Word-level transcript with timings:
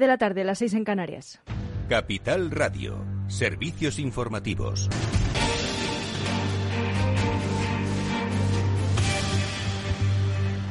de 0.00 0.08
la 0.08 0.18
tarde, 0.18 0.40
a 0.40 0.44
las 0.44 0.58
6 0.58 0.74
en 0.74 0.84
Canarias. 0.84 1.40
Capital 1.88 2.50
Radio, 2.50 3.04
servicios 3.28 4.00
informativos. 4.00 4.90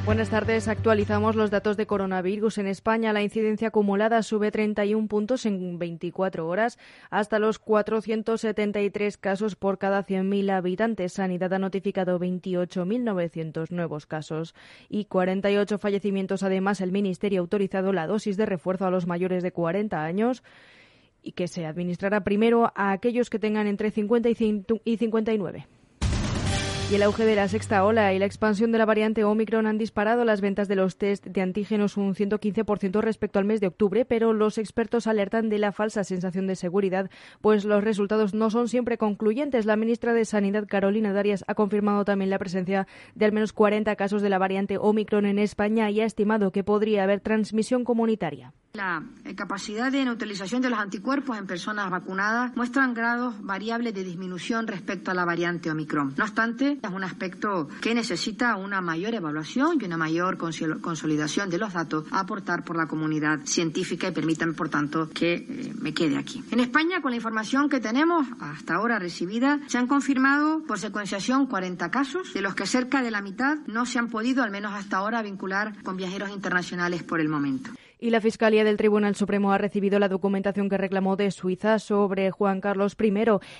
Buenas 0.04 0.28
tardes. 0.28 0.68
Actualizamos 0.68 1.34
los 1.34 1.50
datos 1.50 1.78
de 1.78 1.86
coronavirus. 1.86 2.58
En 2.58 2.66
España 2.66 3.14
la 3.14 3.22
incidencia 3.22 3.68
acumulada 3.68 4.22
sube 4.22 4.50
31 4.50 5.08
puntos 5.08 5.46
en 5.46 5.78
24 5.78 6.46
horas 6.46 6.78
hasta 7.08 7.38
los 7.38 7.58
473 7.58 9.16
casos 9.16 9.56
por 9.56 9.78
cada 9.78 10.04
100.000 10.04 10.50
habitantes. 10.50 11.14
Sanidad 11.14 11.54
ha 11.54 11.58
notificado 11.58 12.20
28.900 12.20 13.70
nuevos 13.70 14.04
casos 14.04 14.54
y 14.90 15.06
48 15.06 15.78
fallecimientos. 15.78 16.42
Además, 16.42 16.82
el 16.82 16.92
Ministerio 16.92 17.40
ha 17.40 17.44
autorizado 17.44 17.94
la 17.94 18.06
dosis 18.06 18.36
de 18.36 18.44
refuerzo 18.44 18.84
a 18.84 18.90
los 18.90 19.06
mayores 19.06 19.42
de 19.42 19.52
40 19.52 20.04
años 20.04 20.42
y 21.22 21.32
que 21.32 21.48
se 21.48 21.64
administrará 21.64 22.24
primero 22.24 22.70
a 22.74 22.92
aquellos 22.92 23.30
que 23.30 23.38
tengan 23.38 23.66
entre 23.66 23.90
50 23.90 24.28
y 24.28 24.96
59. 24.98 25.66
Y 26.90 26.96
el 26.96 27.02
auge 27.02 27.24
de 27.24 27.34
la 27.34 27.48
sexta 27.48 27.82
ola 27.82 28.12
y 28.12 28.18
la 28.18 28.26
expansión 28.26 28.70
de 28.70 28.76
la 28.76 28.84
variante 28.84 29.24
Omicron 29.24 29.66
han 29.66 29.78
disparado 29.78 30.24
las 30.24 30.42
ventas 30.42 30.68
de 30.68 30.76
los 30.76 30.98
test 30.98 31.26
de 31.26 31.40
antígenos 31.40 31.96
un 31.96 32.14
115% 32.14 33.00
respecto 33.00 33.38
al 33.38 33.46
mes 33.46 33.60
de 33.60 33.68
octubre, 33.68 34.04
pero 34.04 34.34
los 34.34 34.58
expertos 34.58 35.06
alertan 35.06 35.48
de 35.48 35.58
la 35.58 35.72
falsa 35.72 36.04
sensación 36.04 36.46
de 36.46 36.56
seguridad, 36.56 37.10
pues 37.40 37.64
los 37.64 37.82
resultados 37.82 38.34
no 38.34 38.50
son 38.50 38.68
siempre 38.68 38.98
concluyentes. 38.98 39.64
La 39.64 39.76
ministra 39.76 40.12
de 40.12 40.26
Sanidad, 40.26 40.66
Carolina 40.68 41.14
Darias, 41.14 41.42
ha 41.48 41.54
confirmado 41.54 42.04
también 42.04 42.30
la 42.30 42.38
presencia 42.38 42.86
de 43.14 43.24
al 43.24 43.32
menos 43.32 43.54
40 43.54 43.96
casos 43.96 44.20
de 44.20 44.28
la 44.28 44.38
variante 44.38 44.76
Omicron 44.76 45.24
en 45.24 45.38
España 45.38 45.90
y 45.90 46.02
ha 46.02 46.04
estimado 46.04 46.52
que 46.52 46.64
podría 46.64 47.04
haber 47.04 47.20
transmisión 47.20 47.84
comunitaria. 47.84 48.52
La 48.74 49.04
eh, 49.24 49.36
capacidad 49.36 49.92
de 49.92 50.04
neutralización 50.04 50.60
de 50.60 50.68
los 50.68 50.80
anticuerpos 50.80 51.38
en 51.38 51.46
personas 51.46 51.88
vacunadas 51.90 52.56
muestran 52.56 52.92
grados 52.92 53.36
variables 53.40 53.94
de 53.94 54.02
disminución 54.02 54.66
respecto 54.66 55.12
a 55.12 55.14
la 55.14 55.24
variante 55.24 55.70
Omicron. 55.70 56.14
No 56.16 56.24
obstante, 56.24 56.80
es 56.82 56.90
un 56.90 57.04
aspecto 57.04 57.68
que 57.80 57.94
necesita 57.94 58.56
una 58.56 58.80
mayor 58.80 59.14
evaluación 59.14 59.78
y 59.80 59.84
una 59.84 59.96
mayor 59.96 60.38
consolidación 60.38 61.50
de 61.50 61.58
los 61.58 61.72
datos 61.72 62.06
a 62.10 62.18
aportar 62.18 62.64
por 62.64 62.76
la 62.76 62.88
comunidad 62.88 63.38
científica 63.44 64.08
y 64.08 64.10
permítanme, 64.10 64.54
por 64.54 64.68
tanto, 64.70 65.08
que 65.08 65.34
eh, 65.34 65.72
me 65.80 65.94
quede 65.94 66.18
aquí. 66.18 66.42
En 66.50 66.58
España, 66.58 67.00
con 67.00 67.12
la 67.12 67.16
información 67.16 67.68
que 67.68 67.78
tenemos 67.78 68.26
hasta 68.40 68.74
ahora 68.74 68.98
recibida, 68.98 69.60
se 69.68 69.78
han 69.78 69.86
confirmado 69.86 70.64
por 70.66 70.80
secuenciación 70.80 71.46
40 71.46 71.92
casos, 71.92 72.34
de 72.34 72.42
los 72.42 72.56
que 72.56 72.66
cerca 72.66 73.02
de 73.02 73.12
la 73.12 73.22
mitad 73.22 73.56
no 73.68 73.86
se 73.86 74.00
han 74.00 74.08
podido, 74.08 74.42
al 74.42 74.50
menos 74.50 74.74
hasta 74.74 74.96
ahora, 74.96 75.22
vincular 75.22 75.80
con 75.84 75.96
viajeros 75.96 76.30
internacionales 76.30 77.04
por 77.04 77.20
el 77.20 77.28
momento 77.28 77.70
y 78.04 78.10
la 78.10 78.20
Fiscalía 78.20 78.64
del 78.64 78.76
Tribunal 78.76 79.14
Supremo 79.14 79.50
ha 79.50 79.56
recibido 79.56 79.98
la 79.98 80.10
documentación 80.10 80.68
que 80.68 80.76
reclamó 80.76 81.16
de 81.16 81.30
Suiza 81.30 81.78
sobre 81.78 82.30
Juan 82.30 82.60
Carlos 82.60 82.98
I. 83.02 83.14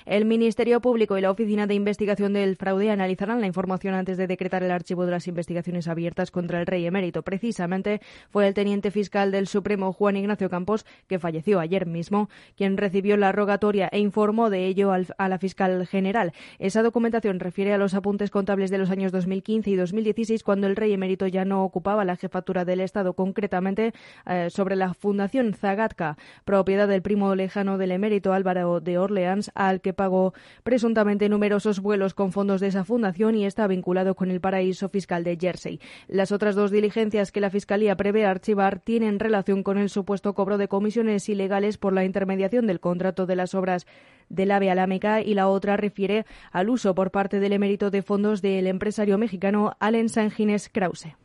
El 0.05 0.27
Ministerio 0.27 0.83
Público 0.83 1.17
y 1.17 1.23
la 1.23 1.31
Oficina 1.31 1.67
de 1.67 1.73
Investigación 1.73 2.34
del 2.34 2.56
Fraude 2.56 2.91
analizarán 2.91 3.41
la 3.41 3.47
información 3.47 3.95
antes 3.95 4.19
de 4.19 4.27
decretar 4.27 4.62
el 4.62 4.70
archivo 4.70 5.06
de 5.06 5.12
las 5.12 5.28
investigaciones 5.28 5.89
abiertas 5.89 6.31
contra 6.31 6.61
el 6.61 6.67
rey 6.67 6.84
emérito. 6.84 7.23
Precisamente 7.23 8.03
fue 8.28 8.47
el 8.47 8.53
teniente 8.53 8.91
fiscal 8.91 9.33
del 9.33 9.47
Supremo, 9.47 9.95
Juan 9.95 10.19
Ignacio 10.19 10.51
Campos, 10.51 10.84
que 11.08 11.19
falleció 11.19 11.58
ayer 11.58 11.86
mismo, 11.86 12.29
quien 12.55 12.77
recibió 12.77 13.17
la 13.17 13.33
rogatoria 13.33 13.89
e 13.92 13.98
informó 13.98 14.51
de 14.51 14.67
ello 14.67 14.92
a 14.92 15.29
la 15.31 15.39
fiscal 15.39 15.86
general. 15.86 16.34
Esa 16.58 16.83
documentación 16.83 17.41
refiere 17.41 17.73
a 17.73 17.79
los 17.79 17.95
apuntes 17.95 18.31
contables 18.31 18.70
de 18.70 18.77
los 18.77 18.91
años 18.91 19.11
2015 19.11 19.70
y 19.70 19.77
2016, 19.77 20.42
cuando 20.42 20.67
el 20.67 20.77
rey 20.77 20.92
emérito 20.92 21.27
ya 21.29 21.47
no 21.47 21.64
ocupaba 21.64 22.05
la 22.05 22.17
jefatura 22.17 22.67
del 22.67 22.81
Estado, 22.81 23.14
concretamente 23.14 23.95
eh, 24.35 24.51
sobre 24.51 24.77
la 24.77 24.95
Fundación 24.95 25.55
Zagatka, 25.55 26.17
propiedad 26.45 26.89
del 26.89 27.03
primo 27.03 27.35
lejano 27.35 27.79
del 27.79 27.93
emérito 27.93 28.33
Álvaro 28.33 28.81
de 28.81 28.99
Orleans, 28.99 29.51
al 29.55 29.81
que 29.81 29.93
pagó 29.93 30.35
presuntamente 30.63 31.29
numerosos 31.29 31.81
vuelos 31.81 32.15
con 32.15 32.33
fondos 32.33 32.61
de 32.61 32.69
esa 32.69 32.85
fundación 32.85 33.35
y 33.35 33.47
está 33.47 33.67
vinculado 33.67 34.14
con 34.14 34.31
el 34.31 34.41
paraíso 34.41 34.89
fiscal 34.89 35.25
de 35.25 35.36
Jersey. 35.41 35.81
Las 36.08 36.33
otras 36.33 36.55
dos 36.55 36.70
diligencias 36.70 37.33
que 37.33 37.41
la 37.41 37.51
Fiscalía 37.51 37.97
prevé 37.97 38.27
archivar 38.27 38.81
tienen 38.81 39.19
relación 39.19 39.63
con 39.63 39.79
el 39.79 39.91
supuesto 39.91 40.35
cobro 40.35 40.58
de 40.58 40.69
comisiones 40.69 41.29
ilegales 41.29 41.79
por 41.79 41.92
la 41.92 42.05
intermediación 42.05 42.67
del 42.67 42.81
contrato 42.81 43.27
de 43.27 43.37
las 43.37 43.55
obras 43.55 43.87
del 44.29 44.51
AVE 44.51 44.70
Alámica 44.70 45.20
y 45.20 45.35
la 45.35 45.48
otra 45.48 45.77
refiere 45.77 46.25
al 46.53 46.70
uso 46.70 46.95
por 46.95 47.11
parte 47.11 47.41
del 47.41 47.53
emérito 47.53 47.91
de 47.91 48.03
fondos 48.03 48.42
del 48.42 48.67
empresario 48.67 49.19
mexicano 49.19 49.77
Allen 49.81 50.08
Sanjines 50.08 50.69
Krause. 50.69 51.23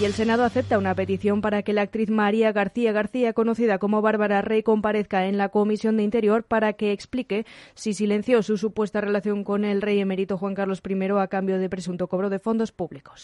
Y 0.00 0.06
el 0.06 0.12
Senado 0.12 0.42
acepta 0.42 0.76
una 0.76 0.94
petición 0.96 1.40
para 1.40 1.62
que 1.62 1.72
la 1.72 1.82
actriz 1.82 2.10
María 2.10 2.50
García 2.50 2.90
García, 2.90 3.32
conocida 3.32 3.78
como 3.78 4.02
Bárbara 4.02 4.42
Rey, 4.42 4.64
comparezca 4.64 5.26
en 5.26 5.38
la 5.38 5.50
Comisión 5.50 5.96
de 5.96 6.02
Interior 6.02 6.42
para 6.42 6.72
que 6.72 6.90
explique 6.90 7.46
si 7.74 7.94
silenció 7.94 8.42
su 8.42 8.58
supuesta 8.58 9.00
relación 9.00 9.44
con 9.44 9.64
el 9.64 9.80
rey 9.80 10.00
emérito 10.00 10.36
Juan 10.36 10.54
Carlos 10.54 10.82
I 10.84 10.94
a 11.16 11.28
cambio 11.28 11.58
de 11.58 11.68
presunto 11.68 12.08
cobro 12.08 12.28
de 12.28 12.40
fondos 12.40 12.72
públicos. 12.72 13.22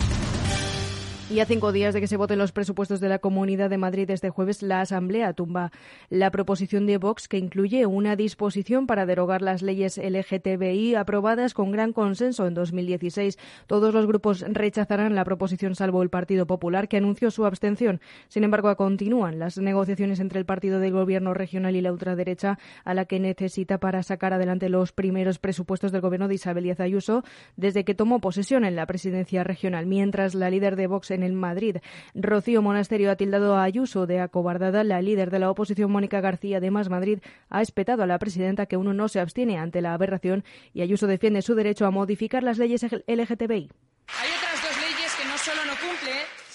Y 1.30 1.38
a 1.38 1.46
cinco 1.46 1.70
días 1.70 1.94
de 1.94 2.00
que 2.00 2.08
se 2.08 2.16
voten 2.16 2.41
los 2.41 2.50
presupuestos 2.50 2.98
de 2.98 3.08
la 3.08 3.20
Comunidad 3.20 3.70
de 3.70 3.78
Madrid 3.78 4.10
este 4.10 4.30
jueves, 4.30 4.62
la 4.62 4.80
Asamblea 4.80 5.32
tumba 5.32 5.70
la 6.08 6.32
proposición 6.32 6.86
de 6.86 6.98
Vox 6.98 7.28
que 7.28 7.38
incluye 7.38 7.86
una 7.86 8.16
disposición 8.16 8.88
para 8.88 9.06
derogar 9.06 9.40
las 9.40 9.62
leyes 9.62 9.96
LGTBI 9.96 10.96
aprobadas 10.96 11.54
con 11.54 11.70
gran 11.70 11.92
consenso 11.92 12.48
en 12.48 12.54
2016. 12.54 13.38
Todos 13.69 13.94
los 13.94 14.08
grupos 14.08 14.40
rechazarán 14.40 15.14
la 15.14 15.24
proposición 15.24 15.76
salvo 15.76 16.02
el 16.02 16.10
Partido 16.10 16.48
Popular 16.48 16.88
que 16.88 16.96
anunció 16.96 17.30
su 17.30 17.46
abstención. 17.46 18.00
Sin 18.26 18.42
embargo, 18.42 18.74
continúan 18.74 19.38
las 19.38 19.56
negociaciones 19.56 20.19
entre 20.19 20.40
el 20.40 20.46
Partido 20.46 20.80
del 20.80 20.90
Gobierno 20.90 21.32
regional 21.32 21.76
y 21.76 21.80
la 21.80 21.92
ultraderecha 21.92 22.58
a 22.84 22.92
la 22.92 23.04
que 23.04 23.20
necesita 23.20 23.78
para 23.78 24.02
sacar 24.02 24.32
adelante 24.32 24.69
los 24.69 24.90
primeros 24.90 25.38
presupuestos 25.38 25.92
del 25.92 26.00
gobierno 26.00 26.26
de 26.26 26.34
Isabel 26.34 26.64
Díaz 26.64 26.80
Ayuso 26.80 27.22
desde 27.54 27.84
que 27.84 27.94
tomó 27.94 28.19
posesión 28.19 28.64
en 28.64 28.74
la 28.74 28.86
presidencia 28.86 29.44
regional, 29.44 29.86
mientras 29.86 30.34
la 30.34 30.50
líder 30.50 30.74
de 30.74 30.88
Vox 30.88 31.12
en 31.12 31.19
en 31.22 31.34
Madrid. 31.34 31.76
Rocío 32.14 32.62
Monasterio 32.62 33.10
ha 33.10 33.16
tildado 33.16 33.56
a 33.56 33.62
Ayuso 33.62 34.06
de 34.06 34.20
acobardada. 34.20 34.84
La 34.84 35.03
líder 35.03 35.31
de 35.31 35.38
la 35.38 35.50
oposición, 35.50 35.91
Mónica 35.91 36.20
García 36.20 36.60
de 36.60 36.70
Más 36.70 36.88
Madrid, 36.88 37.20
ha 37.48 37.62
espetado 37.62 38.03
a 38.03 38.06
la 38.06 38.19
presidenta 38.19 38.66
que 38.66 38.76
uno 38.76 38.94
no 38.94 39.08
se 39.08 39.20
abstiene 39.20 39.58
ante 39.58 39.81
la 39.81 39.94
aberración 39.94 40.44
y 40.72 40.82
Ayuso 40.82 41.06
defiende 41.06 41.42
su 41.42 41.54
derecho 41.54 41.86
a 41.86 41.91
modificar 41.91 42.42
las 42.42 42.58
leyes 42.58 42.82
LGTBI 43.06 43.70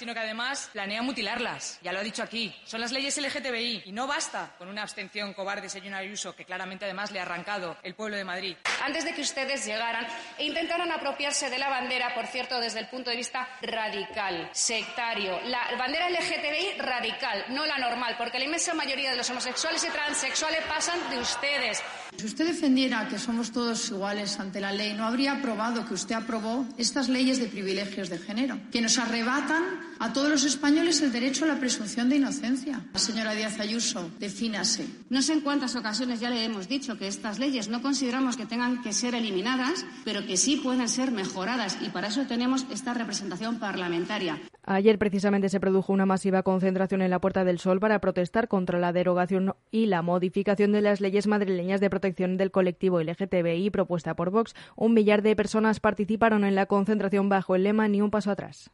sino 0.06 0.14
que 0.14 0.20
además 0.20 0.70
planea 0.72 1.02
mutilarlas. 1.02 1.80
Ya 1.82 1.92
lo 1.92 1.98
ha 1.98 2.04
dicho 2.04 2.22
aquí. 2.22 2.54
Son 2.66 2.80
las 2.80 2.92
leyes 2.92 3.18
LGTBI. 3.18 3.86
Y 3.86 3.92
no 3.92 4.06
basta 4.06 4.54
con 4.56 4.68
una 4.68 4.84
abstención 4.84 5.34
cobarde, 5.34 5.68
señor 5.68 5.96
Ayuso, 5.96 6.36
que 6.36 6.46
claramente 6.46 6.86
además 6.86 7.12
le 7.12 7.18
ha 7.18 7.24
arrancado 7.24 7.76
el 7.82 7.96
pueblo 7.96 8.16
de 8.16 8.24
Madrid. 8.24 8.56
Antes 8.84 9.04
de 9.04 9.16
que 9.16 9.22
ustedes 9.22 9.66
llegaran 9.66 10.06
e 10.38 10.46
intentaran 10.46 10.92
apropiarse 10.92 11.50
de 11.50 11.58
la 11.58 11.70
bandera, 11.70 12.14
por 12.14 12.28
cierto, 12.28 12.60
desde 12.60 12.82
el 12.82 12.88
punto 12.88 13.10
de 13.10 13.16
vista 13.16 13.50
radical, 13.64 14.48
sectario. 14.54 15.40
La 15.46 15.76
bandera 15.76 16.08
LGTBI 16.08 16.78
radical, 16.78 17.46
no 17.50 17.66
la 17.66 17.80
normal, 17.80 18.14
porque 18.16 18.38
la 18.38 18.46
inmensa 18.46 18.76
mayoría 18.76 19.10
de 19.10 19.18
los 19.18 19.28
homosexuales 19.32 19.84
y 19.86 19.90
transexuales 19.90 20.60
pasan 20.68 21.00
de 21.10 21.18
ustedes. 21.18 21.82
Si 22.16 22.28
usted 22.28 22.46
defendiera 22.46 23.08
que 23.08 23.18
somos 23.18 23.52
todos 23.52 23.90
iguales 23.90 24.40
ante 24.40 24.62
la 24.62 24.72
ley, 24.72 24.94
no 24.94 25.08
habría 25.08 25.34
aprobado 25.34 25.84
que 25.88 25.96
usted 25.96 26.14
aprobó 26.14 26.66
estas 26.78 27.10
leyes 27.10 27.40
de 27.40 27.48
privilegios 27.48 28.10
de 28.10 28.20
género, 28.20 28.60
que 28.72 28.82
nos 28.82 29.00
arrebatan 29.00 29.95
a 30.00 30.14
todos 30.14 30.30
los 30.30 30.44
españoles 30.46 31.02
el 31.02 31.12
derecho 31.12 31.46
a 31.46 31.48
la 31.48 31.60
presunción 31.60 32.10
de 32.10 32.18
inocencia. 32.18 32.82
Señora 32.96 33.34
Díaz 33.34 33.60
Ayuso, 33.60 34.10
defínase. 34.20 34.88
No 35.10 35.22
sé 35.22 35.34
en 35.34 35.42
cuántas 35.42 35.76
ocasiones 35.76 36.20
ya 36.20 36.30
le 36.30 36.44
hemos 36.44 36.68
dicho 36.68 36.98
que 36.98 37.08
estas 37.08 37.40
leyes 37.40 37.70
no 37.70 37.82
consideramos 37.82 38.38
que 38.38 38.46
tengan 38.46 38.82
que 38.82 38.94
ser 38.94 39.16
eliminadas, 39.16 39.86
pero 40.04 40.26
que 40.26 40.38
sí 40.38 40.58
pueden 40.58 40.90
ser 40.90 41.12
mejoradas 41.12 41.78
y 41.82 41.90
para 41.90 42.08
eso 42.08 42.26
tenemos 42.26 42.66
esta 42.72 42.94
representación 42.94 43.60
parlamentaria. 43.60 44.40
Ayer 44.68 44.98
precisamente 44.98 45.50
se 45.50 45.60
produjo 45.60 45.94
una 45.94 46.08
masiva 46.08 46.42
concentración 46.42 47.02
en 47.04 47.12
la 47.12 47.20
Puerta 47.20 47.44
del 47.44 47.60
Sol 47.60 47.80
para 47.80 48.00
protestar 48.00 48.48
contra 48.48 48.80
la 48.80 48.94
derogación 48.94 49.56
y 49.70 49.86
la 49.86 50.02
modificación 50.02 50.72
de 50.72 50.82
las 50.82 51.02
leyes 51.02 51.28
madrileñas 51.28 51.80
de 51.82 51.90
protección 51.90 52.38
del 52.38 52.52
colectivo 52.52 53.00
LGTBI 53.00 53.70
propuesta 53.70 54.16
por 54.16 54.32
Vox. 54.32 54.56
Un 54.76 54.94
millar 54.94 55.22
de 55.22 55.36
personas 55.36 55.80
participaron 55.80 56.44
en 56.44 56.56
la 56.56 56.66
concentración 56.66 57.30
bajo 57.30 57.56
el 57.56 57.64
lema 57.64 57.88
Ni 57.88 58.02
un 58.02 58.10
paso 58.10 58.32
atrás. 58.32 58.72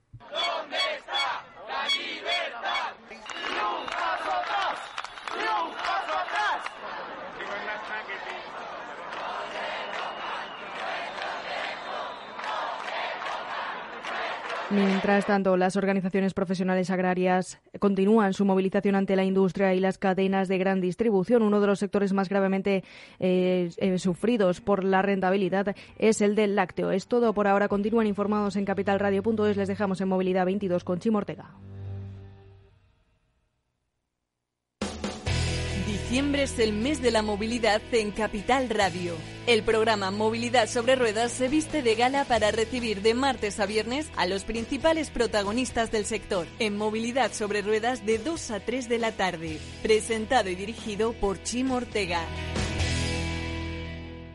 Mientras 14.72 15.26
tanto, 15.26 15.58
las 15.58 15.76
organizaciones 15.76 16.34
profesionales 16.34 16.90
agrarias 16.92 17.60
continúan 17.80 18.34
su 18.34 18.46
movilización 18.46 18.96
ante 18.96 19.18
la 19.18 19.26
industria 19.26 19.74
y 19.74 19.82
las 19.82 19.98
cadenas 19.98 20.48
de 20.48 20.58
gran 20.58 20.80
distribución. 20.80 21.44
Uno 21.44 21.60
de 21.60 21.68
los 21.68 21.80
sectores 21.80 22.14
más 22.14 22.30
gravemente 22.30 22.86
eh, 23.20 23.70
eh, 23.76 24.00
sufridos 24.00 24.62
por 24.62 24.86
la 24.86 25.02
rentabilidad 25.02 25.76
es 25.98 26.22
el 26.22 26.36
del 26.36 26.56
lácteo. 26.56 26.92
Es 26.92 27.08
todo 27.08 27.34
por 27.34 27.48
ahora. 27.48 27.68
Continúan 27.68 28.08
informados 28.08 28.56
en 28.56 28.64
capitalradio.es. 28.64 29.58
Les 29.58 29.68
dejamos 29.68 30.00
en 30.00 30.08
movilidad 30.08 30.46
22 30.46 30.86
con 30.86 31.00
Chimo 31.00 31.18
Ortega. 31.18 31.50
Diciembre 36.12 36.44
es 36.44 36.60
el 36.60 36.74
mes 36.74 37.02
de 37.02 37.10
la 37.10 37.22
movilidad 37.22 37.82
en 37.94 38.12
Capital 38.12 38.68
Radio. 38.70 39.16
El 39.48 39.64
programa 39.64 40.12
Movilidad 40.12 40.68
sobre 40.68 40.98
Ruedas 40.98 41.32
se 41.32 41.48
viste 41.48 41.82
de 41.84 41.96
gala 41.96 42.26
para 42.26 42.52
recibir 42.52 43.02
de 43.02 43.14
martes 43.14 43.62
a 43.62 43.66
viernes 43.66 44.12
a 44.18 44.26
los 44.26 44.44
principales 44.44 45.10
protagonistas 45.10 45.90
del 45.90 46.04
sector 46.04 46.48
en 46.60 46.76
Movilidad 46.76 47.32
sobre 47.32 47.62
Ruedas 47.62 48.06
de 48.06 48.18
2 48.18 48.52
a 48.52 48.60
3 48.60 48.90
de 48.90 49.00
la 49.00 49.14
tarde. 49.14 49.58
Presentado 49.84 50.50
y 50.50 50.56
dirigido 50.56 51.14
por 51.14 51.42
Chimo 51.44 51.76
Ortega. 51.76 52.20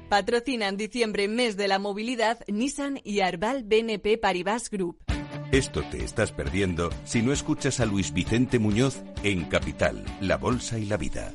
Patrocinan 0.08 0.78
diciembre 0.78 1.28
mes 1.28 1.58
de 1.58 1.68
la 1.68 1.78
movilidad 1.78 2.38
Nissan 2.48 3.02
y 3.04 3.20
Arbal 3.20 3.64
BNP 3.64 4.16
Paribas 4.16 4.70
Group. 4.70 4.96
Esto 5.52 5.82
te 5.90 6.02
estás 6.02 6.32
perdiendo 6.32 6.88
si 7.04 7.20
no 7.20 7.34
escuchas 7.34 7.80
a 7.80 7.84
Luis 7.84 8.14
Vicente 8.14 8.58
Muñoz 8.58 9.02
en 9.22 9.44
Capital, 9.44 10.06
La 10.22 10.38
Bolsa 10.38 10.78
y 10.78 10.86
la 10.86 10.96
Vida. 10.96 11.34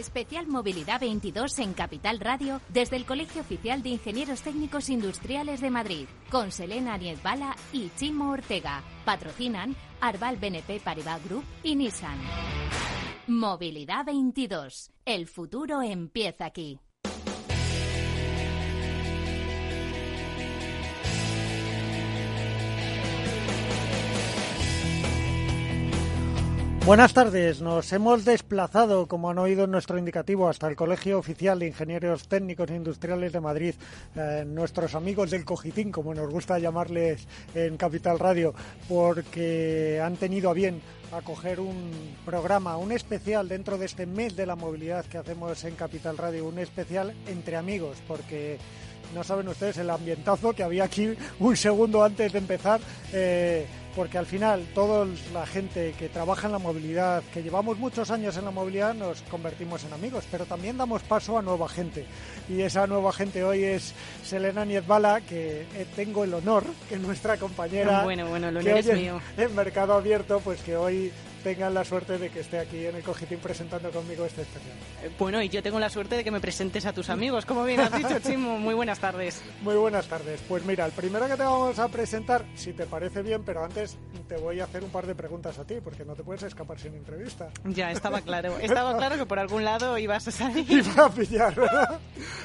Especial 0.00 0.46
Movilidad 0.46 0.98
22 0.98 1.58
en 1.58 1.74
Capital 1.74 2.20
Radio 2.20 2.60
desde 2.70 2.96
el 2.96 3.04
Colegio 3.04 3.42
Oficial 3.42 3.82
de 3.82 3.90
Ingenieros 3.90 4.40
Técnicos 4.40 4.88
Industriales 4.88 5.60
de 5.60 5.68
Madrid 5.68 6.06
con 6.30 6.50
Selena 6.50 6.96
Niezbala 6.96 7.54
y 7.72 7.90
Chimo 7.96 8.30
Ortega. 8.30 8.82
Patrocinan 9.04 9.76
Arbal 10.00 10.38
BNP 10.38 10.80
Paribas 10.80 11.22
Group 11.24 11.44
y 11.62 11.76
Nissan. 11.76 12.18
Movilidad 13.26 14.06
22. 14.06 14.90
El 15.04 15.26
futuro 15.28 15.82
empieza 15.82 16.46
aquí. 16.46 16.80
Buenas 26.86 27.12
tardes, 27.12 27.60
nos 27.60 27.92
hemos 27.92 28.24
desplazado, 28.24 29.06
como 29.06 29.30
han 29.30 29.38
oído 29.38 29.64
en 29.64 29.70
nuestro 29.70 29.98
indicativo, 29.98 30.48
hasta 30.48 30.66
el 30.66 30.76
Colegio 30.76 31.18
Oficial 31.18 31.58
de 31.58 31.66
Ingenieros 31.68 32.26
Técnicos 32.26 32.70
e 32.70 32.74
Industriales 32.74 33.32
de 33.32 33.40
Madrid, 33.40 33.74
eh, 34.16 34.44
nuestros 34.46 34.94
amigos 34.94 35.30
del 35.30 35.44
Cogitín, 35.44 35.92
como 35.92 36.14
nos 36.14 36.30
gusta 36.30 36.58
llamarles 36.58 37.28
en 37.54 37.76
Capital 37.76 38.18
Radio, 38.18 38.54
porque 38.88 40.00
han 40.02 40.16
tenido 40.16 40.48
a 40.48 40.54
bien 40.54 40.80
acoger 41.12 41.60
un 41.60 41.90
programa, 42.24 42.78
un 42.78 42.92
especial 42.92 43.46
dentro 43.46 43.76
de 43.76 43.86
este 43.86 44.06
mes 44.06 44.34
de 44.34 44.46
la 44.46 44.56
movilidad 44.56 45.04
que 45.04 45.18
hacemos 45.18 45.62
en 45.64 45.74
Capital 45.74 46.16
Radio, 46.16 46.46
un 46.46 46.58
especial 46.58 47.14
entre 47.26 47.56
amigos, 47.56 47.98
porque 48.08 48.58
no 49.14 49.24
saben 49.24 49.48
ustedes 49.48 49.78
el 49.78 49.90
ambientazo 49.90 50.52
que 50.52 50.62
había 50.62 50.84
aquí 50.84 51.14
un 51.40 51.56
segundo 51.56 52.04
antes 52.04 52.32
de 52.32 52.38
empezar, 52.38 52.80
eh, 53.12 53.66
porque 53.96 54.18
al 54.18 54.26
final 54.26 54.64
toda 54.74 55.06
la 55.32 55.46
gente 55.46 55.94
que 55.98 56.08
trabaja 56.08 56.46
en 56.46 56.52
la 56.52 56.58
movilidad, 56.58 57.22
que 57.34 57.42
llevamos 57.42 57.78
muchos 57.78 58.10
años 58.10 58.36
en 58.36 58.44
la 58.44 58.50
movilidad, 58.50 58.94
nos 58.94 59.22
convertimos 59.22 59.84
en 59.84 59.92
amigos, 59.92 60.24
pero 60.30 60.46
también 60.46 60.76
damos 60.76 61.02
paso 61.02 61.36
a 61.38 61.42
nueva 61.42 61.68
gente. 61.68 62.04
Y 62.48 62.62
esa 62.62 62.86
nueva 62.86 63.12
gente 63.12 63.42
hoy 63.44 63.64
es 63.64 63.92
Selena 64.24 64.64
Niezbala, 64.64 65.20
que 65.22 65.62
eh, 65.62 65.86
tengo 65.96 66.24
el 66.24 66.34
honor 66.34 66.64
que 66.88 66.96
nuestra 66.98 67.36
compañera 67.36 68.04
Bueno, 68.04 68.28
bueno, 68.28 68.48
el 68.48 68.54
que 68.62 68.68
honor 68.70 68.78
es 68.78 68.86
hoy 68.86 68.92
en- 68.92 68.98
mío. 68.98 69.20
en 69.36 69.54
Mercado 69.54 69.94
Abierto, 69.94 70.40
pues 70.40 70.60
que 70.62 70.76
hoy 70.76 71.12
tengan 71.42 71.74
la 71.74 71.84
suerte 71.84 72.18
de 72.18 72.30
que 72.30 72.40
esté 72.40 72.58
aquí 72.58 72.86
en 72.86 72.96
el 72.96 73.02
Cogitín 73.02 73.38
presentando 73.38 73.90
conmigo 73.90 74.24
este 74.24 74.42
especial. 74.42 74.76
Eh, 75.02 75.10
Bueno, 75.18 75.42
y 75.42 75.48
yo 75.48 75.62
tengo 75.62 75.78
la 75.80 75.88
suerte 75.90 76.16
de 76.16 76.24
que 76.24 76.30
me 76.30 76.40
presentes 76.40 76.86
a 76.86 76.92
tus 76.92 77.10
amigos, 77.10 77.46
como 77.46 77.64
bien 77.64 77.80
has 77.80 77.92
dicho, 77.92 78.18
Chimo. 78.20 78.58
Muy 78.58 78.74
buenas 78.74 78.98
tardes. 78.98 79.42
Muy 79.62 79.74
buenas 79.76 80.06
tardes. 80.06 80.40
Pues 80.48 80.64
mira, 80.64 80.86
el 80.86 80.92
primero 80.92 81.26
que 81.26 81.36
te 81.36 81.42
vamos 81.42 81.78
a 81.78 81.88
presentar, 81.88 82.44
si 82.54 82.72
te 82.72 82.86
parece 82.86 83.22
bien, 83.22 83.42
pero 83.44 83.64
antes 83.64 83.96
te 84.28 84.36
voy 84.36 84.60
a 84.60 84.64
hacer 84.64 84.84
un 84.84 84.90
par 84.90 85.06
de 85.06 85.14
preguntas 85.14 85.58
a 85.58 85.64
ti, 85.64 85.76
porque 85.82 86.04
no 86.04 86.14
te 86.14 86.22
puedes 86.22 86.42
escapar 86.42 86.78
sin 86.78 86.94
entrevista. 86.94 87.48
Ya, 87.64 87.90
estaba 87.90 88.20
claro. 88.20 88.58
Estaba 88.58 88.96
claro 88.98 89.16
que 89.16 89.26
por 89.26 89.38
algún 89.38 89.64
lado 89.64 89.98
ibas 89.98 90.28
a 90.28 90.30
salir. 90.30 90.70
Iba 90.70 91.06
a 91.06 91.10
pillar, 91.10 91.54
¿verdad? 91.54 91.98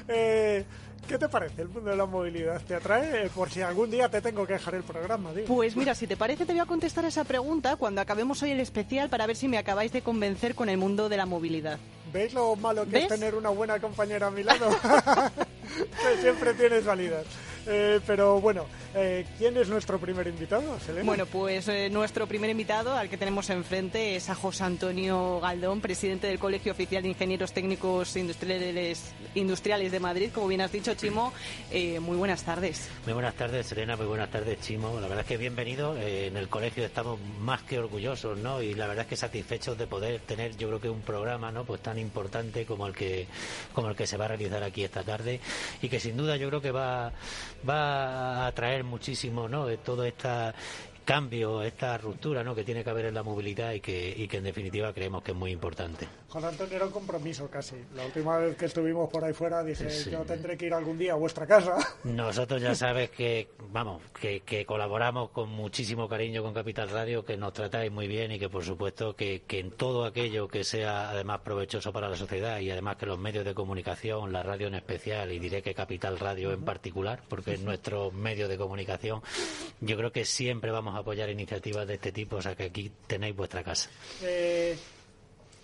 Eh, 0.08 0.64
¿Qué 1.08 1.18
te 1.20 1.30
parece 1.30 1.62
el 1.62 1.70
mundo 1.70 1.92
de 1.92 1.96
la 1.98 2.06
movilidad? 2.08 2.60
¿Te 2.62 2.74
atrae? 2.76 3.26
Eh, 3.26 3.30
Por 3.34 3.50
si 3.52 3.62
algún 3.62 3.92
día 3.92 4.10
te 4.10 4.22
tengo 4.22 4.46
que 4.48 4.54
dejar 4.54 4.74
el 4.76 4.84
programa, 4.84 5.32
digo. 5.34 5.48
Pues 5.48 5.76
mira, 5.76 5.94
si 5.94 6.08
te 6.08 6.18
parece, 6.18 6.46
te 6.46 6.54
voy 6.54 6.62
a 6.62 6.66
contestar 6.66 7.06
esa 7.06 7.24
pregunta 7.24 7.76
cuando 7.76 8.02
acabemos 8.02 8.42
hoy 8.42 8.52
el 8.52 8.60
especial 8.60 9.10
para 9.10 9.28
ver 9.28 9.36
si 9.36 9.48
me 9.48 9.58
acabáis 9.60 9.92
de 9.92 10.02
convencer 10.02 10.56
con 10.56 10.68
el 10.68 10.78
mundo 10.78 11.08
de 11.08 11.18
la 11.18 11.26
movilidad. 11.28 11.78
¿Veis 12.12 12.34
lo 12.34 12.56
malo 12.56 12.86
que 12.86 12.92
¿Ves? 12.92 13.04
es 13.04 13.10
tener 13.10 13.36
una 13.36 13.50
buena 13.50 13.80
compañera 13.80 14.28
a 14.28 14.32
mi 14.32 14.42
lado? 14.44 14.70
que 15.76 16.22
siempre 16.22 16.54
tienes 16.56 16.86
salidas. 16.86 17.26
Eh, 17.68 18.00
pero 18.08 18.40
bueno, 18.42 18.66
eh, 18.96 19.26
¿quién 19.38 19.58
es 19.58 19.68
nuestro 19.68 20.00
primer 20.00 20.28
invitado, 20.28 20.80
Selena? 20.80 21.06
Bueno, 21.06 21.26
pues 21.26 21.68
eh, 21.68 21.90
nuestro 21.90 22.28
primer 22.28 22.50
invitado 22.50 22.94
al 22.94 23.10
que 23.10 23.18
tenemos 23.18 23.50
enfrente 23.50 24.16
es 24.16 24.30
a 24.30 24.36
José 24.36 24.64
Antonio 24.64 25.40
Galdón, 25.40 25.82
presidente 25.82 26.28
del 26.28 26.40
Colegio 26.40 26.72
Oficial 26.72 27.04
de 27.04 27.10
Ingenieros 27.10 27.52
Técnicos 27.52 28.16
Industriales, 28.16 29.14
Industriales 29.34 29.92
de 29.92 30.00
Madrid. 30.00 30.30
Como 30.34 30.48
bien 30.48 30.62
has 30.62 30.72
dicho, 30.72 30.94
Chimo, 30.96 31.34
eh, 31.72 32.00
muy 32.00 32.16
buenas 32.16 32.44
tardes. 32.44 32.90
Muy 33.06 33.14
buenas 33.14 33.36
tardes, 33.36 33.66
Serena. 33.68 33.98
Muy 33.98 34.06
buenas 34.06 34.32
tardes, 34.32 34.60
Chimo. 34.62 35.00
La 35.00 35.08
verdad 35.08 35.22
es 35.22 35.28
que 35.28 35.38
bienvenido. 35.38 35.98
Eh, 35.98 36.28
en 36.28 36.38
el 36.38 36.48
colegio 36.48 36.86
estamos 36.86 37.20
más 37.40 37.64
que 37.64 37.80
orgullosos, 37.80 38.38
¿no? 38.38 38.62
Y 38.62 38.74
la 38.74 38.88
verdad 38.88 39.04
es 39.04 39.10
que 39.10 39.18
satisfechos 39.18 39.78
de 39.78 39.88
poder 39.88 40.22
tener, 40.22 40.56
yo 40.56 40.68
creo 40.70 40.80
que 40.80 40.90
un 40.90 41.02
programa, 41.02 41.52
¿no? 41.52 41.66
Pues 41.66 41.82
tan 41.82 42.00
importante 42.00 42.66
como 42.66 42.88
el 42.88 42.94
que 42.94 43.28
como 43.74 43.90
el 43.90 43.96
que 43.96 44.08
se 44.08 44.16
va 44.16 44.26
a 44.26 44.30
realizar 44.30 44.64
aquí 44.64 44.84
esta 44.84 45.04
tarde 45.04 45.42
y 45.82 45.90
que 45.90 46.00
sin 46.00 46.16
duda 46.16 46.38
yo 46.38 46.48
creo 46.48 46.62
que 46.62 46.72
va 46.72 47.12
va 47.68 48.44
a 48.44 48.48
atraer 48.48 48.85
muchísimo, 48.86 49.48
¿no? 49.48 49.66
De 49.66 49.78
toda 49.78 50.08
esta 50.08 50.54
cambio, 51.06 51.62
esta 51.62 51.98
ruptura 51.98 52.44
¿no? 52.44 52.56
que 52.56 52.64
tiene 52.64 52.84
que 52.84 52.90
haber 52.90 53.06
en 53.06 53.14
la 53.14 53.24
movilidad 53.24 53.72
y 53.74 53.80
que, 53.80 54.14
y 54.18 54.28
que 54.28 54.38
en 54.38 54.44
definitiva 54.44 54.92
creemos 54.92 55.24
que 55.24 55.32
es 55.32 55.38
muy 55.38 55.52
importante. 55.52 56.08
José 56.28 56.48
Antonio 56.48 56.76
era 56.76 56.86
un 56.86 56.92
compromiso 56.92 57.50
casi. 57.50 57.76
La 57.96 58.06
última 58.06 58.38
vez 58.38 58.58
que 58.58 58.66
estuvimos 58.66 59.10
por 59.10 59.24
ahí 59.24 59.34
fuera 59.34 59.64
dije, 59.64 59.88
yo 60.12 60.24
tendré 60.24 60.58
que 60.58 60.66
ir 60.66 60.74
algún 60.74 60.98
día 60.98 61.14
a 61.14 61.16
vuestra 61.16 61.48
casa. 61.48 61.78
Nosotros 62.04 62.62
ya 62.62 62.76
sabes 62.76 63.10
que, 63.12 63.50
vamos, 63.72 64.02
que, 64.20 64.42
que, 64.42 64.66
colaboramos 64.66 65.30
con 65.30 65.50
muchísimo 65.50 66.10
cariño 66.10 66.44
con 66.44 66.54
Capital 66.54 66.90
Radio, 66.90 67.24
que 67.24 67.38
nos 67.38 67.54
tratáis 67.54 67.92
muy 67.92 68.08
bien 68.08 68.32
y 68.32 68.40
que 68.40 68.50
por 68.50 68.66
supuesto 68.66 69.16
que, 69.16 69.44
que 69.48 69.60
en 69.60 69.72
todo 69.72 70.04
aquello 70.04 70.48
que 70.48 70.64
sea 70.64 71.12
además 71.12 71.42
provechoso 71.42 71.94
para 71.94 72.10
la 72.10 72.18
sociedad 72.18 72.60
y 72.60 72.72
además 72.72 72.98
que 72.98 73.06
los 73.06 73.20
medios 73.20 73.46
de 73.46 73.54
comunicación, 73.54 74.34
la 74.34 74.44
radio 74.44 74.68
en 74.68 74.76
especial 74.76 75.32
y 75.32 75.40
diré 75.40 75.62
que 75.62 75.74
Capital 75.74 76.20
Radio 76.20 76.52
en 76.52 76.66
particular, 76.66 77.22
porque 77.30 77.54
es 77.54 77.62
nuestro 77.62 78.12
medio 78.12 78.48
de 78.48 78.58
comunicación, 78.58 79.22
yo 79.80 79.96
creo 79.96 80.12
que 80.12 80.26
siempre 80.26 80.72
vamos 80.72 80.95
a 80.95 80.95
apoyar 80.96 81.30
iniciativas 81.30 81.88
de 81.88 81.96
este 81.96 82.12
tipo, 82.12 82.38
o 82.38 82.42
sea 82.42 82.56
que 82.56 82.66
aquí 82.66 82.92
tenéis 83.08 83.36
vuestra 83.36 83.64
casa. 83.64 83.90
Eh, 84.22 84.78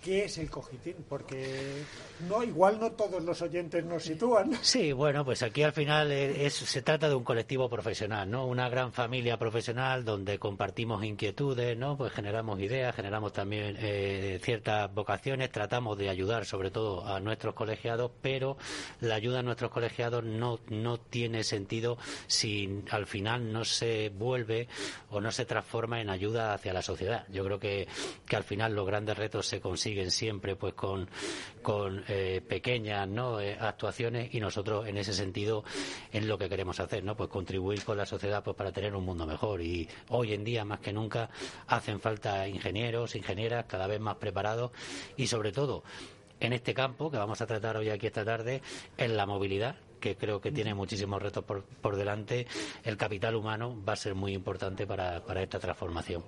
¿Qué 0.02 0.24
es 0.24 0.36
el 0.38 0.50
cogitín? 0.50 0.96
Porque 1.08 1.84
no 2.28 2.42
igual 2.42 2.80
no 2.80 2.90
todos 2.90 3.22
los 3.22 3.40
oyentes 3.40 3.84
nos 3.84 4.02
sitúan. 4.02 4.58
Sí, 4.60 4.90
bueno, 4.90 5.24
pues 5.24 5.44
aquí 5.44 5.62
al 5.62 5.72
final 5.72 6.10
es, 6.10 6.54
se 6.54 6.82
trata 6.82 7.08
de 7.08 7.14
un 7.14 7.22
colectivo 7.22 7.70
profesional, 7.70 8.28
¿no? 8.28 8.46
Una 8.46 8.68
gran 8.68 8.92
familia 8.92 9.38
profesional 9.38 10.04
donde 10.04 10.40
compartimos 10.40 11.04
inquietudes, 11.04 11.78
¿no? 11.78 11.96
Pues 11.96 12.12
generamos 12.12 12.58
ideas, 12.60 12.96
generamos 12.96 13.32
también 13.32 13.76
eh, 13.78 14.40
ciertas 14.42 14.92
vocaciones, 14.92 15.52
tratamos 15.52 15.96
de 15.96 16.08
ayudar 16.08 16.46
sobre 16.46 16.72
todo 16.72 17.06
a 17.06 17.20
nuestros 17.20 17.54
colegiados, 17.54 18.10
pero 18.20 18.56
la 19.00 19.14
ayuda 19.14 19.38
a 19.38 19.42
nuestros 19.44 19.70
colegiados 19.70 20.24
no, 20.24 20.58
no 20.68 20.98
tiene 20.98 21.44
sentido 21.44 21.96
si 22.26 22.82
al 22.90 23.06
final 23.06 23.52
no 23.52 23.64
se 23.64 24.08
vuelve 24.08 24.66
o 25.10 25.20
no 25.20 25.30
se 25.30 25.44
transforma 25.44 26.00
en 26.00 26.10
ayuda 26.10 26.54
hacia 26.54 26.72
la 26.72 26.82
sociedad. 26.82 27.24
Yo 27.28 27.44
creo 27.44 27.60
que, 27.60 27.86
que 28.26 28.34
al 28.34 28.42
final 28.42 28.74
los 28.74 28.84
grandes 28.84 29.16
retos 29.16 29.46
se 29.46 29.60
consiguen 29.60 29.91
siguen 29.92 30.10
siempre 30.10 30.56
pues 30.56 30.72
con, 30.72 31.06
con 31.60 32.02
eh, 32.08 32.40
pequeñas 32.46 33.06
¿no? 33.06 33.40
Eh, 33.40 33.56
actuaciones 33.60 34.34
y 34.34 34.40
nosotros 34.40 34.88
en 34.88 34.96
ese 34.96 35.12
sentido 35.12 35.64
en 36.12 36.26
lo 36.28 36.38
que 36.38 36.48
queremos 36.48 36.80
hacer, 36.80 37.04
¿no? 37.04 37.14
Pues 37.14 37.28
contribuir 37.28 37.84
con 37.84 37.98
la 37.98 38.06
sociedad 38.06 38.42
pues 38.42 38.56
para 38.56 38.72
tener 38.72 38.96
un 38.96 39.04
mundo 39.04 39.26
mejor 39.26 39.60
y 39.60 39.86
hoy 40.08 40.32
en 40.32 40.44
día 40.44 40.64
más 40.64 40.80
que 40.80 40.94
nunca 40.94 41.28
hacen 41.66 42.00
falta 42.00 42.48
ingenieros, 42.48 43.14
ingenieras 43.16 43.66
cada 43.66 43.86
vez 43.86 44.00
más 44.00 44.16
preparados 44.16 44.70
y 45.18 45.26
sobre 45.26 45.52
todo 45.52 45.84
en 46.40 46.54
este 46.54 46.72
campo 46.72 47.10
que 47.10 47.18
vamos 47.18 47.42
a 47.42 47.46
tratar 47.46 47.76
hoy 47.76 47.90
aquí 47.90 48.06
esta 48.06 48.24
tarde 48.24 48.62
en 48.96 49.16
la 49.16 49.26
movilidad 49.26 49.76
que 50.00 50.16
creo 50.16 50.40
que 50.40 50.50
tiene 50.50 50.74
muchísimos 50.74 51.22
retos 51.22 51.44
por, 51.44 51.62
por 51.62 51.94
delante, 51.94 52.46
el 52.82 52.96
capital 52.96 53.36
humano 53.36 53.80
va 53.86 53.92
a 53.92 53.96
ser 53.96 54.16
muy 54.16 54.32
importante 54.32 54.84
para, 54.84 55.24
para 55.24 55.42
esta 55.42 55.60
transformación 55.60 56.24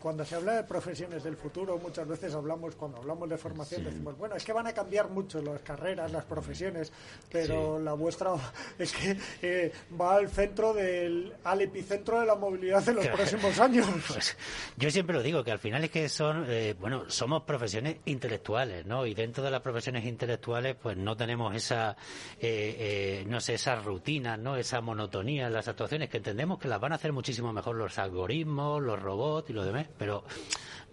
cuando 0.00 0.24
se 0.24 0.36
habla 0.36 0.54
de 0.54 0.64
profesiones 0.64 1.22
del 1.24 1.36
futuro, 1.36 1.78
muchas 1.78 2.06
veces 2.06 2.34
hablamos, 2.34 2.74
cuando 2.76 2.98
hablamos 2.98 3.28
de 3.28 3.36
formación, 3.36 3.84
decimos, 3.84 4.16
bueno, 4.16 4.36
es 4.36 4.44
que 4.44 4.52
van 4.52 4.66
a 4.66 4.72
cambiar 4.72 5.10
mucho 5.10 5.42
las 5.42 5.60
carreras, 5.62 6.12
las 6.12 6.24
profesiones, 6.24 6.92
pero 7.30 7.78
la 7.78 7.94
vuestra 7.94 8.32
es 8.78 8.92
que 8.92 9.16
eh, 9.42 9.72
va 10.00 10.16
al 10.16 10.28
centro 10.28 10.72
del, 10.72 11.32
al 11.44 11.60
epicentro 11.62 12.20
de 12.20 12.26
la 12.26 12.34
movilidad 12.34 12.88
en 12.88 12.96
los 12.96 13.06
próximos 13.08 13.58
años. 13.58 13.86
Pues, 14.10 14.36
yo 14.76 14.90
siempre 14.90 15.14
lo 15.14 15.22
digo, 15.22 15.44
que 15.44 15.52
al 15.52 15.58
final 15.58 15.84
es 15.84 15.90
que 15.90 16.08
son, 16.08 16.46
eh, 16.48 16.74
bueno, 16.78 17.08
somos 17.08 17.42
profesiones 17.44 17.98
intelectuales, 18.06 18.84
¿no? 18.84 19.06
Y 19.06 19.14
dentro 19.14 19.44
de 19.44 19.50
las 19.50 19.60
profesiones 19.60 20.04
intelectuales, 20.04 20.76
pues 20.80 20.96
no 20.96 21.16
tenemos 21.16 21.54
esa, 21.54 21.96
eh, 22.40 23.24
no 23.28 23.40
sé, 23.40 23.54
esas 23.54 23.84
rutinas, 23.84 24.38
¿no? 24.38 24.56
Esa 24.56 24.80
monotonía 24.80 25.46
en 25.46 25.52
las 25.52 25.68
actuaciones 25.68 26.08
que 26.08 26.16
entendemos 26.16 26.58
que 26.58 26.68
las 26.68 26.80
van 26.80 26.92
a 26.92 26.96
hacer 26.96 27.12
muchísimo 27.12 27.52
mejor 27.52 27.76
los 27.76 27.98
algoritmos, 27.98 28.82
los 28.82 29.00
robots, 29.00 29.39
y 29.48 29.52
lo 29.52 29.64
demás, 29.64 29.86
pero 29.98 30.24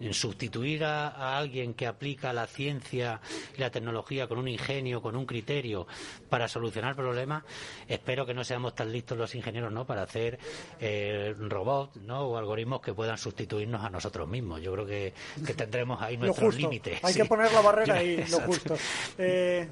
en 0.00 0.14
sustituir 0.14 0.84
a, 0.84 1.38
alguien 1.38 1.74
que 1.74 1.86
aplica 1.86 2.32
la 2.32 2.46
ciencia 2.46 3.20
y 3.56 3.60
la 3.60 3.70
tecnología 3.70 4.28
con 4.28 4.38
un 4.38 4.48
ingenio, 4.48 5.02
con 5.02 5.16
un 5.16 5.26
criterio 5.26 5.86
para 6.28 6.48
solucionar 6.48 6.94
problemas, 6.94 7.44
espero 7.86 8.26
que 8.26 8.34
no 8.34 8.44
seamos 8.44 8.74
tan 8.74 8.92
listos 8.92 9.18
los 9.18 9.34
ingenieros 9.34 9.72
no 9.72 9.86
para 9.86 10.02
hacer 10.02 10.38
eh, 10.80 11.34
robots 11.38 11.96
¿no? 11.96 12.28
o 12.28 12.36
algoritmos 12.36 12.80
que 12.80 12.94
puedan 12.94 13.18
sustituirnos 13.18 13.84
a 13.84 13.90
nosotros 13.90 14.28
mismos. 14.28 14.60
Yo 14.60 14.72
creo 14.72 14.86
que, 14.86 15.14
tendremos 15.56 16.00
ahí 16.00 16.16
nuestros 16.16 16.54
límites. 16.56 17.02
Hay 17.02 17.14
que 17.14 17.24
poner 17.24 17.52
la 17.52 17.60
barrera 17.60 17.94
ahí, 17.98 18.24
lo 18.30 18.40
justo. 18.40 18.76
Eh, 19.18 19.68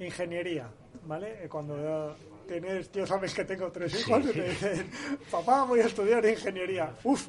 ingeniería, 0.00 0.68
¿vale? 1.04 1.46
Cuando 1.48 2.16
tienes, 2.50 2.90
yo 2.90 3.06
sabes 3.06 3.32
que 3.32 3.44
tengo 3.44 3.70
tres 3.70 4.00
hijos 4.00 4.24
y 4.24 4.38
me 4.38 4.48
dicen, 4.48 4.90
papá, 5.30 5.64
voy 5.64 5.80
a 5.80 5.86
estudiar 5.86 6.24
ingeniería. 6.26 6.92
Uf. 7.04 7.28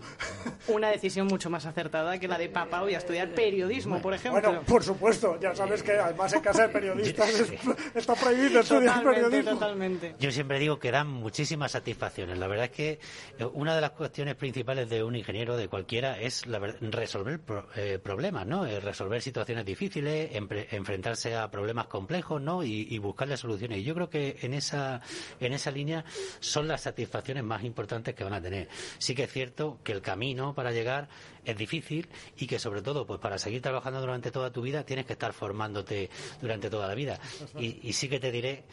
Una 0.68 0.90
decisión 0.90 1.28
mucho 1.28 1.50
más 1.50 1.66
acertada 1.68 2.18
que 2.18 2.28
la 2.28 2.40
de 2.40 2.50
papá, 2.50 2.82
voy 2.82 2.96
a 2.96 2.98
estudiar 2.98 3.30
periodismo, 3.30 4.02
por 4.02 4.16
ejemplo. 4.16 4.42
Bueno, 4.42 4.64
por 4.64 4.84
supuesto, 4.84 5.40
ya 5.40 5.54
sabes 5.54 5.84
que 5.84 5.92
además 5.92 6.34
en 6.34 6.42
casa 6.42 6.64
de 6.64 6.70
periodistas 6.70 7.30
está 7.96 8.16
prohibido 8.16 8.62
estudiar 8.62 9.04
periodismo. 9.04 9.52
Totalmente. 9.52 10.16
Yo 10.20 10.32
siempre 10.32 10.58
digo 10.58 10.80
que 10.80 10.90
dan 10.92 11.08
muchísimas 11.08 11.72
satisfacciones. 11.72 12.40
La 12.40 12.48
verdad 12.48 12.66
es 12.66 12.72
que 12.72 13.00
eh, 13.38 13.46
una 13.54 13.76
de 13.76 13.82
las 13.82 13.92
cuestiones 13.92 14.36
principales 14.36 14.90
de 14.90 15.04
un 15.04 15.16
ingeniero, 15.16 15.56
de 15.56 15.68
cualquiera, 15.68 16.20
es 16.20 16.46
resolver 16.82 17.42
eh, 17.76 18.00
problemas, 18.00 18.48
¿no? 18.48 18.66
Eh, 18.66 18.80
resolver 18.80 19.22
situaciones 19.22 19.66
difíciles, 19.66 20.32
enfrentarse 20.34 21.36
a 21.36 21.52
problemas 21.52 21.86
complejos, 21.88 22.42
¿no? 22.42 22.64
Y, 22.64 22.88
y 22.90 22.98
buscarle 22.98 23.38
soluciones. 23.38 23.80
Y 23.80 23.84
yo 23.84 23.94
creo 23.94 24.10
que 24.10 24.38
en 24.42 24.56
esa 24.56 25.02
en 25.40 25.54
esa 25.54 25.72
línea 25.72 26.04
son 26.40 26.68
las 26.68 26.82
satisfacciones 26.82 27.44
más 27.44 27.64
importantes 27.64 28.16
que 28.16 28.24
van 28.24 28.34
a 28.34 28.42
tener. 28.42 28.68
Sí 28.98 29.16
que 29.16 29.24
es 29.24 29.32
cierto 29.32 29.80
que 29.84 29.92
el 29.92 30.02
camino 30.02 30.54
para 30.54 30.72
llegar 30.72 31.10
es 31.46 31.58
difícil 31.58 32.08
y 32.38 32.48
que 32.48 32.60
sobre 32.60 32.82
todo 32.82 33.06
pues 33.06 33.20
para 33.20 33.38
seguir 33.38 33.62
trabajando 33.62 34.00
durante 34.00 34.32
toda 34.32 34.52
tu 34.52 34.62
vida 34.62 34.84
tienes 34.84 35.06
que 35.06 35.14
estar 35.14 35.34
formándote 35.34 36.10
durante 36.42 36.70
toda 36.70 36.88
la 36.88 36.96
vida. 36.96 37.20
Y, 37.58 37.88
y 37.88 37.94
sí 37.94 38.10
que 38.10 38.20
te 38.20 38.32
diré 38.32 38.64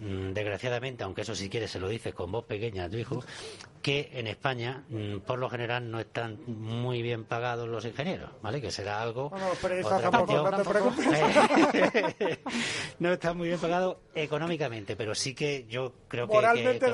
Mm, 0.00 0.32
desgraciadamente, 0.32 1.04
aunque 1.04 1.22
eso 1.22 1.34
si 1.34 1.50
quieres 1.50 1.70
se 1.70 1.78
lo 1.78 1.86
dices 1.86 2.14
con 2.14 2.32
voz 2.32 2.46
pequeña 2.46 2.84
a 2.84 2.88
tu 2.88 2.96
hijo, 2.96 3.22
que 3.82 4.08
en 4.14 4.28
España 4.28 4.82
mm, 4.88 5.18
por 5.18 5.38
lo 5.38 5.50
general 5.50 5.90
no 5.90 6.00
están 6.00 6.38
muy 6.46 7.02
bien 7.02 7.24
pagados 7.24 7.68
los 7.68 7.84
ingenieros, 7.84 8.30
¿vale? 8.40 8.62
Que 8.62 8.70
será 8.70 9.02
algo... 9.02 9.30
no, 12.98 13.12
están 13.12 13.36
muy 13.36 13.48
bien 13.48 13.60
pagados 13.60 13.98
económicamente, 14.14 14.96
pero 14.96 15.14
sí 15.14 15.34
que 15.34 15.66
yo 15.68 15.92
creo 16.08 16.26
que, 16.26 16.34
moralmente, 16.34 16.86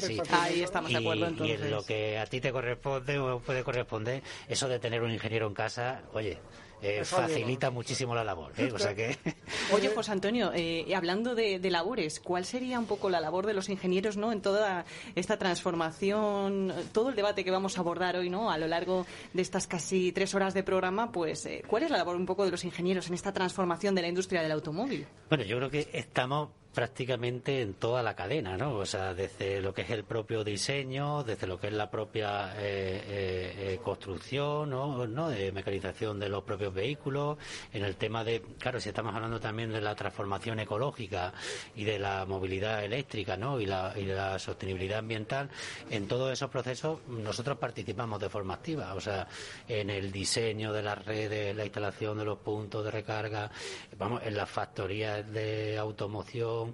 sí. 0.00 0.18
Ahí 0.30 0.62
estamos 0.62 0.90
de 0.90 0.96
acuerdo 0.96 1.26
entonces. 1.26 1.60
Y 1.60 1.68
lo 1.68 1.82
que 1.82 2.18
a 2.18 2.24
ti 2.24 2.40
te 2.40 2.52
corresponde 2.52 3.18
o 3.18 3.40
puede 3.40 3.62
corresponder, 3.62 4.22
eso 4.48 4.65
de 4.68 4.78
tener 4.78 5.02
un 5.02 5.10
ingeniero 5.10 5.46
en 5.46 5.54
casa, 5.54 6.02
oye, 6.12 6.38
eh, 6.82 7.04
facilita 7.04 7.70
muchísimo 7.70 8.14
la 8.14 8.22
labor. 8.22 8.52
¿eh? 8.58 8.70
O 8.72 8.78
sea 8.78 8.94
que... 8.94 9.16
Oye, 9.72 9.88
José 9.88 10.12
Antonio, 10.12 10.52
eh, 10.54 10.94
hablando 10.94 11.34
de, 11.34 11.58
labores, 11.70 12.20
¿cuál 12.20 12.44
sería 12.44 12.78
un 12.78 12.86
poco 12.86 13.08
la 13.10 13.20
labor 13.20 13.46
de 13.46 13.54
los 13.54 13.68
ingenieros 13.68 14.16
¿no? 14.16 14.30
en 14.30 14.40
toda 14.40 14.84
esta 15.14 15.38
transformación, 15.38 16.72
todo 16.92 17.08
el 17.08 17.16
debate 17.16 17.44
que 17.44 17.50
vamos 17.50 17.78
a 17.78 17.80
abordar 17.80 18.16
hoy 18.16 18.30
¿no? 18.30 18.50
a 18.50 18.58
lo 18.58 18.68
largo 18.68 19.06
de 19.32 19.42
estas 19.42 19.66
casi 19.66 20.12
tres 20.12 20.34
horas 20.34 20.54
de 20.54 20.62
programa? 20.62 21.10
Pues, 21.12 21.48
¿cuál 21.66 21.82
es 21.82 21.90
la 21.90 21.98
labor 21.98 22.16
un 22.16 22.26
poco 22.26 22.44
de 22.44 22.50
los 22.50 22.64
ingenieros 22.64 23.08
en 23.08 23.14
esta 23.14 23.32
transformación 23.32 23.94
de 23.94 24.02
la 24.02 24.08
industria 24.08 24.42
del 24.42 24.52
automóvil? 24.52 25.06
Bueno, 25.28 25.44
yo 25.44 25.56
creo 25.56 25.70
que 25.70 25.88
estamos 25.92 26.50
prácticamente 26.76 27.62
en 27.62 27.72
toda 27.72 28.02
la 28.02 28.14
cadena, 28.14 28.58
¿no? 28.58 28.74
O 28.74 28.84
sea, 28.84 29.14
desde 29.14 29.62
lo 29.62 29.72
que 29.72 29.80
es 29.80 29.88
el 29.88 30.04
propio 30.04 30.44
diseño, 30.44 31.24
desde 31.24 31.46
lo 31.46 31.58
que 31.58 31.68
es 31.68 31.72
la 31.72 31.90
propia 31.90 32.52
eh, 32.58 33.02
eh, 33.08 33.54
eh, 33.56 33.80
construcción, 33.82 34.68
¿no? 34.68 35.06
¿no? 35.06 35.30
De 35.30 35.52
mecanización 35.52 36.20
de 36.20 36.28
los 36.28 36.44
propios 36.44 36.74
vehículos, 36.74 37.38
en 37.72 37.82
el 37.82 37.96
tema 37.96 38.24
de, 38.24 38.42
claro, 38.58 38.78
si 38.78 38.90
estamos 38.90 39.14
hablando 39.14 39.40
también 39.40 39.72
de 39.72 39.80
la 39.80 39.94
transformación 39.94 40.60
ecológica 40.60 41.32
y 41.74 41.84
de 41.84 41.98
la 41.98 42.26
movilidad 42.26 42.84
eléctrica, 42.84 43.38
¿no? 43.38 43.58
Y, 43.58 43.64
la, 43.64 43.94
y 43.96 44.04
la 44.04 44.38
sostenibilidad 44.38 44.98
ambiental, 44.98 45.48
en 45.88 46.06
todos 46.06 46.30
esos 46.30 46.50
procesos 46.50 47.00
nosotros 47.08 47.56
participamos 47.56 48.20
de 48.20 48.28
forma 48.28 48.52
activa, 48.52 48.92
o 48.92 49.00
sea, 49.00 49.26
en 49.66 49.88
el 49.88 50.12
diseño 50.12 50.74
de 50.74 50.82
las 50.82 51.02
redes, 51.06 51.56
la 51.56 51.64
instalación 51.64 52.18
de 52.18 52.26
los 52.26 52.36
puntos 52.36 52.84
de 52.84 52.90
recarga, 52.90 53.50
vamos, 53.96 54.20
en 54.26 54.36
las 54.36 54.50
factorías 54.50 55.32
de 55.32 55.78
automoción, 55.78 56.65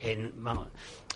en, 0.00 0.32
vamos, 0.36 0.68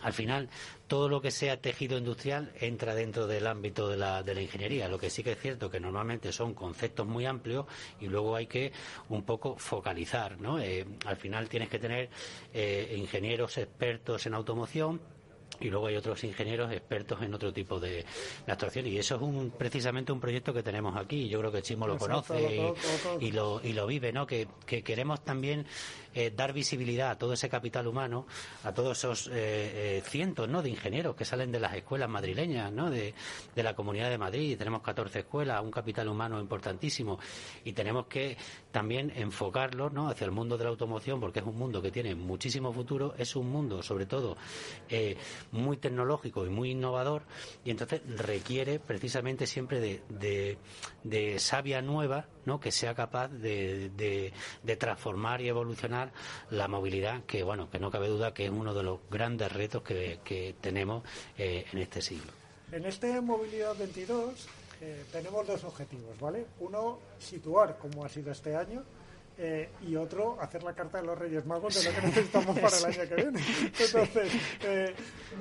al 0.02 0.12
final 0.12 0.48
todo 0.86 1.08
lo 1.08 1.20
que 1.20 1.30
sea 1.30 1.60
tejido 1.60 1.98
industrial 1.98 2.52
entra 2.60 2.94
dentro 2.94 3.26
del 3.26 3.46
ámbito 3.46 3.88
de 3.88 3.96
la, 3.96 4.22
de 4.22 4.34
la 4.34 4.42
ingeniería. 4.42 4.88
Lo 4.88 4.98
que 4.98 5.10
sí 5.10 5.22
que 5.22 5.32
es 5.32 5.38
cierto 5.38 5.70
que 5.70 5.80
normalmente 5.80 6.32
son 6.32 6.54
conceptos 6.54 7.06
muy 7.06 7.26
amplios 7.26 7.66
y 8.00 8.06
luego 8.06 8.36
hay 8.36 8.46
que 8.46 8.72
un 9.08 9.22
poco 9.22 9.56
focalizar, 9.56 10.40
¿no? 10.40 10.58
Eh, 10.58 10.86
al 11.04 11.16
final 11.16 11.48
tienes 11.48 11.68
que 11.68 11.78
tener 11.78 12.08
eh, 12.54 12.94
ingenieros 12.96 13.58
expertos 13.58 14.24
en 14.26 14.34
automoción 14.34 15.00
y 15.60 15.70
luego 15.70 15.88
hay 15.88 15.96
otros 15.96 16.22
ingenieros 16.24 16.72
expertos 16.72 17.20
en 17.22 17.34
otro 17.34 17.52
tipo 17.52 17.80
de, 17.80 18.04
actuación 18.46 18.86
y 18.86 18.98
eso 18.98 19.16
es 19.16 19.22
un, 19.22 19.50
precisamente 19.50 20.12
un 20.12 20.20
proyecto 20.20 20.52
que 20.52 20.62
tenemos 20.62 20.96
aquí 20.96 21.28
yo 21.28 21.40
creo 21.40 21.52
que 21.52 21.62
Chimo 21.62 21.86
lo 21.86 21.98
conoce 21.98 22.74
y, 23.20 23.32
lo, 23.32 23.60
y 23.62 23.72
lo 23.72 23.86
vive 23.86 24.12
¿no? 24.12 24.26
que, 24.26 24.46
que 24.66 24.82
queremos 24.82 25.24
también 25.24 25.66
eh, 26.18 26.32
dar 26.34 26.52
visibilidad 26.52 27.10
a 27.10 27.16
todo 27.16 27.34
ese 27.34 27.48
capital 27.48 27.86
humano, 27.86 28.26
a 28.64 28.74
todos 28.74 28.98
esos 28.98 29.28
eh, 29.28 29.30
eh, 29.98 30.02
cientos 30.04 30.48
¿no? 30.48 30.62
de 30.62 30.70
ingenieros 30.70 31.14
que 31.14 31.24
salen 31.24 31.52
de 31.52 31.60
las 31.60 31.74
escuelas 31.74 32.10
madrileñas, 32.10 32.72
¿no? 32.72 32.90
de, 32.90 33.14
la 33.54 33.76
Comunidad 33.76 34.10
de 34.10 34.18
Madrid. 34.18 34.58
Tenemos 34.58 34.82
14 34.82 35.20
escuelas, 35.20 35.62
un 35.62 35.70
capital 35.70 36.08
humano 36.08 36.40
importantísimo 36.40 37.20
y 37.64 37.72
tenemos 37.72 38.06
que 38.06 38.36
también 38.72 39.12
enfocarlo 39.14 39.90
¿no? 39.90 40.08
hacia 40.08 40.24
el 40.24 40.32
mundo 40.32 40.58
de 40.58 40.64
la 40.64 40.70
automoción 40.70 41.20
porque 41.20 41.38
es 41.38 41.46
un 41.46 41.54
mundo 41.54 41.80
que 41.80 41.92
tiene 41.92 42.16
muchísimo 42.16 42.72
futuro, 42.72 43.14
es 43.16 43.36
un 43.36 43.48
mundo 43.52 43.80
sobre 43.84 44.06
todo 44.06 44.36
muy 45.52 45.76
tecnológico 45.76 46.44
y 46.46 46.48
muy 46.48 46.72
innovador 46.72 47.22
y 47.64 47.70
entonces 47.70 48.00
requiere 48.16 48.80
precisamente 48.80 49.46
siempre 49.46 49.78
de, 49.78 50.02
de, 50.08 50.58
de 51.04 51.38
sabia 51.38 51.80
nueva 51.80 52.26
que 52.58 52.72
sea 52.72 52.94
capaz 52.94 53.28
de, 53.28 53.90
de, 53.90 54.76
transformar 54.76 55.42
y 55.42 55.48
evolucionar 55.48 56.12
la 56.50 56.68
movilidad, 56.68 57.24
que 57.24 57.42
bueno, 57.42 57.68
que 57.70 57.78
no 57.78 57.90
cabe 57.90 58.08
duda 58.08 58.32
que 58.32 58.46
es 58.46 58.50
uno 58.50 58.72
de 58.72 58.82
los 58.82 59.00
grandes 59.10 59.52
retos 59.52 59.82
que, 59.82 60.54
tenemos 60.60 61.04
eh, 61.36 61.66
en 61.72 61.78
este 61.78 62.00
siglo. 62.00 62.32
En 62.72 62.86
este 62.86 63.20
Movilidad 63.20 63.76
22 63.76 64.46
eh, 64.80 65.04
tenemos 65.12 65.46
dos 65.46 65.64
objetivos, 65.64 66.18
¿vale? 66.20 66.46
Uno, 66.60 66.98
situar 67.18 67.78
cómo 67.78 68.04
ha 68.04 68.08
sido 68.08 68.32
este 68.32 68.54
año 68.56 68.84
eh, 69.40 69.68
y 69.86 69.94
otro 69.94 70.36
hacer 70.40 70.64
la 70.64 70.74
carta 70.74 71.00
de 71.00 71.06
los 71.06 71.16
Reyes 71.16 71.46
Magos 71.46 71.74
de 71.74 71.88
lo 71.88 71.96
que 71.96 72.06
necesitamos 72.06 72.58
para 72.58 72.76
el 72.76 72.84
año 72.86 73.08
que 73.08 73.14
viene. 73.14 73.40
Entonces, 73.78 74.32
eh, 74.64 74.94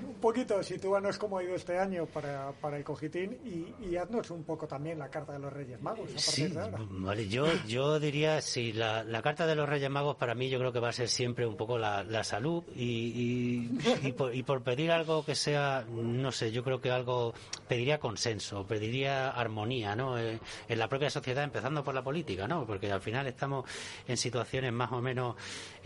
un 0.08 0.16
poquito, 0.16 0.62
sitúanos 0.62 1.18
cómo 1.18 1.40
ha 1.40 1.44
ido 1.44 1.56
este 1.56 1.80
año 1.80 2.06
para, 2.06 2.52
para 2.52 2.78
el 2.78 2.84
cojitín 2.84 3.40
y, 3.44 3.96
haznos 3.98 4.30
un 4.30 4.44
poco 4.44 4.68
también 4.68 5.00
la 5.00 5.10
carta 5.10 5.34
de 5.34 5.40
los 5.40 5.52
Reyes 5.52 5.82
Magos 5.82 6.12
a 6.12 6.14
partir 6.14 6.54
de 6.54 6.62
ahora. 6.62 6.78
Vale, 6.88 7.28
yo, 7.28 7.48
yo 7.68 8.00
diría, 8.00 8.42
sí, 8.42 8.72
la, 8.72 9.04
la, 9.04 9.24
carta 9.24 9.48
de 9.48 9.56
los 9.56 9.68
Reyes 9.68 9.90
Magos 9.90 10.18
para 10.18 10.36
mí 10.36 10.50
yo 10.50 10.60
creo 10.60 10.72
que 10.72 10.80
va 10.80 10.90
a 10.90 10.94
ser 10.94 11.10
siempre 11.10 11.48
un 11.48 11.58
poco 11.58 11.80
la, 11.80 12.04
la 12.04 12.24
salud 12.24 12.64
y, 12.76 13.72
y, 14.04 14.12
por, 14.12 14.36
y 14.36 14.44
por 14.44 14.62
pedir 14.62 14.92
algo 14.92 15.26
que 15.26 15.34
sea, 15.34 15.84
no 15.90 16.32
sé, 16.32 16.52
yo 16.52 16.64
creo 16.64 16.80
que 16.80 16.92
algo, 16.92 17.34
pediría 17.68 17.98
consenso, 17.98 18.68
pediría 18.68 19.32
armonía, 19.32 19.96
¿no? 19.96 20.20
Eh, 20.20 20.40
en 20.68 20.80
la 20.80 20.88
propia 20.88 21.10
sociedad, 21.10 21.44
empezando 21.44 21.84
por 21.84 21.96
la 21.96 22.04
política, 22.04 22.48
¿no? 22.48 22.66
Porque 22.68 22.92
al 22.92 23.02
final 23.02 23.26
estamos 23.26 23.66
en 24.08 24.18
situaciones 24.18 24.72
más 24.74 24.92
o 24.92 25.02
menos 25.02 25.36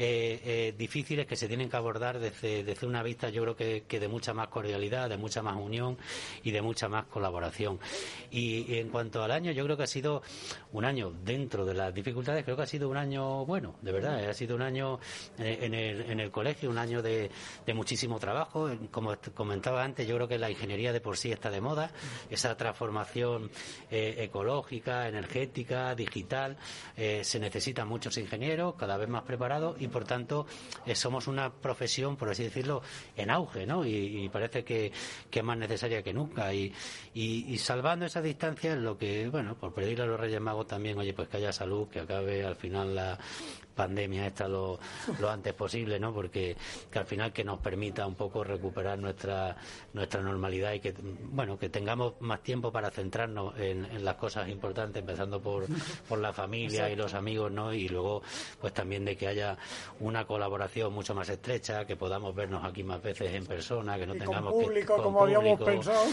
eh, 0.04 0.42
eh, 0.44 0.74
difíciles 0.76 1.28
que 1.28 1.36
se 1.36 1.48
tienen 1.48 1.70
que 1.70 1.78
abordar 1.78 2.18
desde, 2.18 2.64
desde 2.64 2.88
una 2.88 3.04
vista, 3.04 3.30
yo 3.30 3.44
creo 3.44 3.56
que, 3.56 3.84
que, 3.88 4.00
de 4.00 4.08
mucha 4.08 4.34
más 4.34 4.48
cordialidad, 4.48 5.08
de 5.08 5.16
mucha 5.16 5.44
más 5.44 5.56
unión 5.56 5.96
y 6.42 6.50
de 6.50 6.60
mucha 6.64 6.90
más 6.90 7.06
colaboración. 7.06 7.80
Y, 8.32 8.80
en 8.80 8.90
cuanto 8.90 9.22
al 9.22 9.30
año, 9.30 9.52
yo 9.52 9.64
creo 9.64 9.78
que 9.78 9.84
ha 9.84 9.88
sido 9.88 10.24
un 10.72 10.86
año 10.86 11.14
dentro 11.24 11.66
de 11.66 11.76
las 11.76 11.94
dificultades, 11.94 12.44
creo 12.44 12.58
que 12.58 12.64
ha 12.64 12.66
sido 12.66 12.90
un 12.90 12.98
año 12.98 13.46
bueno, 13.46 13.76
de 13.84 13.92
verdad, 13.92 14.28
ha 14.28 14.34
sido 14.34 14.56
un 14.56 14.64
año 14.64 15.00
eh, 15.38 15.60
en 15.62 15.76
el, 15.76 16.02
en 16.02 16.20
el 16.20 16.32
colegio, 16.32 16.72
un 16.72 16.80
año 16.80 17.04
de, 17.04 17.30
de 17.64 17.74
muchísimo 17.76 18.18
trabajo. 18.18 18.72
Como 18.90 19.16
comentaba 19.36 19.84
antes, 19.84 20.08
yo 20.08 20.16
creo 20.16 20.28
que 20.28 20.40
la 20.40 20.50
ingeniería 20.50 20.94
de 20.94 21.02
por 21.02 21.16
sí 21.16 21.32
está 21.32 21.52
de 21.52 21.62
moda, 21.62 21.92
esa 22.28 22.58
transformación 22.58 23.52
ecológica, 23.92 25.08
energética, 25.08 25.94
digital, 25.94 26.58
se 26.96 27.40
necesita 27.40 27.86
muchos 27.86 28.18
ingenieros, 28.18 28.74
cada 28.74 28.98
vez 28.98 29.08
más 29.08 29.22
preparados 29.22 29.80
y 29.80 29.91
por 29.92 30.06
tanto 30.06 30.46
eh, 30.86 30.96
somos 30.96 31.28
una 31.28 31.52
profesión, 31.52 32.16
por 32.16 32.30
así 32.30 32.44
decirlo, 32.44 32.82
en 33.16 33.30
auge, 33.30 33.66
¿no? 33.66 33.86
Y, 33.86 34.30
parece 34.30 34.64
que, 34.64 34.92
es 35.32 35.44
más 35.44 35.58
necesaria 35.58 36.02
que 36.02 36.14
nunca. 36.14 36.54
Y, 36.54 36.74
y, 37.14 37.58
salvando 37.58 38.06
esa 38.06 38.22
distancia 38.22 38.74
es 38.74 38.80
lo 38.80 38.98
que, 38.98 39.28
bueno, 39.30 39.56
por 39.56 39.74
pedirle 39.74 40.04
a 40.04 40.08
los 40.08 40.20
Reyes 40.20 40.42
Magos 40.42 40.68
también, 40.68 40.98
oye, 40.98 41.14
pues 41.14 41.28
que 41.28 41.38
haya 41.38 41.52
salud, 41.52 41.88
que 41.90 42.00
acabe 42.00 42.46
al 42.46 42.56
final 42.56 42.96
la, 42.96 43.20
pandemia 43.72 44.28
esta 44.28 44.48
lo, 44.48 44.80
lo 45.20 45.30
antes 45.30 45.54
posible, 45.54 46.00
¿no? 46.00 46.14
Porque 46.14 46.56
que 46.90 47.00
al 47.00 47.06
final 47.06 47.34
que 47.34 47.44
nos 47.44 47.60
permita 47.60 48.06
un 48.06 48.16
poco 48.16 48.44
recuperar 48.44 49.00
nuestra 49.00 49.56
nuestra 49.94 50.22
normalidad 50.22 50.74
y 50.74 50.80
que 50.80 50.94
bueno 51.24 51.58
que 51.58 51.70
tengamos 51.70 52.14
más 52.20 52.42
tiempo 52.42 52.72
para 52.72 52.92
centrarnos 52.92 53.58
en, 53.58 53.86
en 53.86 54.04
las 54.04 54.16
cosas 54.16 54.50
importantes, 54.50 55.02
empezando 55.02 55.42
por, 55.42 55.66
por 56.08 56.20
la 56.20 56.34
familia 56.34 56.90
y 56.90 56.96
los 56.96 57.14
amigos, 57.14 57.52
¿no? 57.52 57.74
Y 57.74 57.88
luego 57.90 58.22
pues 58.60 58.74
también 58.74 59.06
de 59.06 59.16
que 59.16 59.28
haya 59.28 59.58
una 60.00 60.26
colaboración 60.26 60.94
mucho 60.94 61.16
más 61.16 61.30
estrecha, 61.30 61.86
que 61.86 61.96
podamos 61.96 62.36
vernos 62.36 62.64
aquí 62.64 62.84
más 62.84 63.02
veces 63.02 63.34
en 63.34 63.46
persona, 63.46 63.98
que 63.98 64.08
no 64.08 64.16
tengamos 64.16 64.54
público, 64.54 64.96
que 64.96 65.02
como 65.02 65.24
habíamos 65.24 65.62
pensado. 65.62 66.06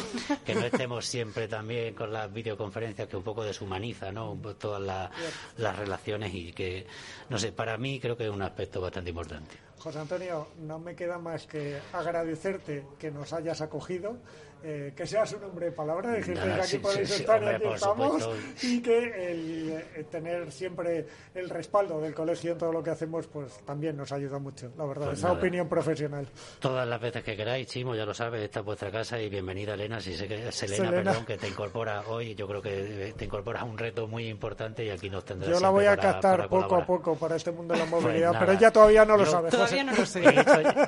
que 0.44 0.54
no 0.54 0.62
estemos 0.62 1.06
siempre 1.06 1.48
también 1.48 1.94
con 1.94 2.12
las 2.12 2.32
videoconferencias 2.32 3.08
que 3.08 3.16
un 3.16 3.22
poco 3.22 3.44
deshumaniza, 3.44 4.12
¿no? 4.12 4.38
Todas 4.58 5.10
las 5.56 5.78
relaciones 5.78 6.34
y 6.34 6.52
que 6.52 6.86
no 7.28 7.38
sé 7.38 7.47
para 7.52 7.76
mí 7.78 8.00
creo 8.00 8.16
que 8.16 8.24
es 8.24 8.30
un 8.30 8.42
aspecto 8.42 8.80
bastante 8.80 9.10
importante. 9.10 9.56
José 9.78 9.98
Antonio, 9.98 10.48
no 10.58 10.78
me 10.78 10.94
queda 10.94 11.18
más 11.18 11.46
que 11.46 11.78
agradecerte 11.92 12.84
que 12.98 13.10
nos 13.10 13.32
hayas 13.32 13.60
acogido 13.60 14.16
eh, 14.62 14.92
que 14.96 15.06
sea 15.06 15.24
su 15.24 15.38
nombre 15.38 15.66
de 15.66 15.72
palabra, 15.72 16.10
decir 16.10 16.34
que 16.34 16.52
aquí 16.52 16.78
podéis 16.78 17.10
estar, 17.10 17.42
aquí 17.44 17.68
estamos, 17.74 18.28
y 18.62 18.82
que 18.82 19.30
el, 19.30 19.70
eh, 19.94 20.04
tener 20.10 20.50
siempre 20.50 21.06
el 21.34 21.48
respaldo 21.48 22.00
del 22.00 22.14
colegio 22.14 22.52
en 22.52 22.58
todo 22.58 22.72
lo 22.72 22.82
que 22.82 22.90
hacemos, 22.90 23.26
pues 23.28 23.58
también 23.64 23.96
nos 23.96 24.10
ayuda 24.10 24.38
mucho, 24.38 24.70
la 24.76 24.84
verdad, 24.84 25.06
pues 25.06 25.18
esa 25.18 25.32
opinión 25.32 25.68
profesional. 25.68 26.26
Todas 26.58 26.88
las 26.88 27.00
veces 27.00 27.22
que 27.22 27.36
queráis, 27.36 27.68
Chimo, 27.68 27.94
ya 27.94 28.04
lo 28.04 28.14
sabes, 28.14 28.42
esta 28.42 28.60
es 28.60 28.66
vuestra 28.66 28.90
casa 28.90 29.20
y 29.20 29.28
bienvenida, 29.28 29.74
Elena, 29.74 30.00
si 30.00 30.14
sé 30.14 30.26
que 30.26 30.48
es 30.48 30.62
Elena, 30.62 30.90
perdón, 30.90 31.24
que 31.24 31.38
te 31.38 31.48
incorpora 31.48 32.02
hoy, 32.08 32.34
yo 32.34 32.48
creo 32.48 32.62
que 32.62 33.14
te 33.16 33.24
incorporas 33.24 33.62
a 33.62 33.64
un 33.64 33.78
reto 33.78 34.08
muy 34.08 34.28
importante 34.28 34.84
y 34.84 34.90
aquí 34.90 35.08
nos 35.08 35.24
tendrás 35.24 35.50
Yo 35.50 35.60
la 35.60 35.70
voy 35.70 35.86
a 35.86 35.96
captar 35.96 36.48
poco 36.48 36.76
a 36.76 36.84
poco 36.84 37.16
para 37.16 37.36
este 37.36 37.52
mundo 37.52 37.74
de 37.74 37.80
la 37.80 37.86
pues 37.90 38.02
movilidad, 38.02 38.36
pero 38.38 38.52
ella 38.52 38.70
todavía 38.70 39.04
no 39.04 39.16
lo 39.16 39.26
sabe. 39.26 39.50
Todavía 39.50 39.84
no 39.84 39.94
lo 39.94 40.04
sé. 40.04 40.22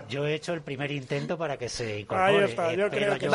yo 0.09 0.27
he 0.27 0.35
hecho 0.35 0.53
el 0.53 0.63
primer 0.63 0.91
intento 0.91 1.39
para 1.39 1.57
que 1.57 1.69
se 1.69 2.01
incorpore. 2.01 2.37
Ahí 2.37 2.51
está, 2.51 2.75
yo 2.75 2.91
creo 2.91 3.19
que 3.19 3.29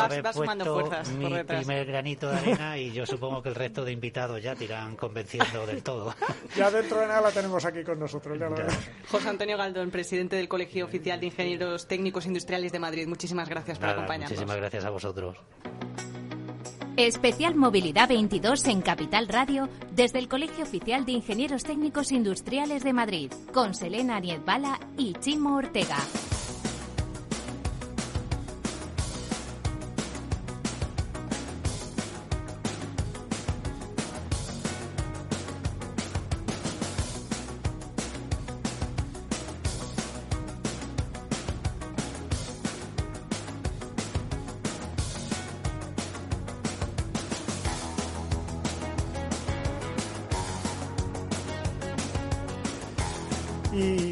mi 1.18 1.44
primer 1.44 1.86
granito 1.86 2.30
de 2.30 2.38
arena 2.38 2.78
y 2.78 2.92
yo 2.92 3.06
supongo 3.06 3.42
que 3.42 3.50
el 3.50 3.56
resto 3.56 3.86
de 3.86 3.92
invitados 3.92 4.42
ya 4.42 4.56
te 4.56 4.66
irán 4.66 4.96
convenciendo 4.96 5.66
del 5.66 5.84
todo. 5.84 6.14
ya 6.56 6.72
dentro 6.72 7.00
de 7.00 7.08
nada 7.08 7.22
la 7.22 7.32
tenemos 7.32 7.64
aquí 7.66 7.84
con 7.84 8.00
nosotros. 8.00 8.38
José 9.10 9.30
Antonio 9.30 9.58
Galdón, 9.58 9.92
presidente 9.92 10.36
del 10.36 10.48
Colegio 10.48 10.86
Oficial 10.86 11.20
de 11.20 11.28
Ingenieros 11.28 11.88
Técnicos 11.88 12.26
Industriales 12.26 12.72
de 12.72 12.80
Madrid. 12.80 13.08
Muchísimas 13.08 13.50
gracias 13.50 13.80
por 13.80 13.90
acompañarnos. 13.90 14.32
Muchísimas 14.32 14.58
gracias 14.58 14.86
a 14.86 14.90
vosotros. 14.90 15.38
Especial 16.98 17.56
Movilidad 17.56 18.08
22 18.08 18.66
en 18.68 18.82
Capital 18.82 19.28
Radio 19.28 19.68
desde 19.92 20.20
el 20.20 20.30
Colegio 20.30 20.64
Oficial 20.64 21.06
de 21.06 21.12
Ingenieros 21.12 21.64
Técnicos 21.64 22.14
Industriales 22.14 22.84
de 22.84 22.94
Madrid 22.94 23.32
con 23.54 23.76
Selena 23.76 24.22
Bala 24.46 24.80
y 24.98 25.14
Chimo 25.14 25.58
Ortega. 25.58 25.98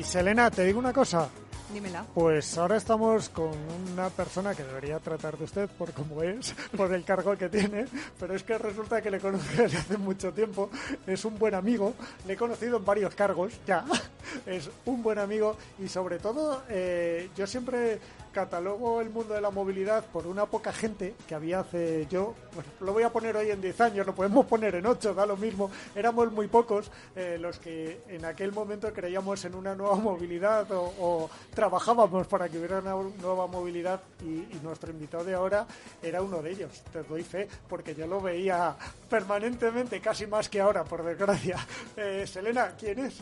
Selena, 0.04 0.52
te 0.52 0.66
digo 0.66 0.80
una 0.80 0.92
cosa. 0.92 1.30
Dímela. 1.74 2.06
Pues 2.14 2.58
ahora 2.58 2.76
estamos 2.76 3.30
con 3.30 3.52
una 3.94 4.10
persona 4.10 4.54
que 4.54 4.64
debería 4.64 5.00
tratar 5.00 5.38
de 5.38 5.46
usted 5.46 5.70
por 5.70 5.92
cómo 5.94 6.22
es, 6.22 6.54
por 6.78 6.94
el 6.94 7.04
cargo 7.04 7.36
que 7.38 7.50
tiene, 7.50 7.86
pero 8.20 8.36
es 8.36 8.44
que 8.44 8.58
resulta 8.58 9.02
que 9.02 9.10
le 9.10 9.20
conozco 9.20 9.48
desde 9.58 9.78
hace 9.78 9.98
mucho 9.98 10.32
tiempo, 10.34 10.70
es 11.08 11.26
un 11.26 11.40
buen 11.40 11.56
amigo, 11.56 11.94
le 12.28 12.34
he 12.34 12.38
conocido 12.38 12.78
en 12.78 12.86
varios 12.86 13.16
cargos 13.16 13.54
ya, 13.66 13.86
es 14.46 14.70
un 14.86 15.02
buen 15.02 15.18
amigo 15.18 15.58
y 15.80 15.88
sobre 15.88 16.20
todo 16.20 16.64
eh, 16.70 17.30
yo 17.36 17.48
siempre 17.48 18.00
catalogo 18.34 19.02
el 19.02 19.10
mundo 19.10 19.34
de 19.34 19.42
la 19.42 19.50
movilidad 19.50 20.06
por 20.06 20.28
una 20.28 20.46
poca 20.46 20.74
gente 20.74 21.16
que 21.28 21.36
había 21.36 21.62
hace 21.62 22.06
yo, 22.10 22.36
lo 22.82 22.94
voy 22.94 23.04
a 23.04 23.10
poner 23.12 23.36
hoy 23.38 23.50
en 23.52 23.62
10 23.62 23.82
años, 23.82 24.06
lo 24.06 24.16
podemos 24.16 24.46
poner 24.46 24.76
en 24.76 24.86
8, 24.86 25.14
da 25.14 25.26
lo 25.26 25.38
mismo, 25.38 25.70
éramos 25.96 26.32
muy 26.32 26.48
pocos 26.48 26.92
eh, 27.16 27.38
los 27.40 27.60
que 27.60 28.02
en 28.08 28.26
aquel 28.26 28.52
momento 28.52 28.92
creíamos 28.94 29.44
en 29.46 29.56
una 29.56 29.76
nueva 29.76 29.96
movilidad 29.96 30.68
o, 30.72 31.30
trabajábamos 31.54 32.28
para 32.28 32.50
que 32.50 32.58
hubiera 32.58 32.80
una 32.80 32.96
nueva 33.22 33.48
movilidad 33.48 34.02
y, 34.22 34.44
nuestro 34.64 34.92
invitado 34.92 35.26
de 35.26 35.34
ahora 35.34 35.68
era 36.02 36.22
uno 36.22 36.42
de 36.42 36.52
ellos, 36.52 36.84
te 36.94 37.04
doy 37.04 37.22
fe, 37.24 37.50
porque 37.68 37.94
yo 37.94 38.08
lo 38.08 38.22
veía 38.22 38.76
permanentemente, 39.10 40.00
casi 40.00 40.26
más 40.26 40.48
que 40.48 40.62
ahora, 40.62 40.86
por 40.86 41.04
desgracia. 41.04 41.58
Eh, 41.98 42.26
Selena, 42.26 42.74
¿quién 42.78 43.00
es? 43.00 43.22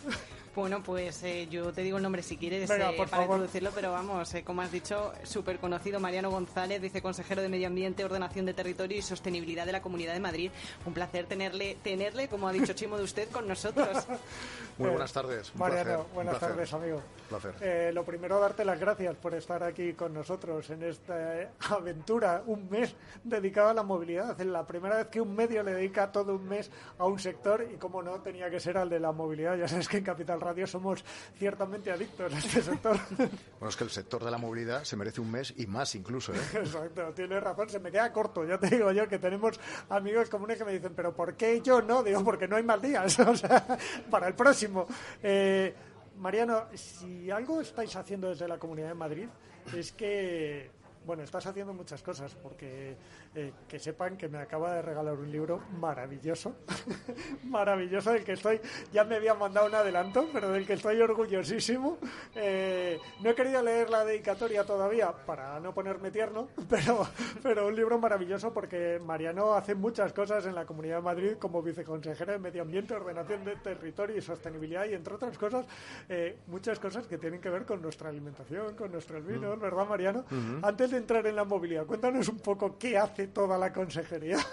Bueno, 0.54 0.84
pues 0.84 1.24
eh, 1.24 1.48
yo 1.50 1.72
te 1.72 1.82
digo 1.82 1.96
el 1.98 2.04
nombre 2.04 2.22
si 2.22 2.36
quieres 2.36 2.70
Venga, 2.70 2.91
eh, 2.91 2.98
por 2.98 3.10
para 3.10 3.24
favor. 3.24 3.38
introducirlo, 3.38 3.72
pero 3.74 3.91
vamos, 3.91 4.34
eh, 4.34 4.44
como 4.44 4.62
has 4.62 4.72
dicho, 4.72 5.13
súper 5.24 5.60
conocido 5.60 6.00
Mariano 6.02 6.30
González, 6.30 6.82
viceconsejero 6.82 7.41
de 7.41 7.48
Medio 7.48 7.67
Ambiente, 7.67 8.04
Ordenación 8.04 8.46
de 8.46 8.54
Territorio 8.54 8.98
y 8.98 9.02
Sostenibilidad 9.22 9.68
de 9.68 9.72
la 9.72 9.84
Comunidad 9.84 10.14
de 10.14 10.20
Madrid. 10.20 10.50
Un 10.84 10.96
placer 10.96 11.28
tenerle, 11.28 11.78
tenerle 11.84 12.28
como 12.28 12.48
ha 12.48 12.52
dicho 12.52 12.74
Chimo 12.74 12.98
de 12.98 13.04
usted, 13.04 13.30
con 13.30 13.48
nosotros. 13.48 13.88
Muy 14.80 14.90
buenas 14.90 15.14
tardes. 15.14 15.52
un 15.54 15.60
Mariano, 15.60 15.84
placer, 15.84 16.14
buenas 16.16 16.38
placer. 16.38 16.50
tardes, 16.56 16.74
amigo. 16.74 17.02
Placer. 17.30 17.54
Eh, 17.62 17.92
lo 17.94 18.04
primero, 18.04 18.40
darte 18.40 18.66
las 18.66 18.80
gracias 18.80 19.16
por 19.18 19.36
estar 19.36 19.62
aquí 19.64 19.94
con 19.94 20.12
nosotros 20.12 20.68
en 20.72 20.82
esta 20.82 21.40
eh, 21.40 21.50
aventura, 21.70 22.42
un 22.48 22.68
mes 22.68 22.96
dedicado 23.24 23.70
a 23.70 23.74
la 23.76 23.84
movilidad. 23.84 24.42
Es 24.42 24.48
la 24.48 24.66
primera 24.66 24.98
vez 24.98 25.08
que 25.10 25.22
un 25.22 25.36
medio 25.36 25.62
le 25.62 25.76
dedica 25.76 26.12
todo 26.12 26.34
un 26.34 26.48
mes 26.48 26.72
a 26.98 27.06
un 27.06 27.20
sector 27.20 27.68
y, 27.72 27.78
como 27.78 28.02
no, 28.02 28.22
tenía 28.22 28.50
que 28.50 28.60
ser 28.60 28.76
al 28.80 28.90
de 28.90 29.00
la 29.00 29.12
movilidad. 29.12 29.56
Ya 29.56 29.68
sabes 29.68 29.88
que 29.88 29.98
en 29.98 30.04
Capital 30.04 30.42
Radio 30.42 30.66
somos 30.66 31.06
ciertamente 31.38 31.92
adictos 31.92 32.34
a 32.34 32.38
este 32.40 32.64
sector. 32.64 32.98
Bueno, 33.62 33.70
es 33.70 33.76
que 33.76 33.84
el 33.84 33.92
sector 33.92 34.24
de 34.26 34.32
la 34.32 34.40
movilidad 34.40 34.84
se 34.84 34.96
merece 34.98 35.22
un 35.22 35.30
mes 35.30 35.54
y 35.56 35.68
más 35.68 35.94
incluso. 35.94 36.34
¿eh? 36.34 36.38
Exacto, 36.56 37.14
tienes 37.14 37.44
razón, 37.44 37.70
se 37.70 37.80
me 37.80 37.92
queda 37.92 38.12
corto. 38.12 38.44
Ya 38.44 38.58
te 38.58 38.68
digo 38.72 38.92
yo 38.92 39.08
que 39.12 39.19
tenemos 39.19 39.60
amigos 39.89 40.30
comunes 40.30 40.58
que 40.58 40.65
me 40.65 40.71
dicen, 40.71 40.93
pero 40.95 41.13
¿por 41.13 41.36
qué 41.36 41.62
yo 41.62 41.82
no? 41.82 42.02
Digo, 42.02 42.24
porque 42.24 42.47
no 42.47 42.56
hay 42.56 42.63
más 42.63 42.82
días, 42.82 43.17
para 44.10 44.28
el 44.28 44.34
próximo. 44.34 44.88
Eh, 45.21 45.76
Mariano, 46.17 46.65
si 46.74 47.30
algo 47.30 47.62
estáis 47.62 47.95
haciendo 47.95 48.30
desde 48.30 48.47
la 48.47 48.58
Comunidad 48.58 48.88
de 48.88 48.93
Madrid 48.93 49.28
es 49.76 49.91
que, 49.91 50.71
bueno, 51.06 51.24
estás 51.24 51.45
haciendo 51.45 51.74
muchas 51.74 52.02
cosas, 52.02 52.34
porque 52.36 52.95
eh, 53.34 53.54
que 53.65 53.80
sepan 53.80 54.17
que 54.17 54.28
me 54.28 54.39
acaba 54.39 54.74
de 54.74 54.82
regalar 54.82 55.13
un 55.13 55.32
libro 55.32 55.62
maravilloso, 55.80 56.54
maravilloso, 57.46 58.12
del 58.12 58.26
que 58.26 58.34
estoy, 58.34 58.60
ya 58.91 59.06
me 59.06 59.15
había 59.15 59.34
mandado 59.34 59.67
un 59.67 59.76
adelanto, 59.76 60.28
pero 60.34 60.52
del 60.52 60.67
que 60.67 60.74
estoy 60.74 61.00
orgullosísimo. 61.00 61.98
Eh, 62.36 63.00
no 63.22 63.30
he 63.30 63.36
querido 63.36 63.63
leer 63.63 63.89
la 63.89 64.04
dedicatoria 64.04 64.65
todavía 64.65 65.13
para 65.26 65.62
no 65.62 65.74
ponerme 65.74 66.12
tierno, 66.12 66.50
pero, 66.70 67.08
pero 67.41 67.67
un 67.67 67.76
libro 67.76 67.98
maravilloso 68.00 68.54
porque 68.54 69.00
Mariano 69.06 69.54
hace 69.54 69.76
muchas 69.76 70.12
cosas 70.12 70.46
en 70.46 70.54
la 70.54 70.65
Comunidad 70.65 70.98
de 70.98 71.04
Madrid 71.04 71.32
como 71.39 71.62
viceconsejero 71.62 72.34
de 72.34 72.39
Medio 72.39 72.63
Ambiente, 72.63 72.96
Ordenación 72.96 73.46
de 73.46 73.56
Territorio 73.56 74.17
y 74.17 74.22
Sostenibilidad 74.22 74.86
y 74.89 74.94
entre 74.94 75.13
otras 75.13 75.38
cosas, 75.38 75.65
eh, 76.10 76.38
muchas 76.48 76.80
cosas 76.80 77.08
que 77.08 77.17
tienen 77.17 77.39
que 77.39 77.50
ver 77.50 77.63
con 77.63 77.82
nuestra 77.82 78.10
alimentación, 78.10 78.76
con 78.76 78.91
nuestros 78.91 79.26
vinos, 79.26 79.58
¿verdad 79.58 79.88
Mariano? 79.88 80.26
Ujú. 80.30 80.60
Antes 80.63 80.91
de 80.91 80.98
entrar 80.98 81.26
en 81.26 81.38
la 81.38 81.46
movilidad, 81.46 81.86
cuéntanos 81.86 82.28
un 82.28 82.39
poco 82.39 82.78
qué 82.78 82.98
hace 82.98 83.21
toda 83.28 83.58
la 83.58 83.72
consejería. 83.74 84.38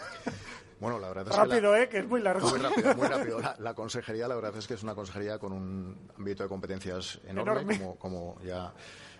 Bueno, 0.81 1.00
la 1.00 1.09
verdad 1.09 1.26
es 1.28 1.37
Rápido, 1.37 1.72
que 1.72 1.78
la- 1.78 1.83
¿eh? 1.83 1.88
Que 1.88 1.98
es 1.98 2.07
muy 2.07 2.20
largo. 2.20 2.48
Muy 2.50 2.61
rápido, 2.61 2.94
muy 2.94 3.09
rápido. 3.09 3.40
La, 3.40 3.57
la 3.59 3.74
consejería, 3.74 4.28
la 4.28 4.37
verdad 4.37 4.57
es 4.57 4.68
que 4.68 4.74
es 4.74 4.83
una 4.85 4.94
consejería 4.94 5.37
con 5.37 5.52
un 5.52 6.09
ámbito 6.16 6.44
de 6.44 6.48
competencias 6.48 7.18
enorme, 7.26 7.62
Enorme. 7.62 7.78
Como, 7.78 7.96
como 7.96 8.40
ya 8.44 8.72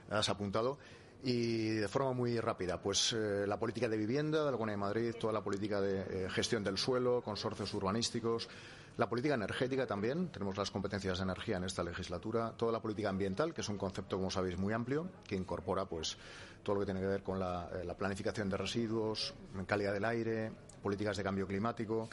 has 0.09 0.29
apuntado. 0.29 0.79
Y 1.25 1.71
de 1.71 1.89
forma 1.89 2.13
muy 2.13 2.39
rápida, 2.39 2.81
pues 2.81 3.13
eh, 3.13 3.45
la 3.45 3.59
política 3.59 3.89
de 3.89 3.97
vivienda 3.97 4.39
de 4.45 4.53
la 4.53 4.53
Comunidad 4.53 4.75
de 4.77 4.81
Madrid, 4.83 5.15
toda 5.19 5.33
la 5.33 5.43
política 5.43 5.81
de 5.81 6.27
eh, 6.27 6.31
gestión 6.31 6.63
del 6.63 6.79
suelo, 6.79 7.23
consorcios 7.23 7.75
urbanísticos, 7.75 8.49
la 8.97 9.09
política 9.09 9.35
energética 9.35 9.85
también, 9.85 10.29
tenemos 10.29 10.57
las 10.57 10.71
competencias 10.71 11.19
de 11.19 11.25
energía 11.25 11.57
en 11.57 11.65
esta 11.65 11.83
legislatura, 11.83 12.53
toda 12.57 12.71
la 12.71 12.81
política 12.81 13.09
ambiental, 13.09 13.53
que 13.53 13.63
es 13.63 13.69
un 13.69 13.79
concepto, 13.79 14.17
como 14.17 14.31
sabéis, 14.31 14.57
muy 14.57 14.73
amplio, 14.73 15.09
que 15.27 15.35
incorpora 15.35 15.87
pues 15.87 16.17
todo 16.62 16.75
lo 16.75 16.81
que 16.81 16.87
tiene 16.87 17.01
que 17.01 17.07
ver 17.07 17.23
con 17.23 17.38
la, 17.38 17.68
eh, 17.73 17.85
la 17.85 17.97
planificación 17.97 18.49
de 18.49 18.57
residuos, 18.57 19.35
calidad 19.66 19.92
del 19.92 20.05
aire, 20.05 20.53
políticas 20.83 21.16
de 21.16 21.23
cambio 21.23 21.47
climático, 21.47 22.09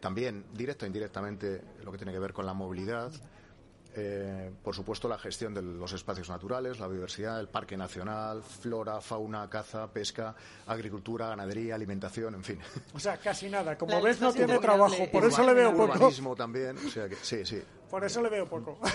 también 0.00 0.44
directa 0.52 0.84
e 0.84 0.88
indirectamente 0.88 1.62
lo 1.84 1.92
que 1.92 1.98
tiene 1.98 2.12
que 2.12 2.18
ver 2.18 2.32
con 2.32 2.44
la 2.44 2.54
movilidad, 2.54 3.12
eh, 3.94 4.50
por 4.62 4.74
supuesto 4.74 5.08
la 5.08 5.18
gestión 5.18 5.52
de 5.54 5.62
los 5.62 5.92
espacios 5.92 6.28
naturales, 6.28 6.78
la 6.80 6.86
biodiversidad, 6.86 7.38
el 7.40 7.48
parque 7.48 7.76
nacional, 7.76 8.42
flora, 8.42 9.00
fauna, 9.00 9.48
caza, 9.50 9.86
pesca, 9.88 10.34
agricultura, 10.66 11.28
ganadería, 11.28 11.74
alimentación, 11.74 12.34
en 12.34 12.44
fin. 12.44 12.58
O 12.94 12.98
sea, 13.00 13.16
casi 13.18 13.48
nada. 13.50 13.76
Como 13.76 13.92
La 13.92 14.00
ves, 14.00 14.20
no 14.20 14.32
tiene 14.32 14.58
trabajo, 14.58 14.96
por 15.10 15.24
eso 15.24 15.44
le 15.46 15.54
veo 15.54 15.72
poco. 15.72 15.92
Urbanismo 15.94 16.34
también, 16.36 16.76
o 16.78 16.88
sea 16.90 17.08
que 17.08 17.16
sí, 17.16 17.44
sí. 17.44 17.62
Por 17.90 18.02
eso 18.04 18.22
le 18.22 18.28
veo 18.30 18.46
poco. 18.48 18.78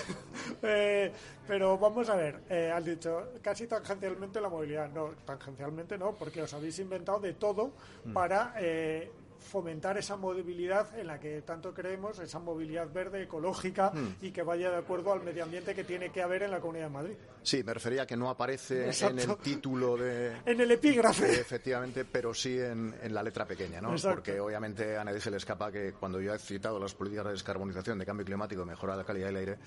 Eh, 0.62 1.12
pero 1.46 1.78
vamos 1.78 2.08
a 2.08 2.16
ver, 2.16 2.40
eh, 2.48 2.72
has 2.74 2.84
dicho 2.84 3.32
casi 3.42 3.66
tangencialmente 3.68 4.40
la 4.40 4.48
movilidad. 4.48 4.90
No, 4.90 5.10
tangencialmente 5.24 5.96
no, 5.96 6.12
porque 6.16 6.42
os 6.42 6.52
habéis 6.52 6.78
inventado 6.80 7.20
de 7.20 7.34
todo 7.34 7.70
Mm. 8.04 8.12
para 8.12 8.54
eh, 8.58 9.12
fomentar 9.48 9.96
esa 9.98 10.16
movilidad 10.16 10.96
en 10.98 11.06
la 11.08 11.18
que 11.18 11.42
tanto 11.42 11.72
creemos, 11.74 12.18
esa 12.18 12.38
movilidad 12.38 12.92
verde, 12.92 13.22
ecológica 13.22 13.90
Mm. 13.92 14.16
y 14.24 14.30
que 14.30 14.42
vaya 14.42 14.70
de 14.70 14.76
acuerdo 14.76 15.12
al 15.12 15.22
medio 15.22 15.42
ambiente 15.44 15.74
que 15.74 15.84
tiene 15.84 16.10
que 16.10 16.22
haber 16.22 16.42
en 16.42 16.50
la 16.50 16.60
Comunidad 16.60 16.86
de 16.86 16.92
Madrid. 16.92 17.14
Sí, 17.42 17.62
me 17.64 17.72
refería 17.74 18.02
a 18.02 18.06
que 18.06 18.16
no 18.16 18.28
aparece 18.28 18.86
Exacto. 18.86 19.22
en 19.22 19.30
el 19.30 19.36
título 19.38 19.96
de... 19.96 20.36
En 20.46 20.60
el 20.60 20.70
epígrafe. 20.70 21.40
Efectivamente, 21.40 22.04
pero 22.04 22.34
sí 22.34 22.58
en, 22.60 22.94
en 23.02 23.14
la 23.14 23.22
letra 23.22 23.46
pequeña, 23.46 23.80
¿no? 23.80 23.92
Exacto. 23.92 24.16
Porque 24.16 24.38
obviamente 24.38 24.96
a 24.96 25.04
nadie 25.04 25.20
se 25.20 25.30
le 25.30 25.38
escapa 25.38 25.72
que 25.72 25.92
cuando 25.94 26.20
yo 26.20 26.34
he 26.34 26.38
citado 26.38 26.78
las 26.78 26.94
políticas 26.94 27.24
de 27.26 27.32
descarbonización, 27.32 27.98
de 27.98 28.04
cambio 28.06 28.26
climático, 28.26 28.60
de 28.60 28.66
mejora 28.66 28.92
de 28.92 28.98
la 28.98 29.04
calidad 29.04 29.26
del 29.28 29.36
aire, 29.36 29.58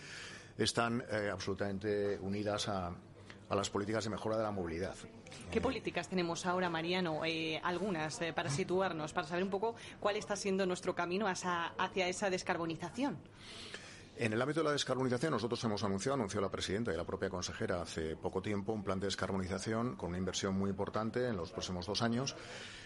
están 0.57 1.03
eh, 1.09 1.29
absolutamente 1.31 2.19
unidas 2.21 2.67
a, 2.69 2.91
a 3.51 3.55
las 3.55 3.69
políticas 3.69 4.05
de 4.05 4.09
mejora 4.09 4.37
de 4.37 4.43
la 4.43 4.51
movilidad. 4.51 4.95
¿Qué 5.51 5.59
políticas 5.59 6.07
tenemos 6.07 6.45
ahora, 6.45 6.69
Mariano? 6.69 7.25
Eh, 7.25 7.59
algunas, 7.61 8.21
eh, 8.21 8.31
para 8.31 8.49
situarnos, 8.49 9.11
para 9.11 9.27
saber 9.27 9.43
un 9.43 9.49
poco 9.49 9.75
cuál 9.99 10.15
está 10.15 10.37
siendo 10.37 10.65
nuestro 10.65 10.95
camino 10.95 11.27
hacia, 11.27 11.65
hacia 11.77 12.07
esa 12.07 12.29
descarbonización. 12.29 13.17
En 14.15 14.31
el 14.31 14.41
ámbito 14.41 14.61
de 14.61 14.65
la 14.65 14.71
descarbonización, 14.71 15.31
nosotros 15.31 15.61
hemos 15.65 15.83
anunciado, 15.83 16.13
anunció 16.13 16.39
la 16.39 16.49
presidenta 16.49 16.93
y 16.93 16.95
la 16.95 17.03
propia 17.03 17.29
consejera 17.29 17.81
hace 17.81 18.15
poco 18.15 18.41
tiempo, 18.41 18.71
un 18.71 18.83
plan 18.83 18.99
de 18.99 19.07
descarbonización 19.07 19.95
con 19.95 20.09
una 20.09 20.17
inversión 20.17 20.57
muy 20.57 20.69
importante 20.69 21.27
en 21.27 21.35
los 21.35 21.51
próximos 21.51 21.87
dos 21.87 22.01
años, 22.01 22.35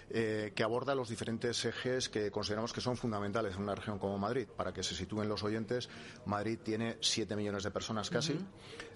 eh, 0.10 0.54
que 0.56 0.64
aborda 0.64 0.96
los 0.96 1.10
diferentes 1.10 1.66
ejes 1.66 2.10
que 2.10 2.32
consideramos 2.32 2.74
que 2.74 2.82
son 2.82 2.96
fundamentales 2.96 3.56
en 3.56 3.64
una 3.64 3.76
región 3.76 4.00
como 4.00 4.18
Madrid. 4.18 4.48
Para 4.48 4.72
que 4.72 4.82
se 4.82 4.96
sitúen 4.96 5.28
los 5.28 5.44
oyentes, 5.44 5.90
Madrid 6.26 6.58
tiene 6.64 6.98
7 7.02 7.36
millones 7.36 7.64
de 7.64 7.72
personas 7.72 8.10
casi, 8.10 8.40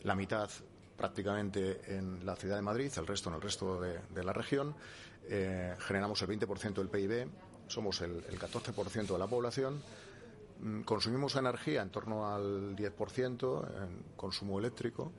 la 0.03 0.15
mitad 0.15 0.49
prácticamente 1.00 1.80
en 1.98 2.26
la 2.26 2.36
ciudad 2.36 2.58
de 2.58 2.62
Madrid, 2.62 2.92
el 2.98 3.08
resto 3.08 3.30
en 3.30 3.36
el 3.36 3.42
resto 3.42 3.80
de, 3.82 4.00
de 4.14 4.24
la 4.24 4.34
región. 4.34 4.76
Eh, 5.30 5.76
generamos 5.80 6.22
el 6.22 6.28
20% 6.28 6.74
del 6.74 6.90
PIB, 6.90 7.28
somos 7.68 8.02
el, 8.02 8.24
el 8.30 8.38
14% 8.38 9.08
de 9.08 9.18
la 9.18 9.28
población. 9.28 9.82
Mm, 10.60 10.82
Consumimos 10.82 11.36
energía 11.36 11.82
en 11.82 11.90
torno 11.90 12.28
al 12.34 12.76
10% 12.76 13.84
en 13.84 14.04
consumo 14.18 14.60
eléctrico 14.60 15.14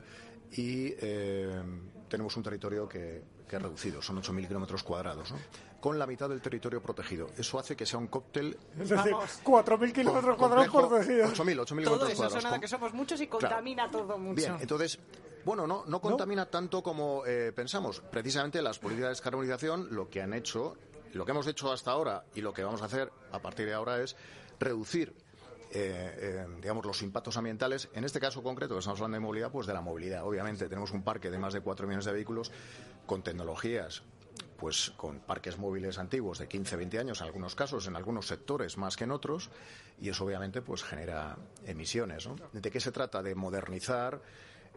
y 0.52 0.92
eh, 0.98 1.62
tenemos 2.08 2.36
un 2.36 2.42
territorio 2.42 2.86
que, 2.86 3.22
que 3.48 3.56
es 3.56 3.62
reducido, 3.62 4.02
son 4.02 4.20
8.000 4.20 4.48
kilómetros 4.48 4.82
cuadrados, 4.82 5.30
¿no? 5.32 5.38
con 5.80 5.98
la 5.98 6.06
mitad 6.06 6.28
del 6.28 6.42
territorio 6.42 6.82
protegido. 6.82 7.28
Eso 7.38 7.58
hace 7.58 7.74
que 7.74 7.86
sea 7.86 7.98
un 7.98 8.08
cóctel 8.08 8.58
Es 8.78 8.90
decir, 8.90 9.12
Vamos. 9.12 9.40
4.000 9.42 9.92
kilómetros 9.94 10.36
cuadrados 10.36 10.90
decido. 11.06 11.26
8.000, 11.28 11.34
8.000 11.34 11.56
Todo 11.56 11.64
kilómetros 11.64 12.10
eso 12.10 12.16
cuadrados. 12.18 12.32
suena 12.32 12.50
con- 12.50 12.60
que 12.60 12.68
somos 12.68 12.92
muchos 12.92 13.18
y 13.22 13.26
Claro. 13.28 13.40
contamina 13.48 13.90
todo 13.90 14.18
mucho. 14.18 14.34
Bien, 14.34 14.56
entonces, 14.60 14.98
bueno, 15.44 15.66
no, 15.66 15.84
no 15.86 16.00
contamina 16.00 16.46
tanto 16.46 16.82
como 16.82 17.24
eh, 17.26 17.52
pensamos. 17.54 18.00
Precisamente 18.10 18.62
las 18.62 18.78
políticas 18.78 19.06
de 19.06 19.10
descarbonización 19.10 19.88
lo 19.90 20.08
que 20.08 20.22
han 20.22 20.34
hecho, 20.34 20.76
lo 21.12 21.24
que 21.24 21.32
hemos 21.32 21.46
hecho 21.46 21.72
hasta 21.72 21.90
ahora 21.90 22.24
y 22.34 22.40
lo 22.40 22.52
que 22.52 22.62
vamos 22.62 22.82
a 22.82 22.86
hacer 22.86 23.12
a 23.32 23.40
partir 23.40 23.66
de 23.66 23.74
ahora 23.74 24.02
es 24.02 24.16
reducir 24.58 25.14
eh, 25.72 26.16
eh, 26.20 26.46
digamos, 26.60 26.84
los 26.84 27.00
impactos 27.02 27.36
ambientales, 27.36 27.88
en 27.94 28.02
este 28.02 28.18
caso 28.18 28.42
concreto, 28.42 28.74
que 28.74 28.80
estamos 28.80 28.98
hablando 28.98 29.14
de 29.16 29.20
movilidad, 29.20 29.52
pues 29.52 29.68
de 29.68 29.72
la 29.72 29.80
movilidad. 29.80 30.24
Obviamente 30.24 30.68
tenemos 30.68 30.90
un 30.90 31.04
parque 31.04 31.30
de 31.30 31.38
más 31.38 31.54
de 31.54 31.60
4 31.60 31.86
millones 31.86 32.06
de 32.06 32.12
vehículos 32.12 32.50
con 33.06 33.22
tecnologías, 33.22 34.02
pues 34.58 34.90
con 34.96 35.20
parques 35.20 35.58
móviles 35.58 35.98
antiguos 35.98 36.40
de 36.40 36.48
15, 36.48 36.76
20 36.76 36.98
años, 36.98 37.20
en 37.20 37.26
algunos 37.28 37.54
casos, 37.54 37.86
en 37.86 37.94
algunos 37.94 38.26
sectores 38.26 38.78
más 38.78 38.96
que 38.96 39.04
en 39.04 39.12
otros, 39.12 39.48
y 40.00 40.08
eso 40.08 40.24
obviamente 40.24 40.60
pues 40.60 40.82
genera 40.82 41.36
emisiones. 41.64 42.26
¿no? 42.26 42.34
¿De 42.52 42.70
qué 42.70 42.80
se 42.80 42.90
trata? 42.90 43.22
De 43.22 43.36
modernizar, 43.36 44.20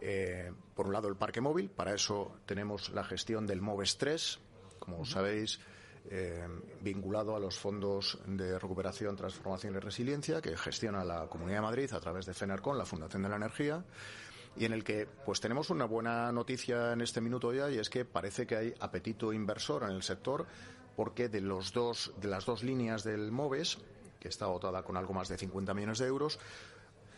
eh, 0.00 0.52
por 0.74 0.86
un 0.86 0.92
lado, 0.92 1.08
el 1.08 1.16
parque 1.16 1.40
móvil, 1.40 1.70
para 1.70 1.94
eso 1.94 2.36
tenemos 2.46 2.90
la 2.90 3.04
gestión 3.04 3.46
del 3.46 3.60
MOVES 3.60 3.98
3, 3.98 4.40
como 4.78 5.04
sabéis, 5.04 5.60
eh, 6.10 6.46
vinculado 6.82 7.34
a 7.34 7.40
los 7.40 7.58
fondos 7.58 8.18
de 8.26 8.58
recuperación, 8.58 9.16
transformación 9.16 9.74
y 9.74 9.78
resiliencia 9.78 10.42
que 10.42 10.56
gestiona 10.56 11.04
la 11.04 11.26
Comunidad 11.28 11.58
de 11.58 11.62
Madrid 11.62 11.92
a 11.94 12.00
través 12.00 12.26
de 12.26 12.34
FENERCON, 12.34 12.76
la 12.76 12.84
Fundación 12.84 13.22
de 13.22 13.28
la 13.30 13.36
Energía, 13.36 13.82
y 14.56 14.64
en 14.66 14.72
el 14.72 14.84
que 14.84 15.08
pues 15.24 15.40
tenemos 15.40 15.70
una 15.70 15.86
buena 15.86 16.30
noticia 16.30 16.92
en 16.92 17.00
este 17.00 17.20
minuto 17.20 17.52
ya 17.52 17.70
y 17.70 17.78
es 17.78 17.90
que 17.90 18.04
parece 18.04 18.46
que 18.46 18.56
hay 18.56 18.74
apetito 18.80 19.32
inversor 19.32 19.82
en 19.84 19.90
el 19.90 20.02
sector 20.02 20.46
porque 20.94 21.28
de 21.28 21.40
los 21.40 21.72
dos 21.72 22.12
de 22.20 22.28
las 22.28 22.44
dos 22.44 22.62
líneas 22.62 23.02
del 23.02 23.32
MOVES 23.32 23.78
que 24.20 24.28
está 24.28 24.46
dotada 24.46 24.82
con 24.82 24.96
algo 24.96 25.12
más 25.12 25.28
de 25.28 25.38
50 25.38 25.74
millones 25.74 25.98
de 25.98 26.06
euros 26.06 26.38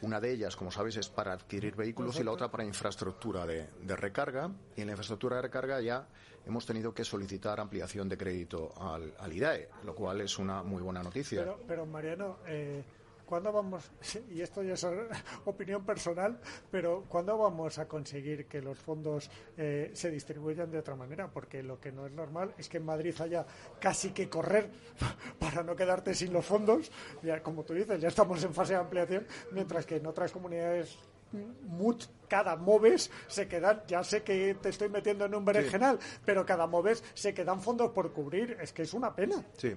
una 0.03 0.21
de 0.21 0.33
ellas, 0.33 0.57
como 0.57 0.71
sabéis, 0.71 0.97
es 0.97 1.09
para 1.09 1.33
adquirir 1.33 1.75
vehículos 1.75 2.19
y 2.21 2.25
la 2.25 2.33
otra 2.33 2.51
para 2.51 2.65
infraestructura 2.65 3.47
de, 3.47 3.69
de 3.83 3.97
recarga. 3.97 4.51
Y 4.77 4.83
en 4.83 4.87
la 4.87 4.93
infraestructura 4.93 5.37
de 5.37 5.43
recarga 5.43 5.81
ya 5.81 6.07
hemos 6.47 6.65
tenido 6.67 6.95
que 6.95 7.05
solicitar 7.05 7.59
ampliación 7.61 8.09
de 8.09 8.17
crédito 8.17 8.73
al, 8.79 9.15
al 9.19 9.33
IDAE, 9.33 9.69
lo 9.85 9.95
cual 9.95 10.21
es 10.21 10.39
una 10.39 10.63
muy 10.63 10.83
buena 10.83 11.03
noticia. 11.03 11.41
Pero, 11.41 11.61
pero 11.67 11.87
Mariano, 11.87 12.39
eh, 12.47 12.85
¿cuándo 13.27 13.53
vamos, 13.53 13.91
y 14.31 14.41
esto 14.41 14.63
ya 14.63 14.75
es 14.75 14.87
opinión 15.45 15.85
personal, 15.85 16.39
pero 16.71 17.05
¿cuándo 17.09 17.37
vamos 17.37 17.79
a 17.79 17.87
conseguir 17.87 18.47
que 18.47 18.63
los 18.63 18.79
fondos 18.79 19.31
eh, 19.59 19.91
se 19.93 20.11
distribuyan 20.11 20.71
de 20.71 20.79
otra 20.79 20.95
manera? 20.95 21.29
Porque 21.29 21.63
lo 21.63 21.79
que 21.79 21.93
no 21.93 22.07
es 22.07 22.13
normal 22.13 22.55
es 22.57 22.69
que 22.69 22.79
en 22.79 22.87
Madrid 22.87 23.15
haya 23.21 23.45
casi 23.81 24.11
que 24.11 24.29
correr 24.29 24.71
para 25.39 25.63
no 25.63 25.77
quedarte 25.77 26.15
sin 26.15 26.33
los 26.33 26.47
fondos. 26.47 26.91
Ya, 27.23 27.43
como 27.43 27.65
tú 27.65 27.75
dices, 27.75 28.01
ya 28.01 28.09
estamos 28.09 28.43
en 28.45 28.55
fase 28.55 28.75
de 28.75 28.81
ampliación, 28.81 29.27
mientras 29.53 29.85
que 29.85 29.97
en 29.97 30.07
otras 30.07 30.33
comunidades 30.33 30.97
much, 31.33 32.07
cada 32.29 32.57
MOVES 32.57 33.11
se 33.27 33.49
quedan, 33.49 33.83
ya 33.87 34.03
sé 34.05 34.23
que 34.23 34.55
te 34.55 34.69
estoy 34.69 34.89
metiendo 34.89 35.25
en 35.25 35.35
un 35.35 35.45
berenjenal, 35.45 35.99
pero 36.25 36.47
cada 36.47 36.67
MOVES 36.67 37.03
se 37.15 37.35
quedan 37.35 37.61
fondos 37.61 37.91
por 37.91 38.13
cubrir, 38.13 38.57
es 38.61 38.73
que 38.73 38.83
es 38.83 38.95
una 38.95 39.15
pena. 39.15 39.45
Sí. 39.57 39.77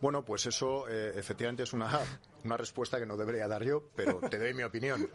Bueno, 0.00 0.24
pues 0.24 0.46
eso 0.46 0.88
eh, 0.88 1.12
efectivamente 1.16 1.64
es 1.64 1.72
una, 1.72 1.90
una 2.44 2.56
respuesta 2.56 2.98
que 2.98 3.06
no 3.06 3.16
debería 3.16 3.48
dar 3.48 3.64
yo, 3.64 3.82
pero 3.96 4.20
te 4.20 4.38
doy 4.38 4.54
mi 4.54 4.62
opinión, 4.62 5.08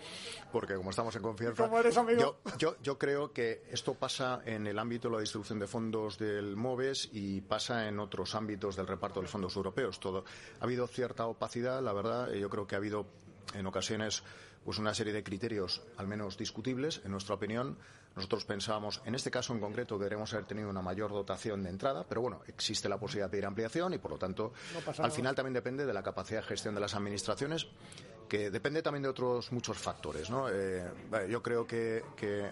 porque 0.52 0.76
como 0.76 0.90
estamos 0.90 1.16
en 1.16 1.22
confianza, 1.22 1.64
Yo, 2.20 2.40
yo, 2.58 2.76
yo, 2.82 2.98
creo 2.98 3.32
que 3.32 3.64
esto 3.72 3.94
pasa 3.94 4.42
en 4.46 4.68
el 4.68 4.78
ámbito 4.78 5.08
de 5.08 5.16
la 5.16 5.22
distribución 5.22 5.60
de 5.60 5.68
fondos 5.68 6.18
del 6.18 6.56
MOVES 6.56 7.10
y 7.14 7.42
pasa 7.42 7.88
en 7.88 8.00
otros 8.00 8.36
ámbitos 8.36 8.76
del 8.76 8.88
reparto 8.88 9.20
de 9.20 9.24
los 9.24 9.32
fondos 9.32 9.56
europeos. 9.56 10.00
Todo 10.00 10.26
ha 10.60 10.64
habido 10.64 10.88
cierta 10.88 11.26
opacidad, 11.28 11.82
la 11.82 11.94
verdad. 11.94 12.32
Yo 12.34 12.50
creo 12.50 12.68
que 12.68 12.76
ha 12.76 12.80
habido 12.80 13.06
en 13.54 13.66
ocasiones 13.68 14.24
pues 14.64 14.78
una 14.78 14.94
serie 14.94 15.14
de 15.14 15.24
criterios 15.24 15.82
al 15.98 16.08
menos 16.08 16.38
discutibles, 16.38 17.02
en 17.04 17.12
nuestra 17.12 17.36
opinión. 17.36 17.78
Nosotros 18.16 18.46
pensábamos, 18.46 19.02
en 19.06 19.16
este 19.16 19.32
caso 19.32 19.54
en 19.54 19.60
concreto, 19.60 19.98
deberíamos 19.98 20.32
haber 20.34 20.46
tenido 20.46 20.70
una 20.70 20.82
mayor 20.82 21.12
dotación 21.12 21.64
de 21.64 21.70
entrada, 21.70 22.06
pero 22.08 22.22
bueno, 22.22 22.42
existe 22.48 22.88
la 22.88 23.00
posibilidad 23.00 23.28
de 23.28 23.32
pedir 23.32 23.46
ampliación 23.46 23.94
y 23.94 23.98
por 23.98 24.12
lo 24.12 24.18
tanto, 24.18 24.54
al 25.00 25.12
final 25.12 25.34
también 25.36 25.54
depende 25.54 25.86
de 25.86 25.94
la 25.94 26.04
capacidad 26.04 26.42
de 26.42 26.48
gestión 26.48 26.76
de 26.76 26.82
las 26.82 26.94
administraciones 26.94 27.68
depende 28.38 28.82
también 28.82 29.04
de 29.04 29.10
otros 29.10 29.52
muchos 29.52 29.78
factores. 29.78 30.30
¿no? 30.30 30.50
Eh, 30.50 30.84
yo 31.30 31.42
creo 31.42 31.66
que, 31.68 32.04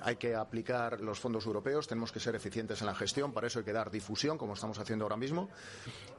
hay 0.01 0.15
que 0.15 0.35
aplicar 0.35 1.01
los 1.01 1.19
fondos 1.19 1.45
europeos, 1.45 1.87
tenemos 1.87 2.11
que 2.11 2.19
ser 2.19 2.35
eficientes 2.35 2.81
en 2.81 2.87
la 2.87 2.95
gestión, 2.95 3.33
para 3.33 3.47
eso 3.47 3.59
hay 3.59 3.65
que 3.65 3.73
dar 3.73 3.89
difusión, 3.89 4.37
como 4.37 4.53
estamos 4.53 4.77
haciendo 4.79 5.05
ahora 5.05 5.17
mismo, 5.17 5.49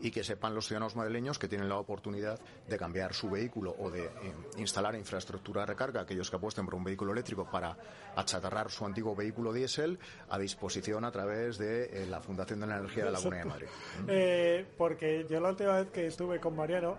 y 0.01 0.11
que 0.11 0.25
sepan 0.25 0.55
los 0.55 0.67
ciudadanos 0.67 0.97
madrileños 0.97 1.39
que 1.39 1.49
tienen 1.49 1.69
la 1.69 1.77
oportunidad 1.77 2.41
de 2.69 2.77
cambiar 2.77 3.15
su 3.15 3.31
vehículo 3.31 3.75
o 3.79 3.91
de 3.91 4.05
eh, 4.05 4.11
instalar 4.59 4.95
infraestructura 4.95 5.63
de 5.63 5.67
recarga, 5.67 6.01
aquellos 6.01 6.31
que 6.31 6.37
apuesten 6.37 6.65
por 6.65 6.75
un 6.75 6.85
vehículo 6.85 7.13
eléctrico 7.13 7.49
para 7.51 7.77
achatarrar 8.17 8.71
su 8.71 8.85
antiguo 8.85 9.15
vehículo 9.15 9.53
diésel 9.53 9.99
a 10.29 10.39
disposición 10.39 11.05
a 11.05 11.13
través 11.13 11.59
de 11.59 11.85
eh, 11.85 12.07
la 12.09 12.21
Fundación 12.21 12.61
de 12.61 12.67
la 12.67 12.79
Energía 12.79 13.05
de 13.05 13.13
la 13.13 13.19
Comunidad 13.19 13.45
de 13.45 13.49
Madrid. 13.49 14.67
porque 14.77 15.27
yo 15.29 15.41
la 15.41 15.51
última 15.51 15.75
vez 15.77 15.91
que 15.91 16.07
estuve 16.07 16.41
con 16.41 16.57
Mariano, 16.57 16.99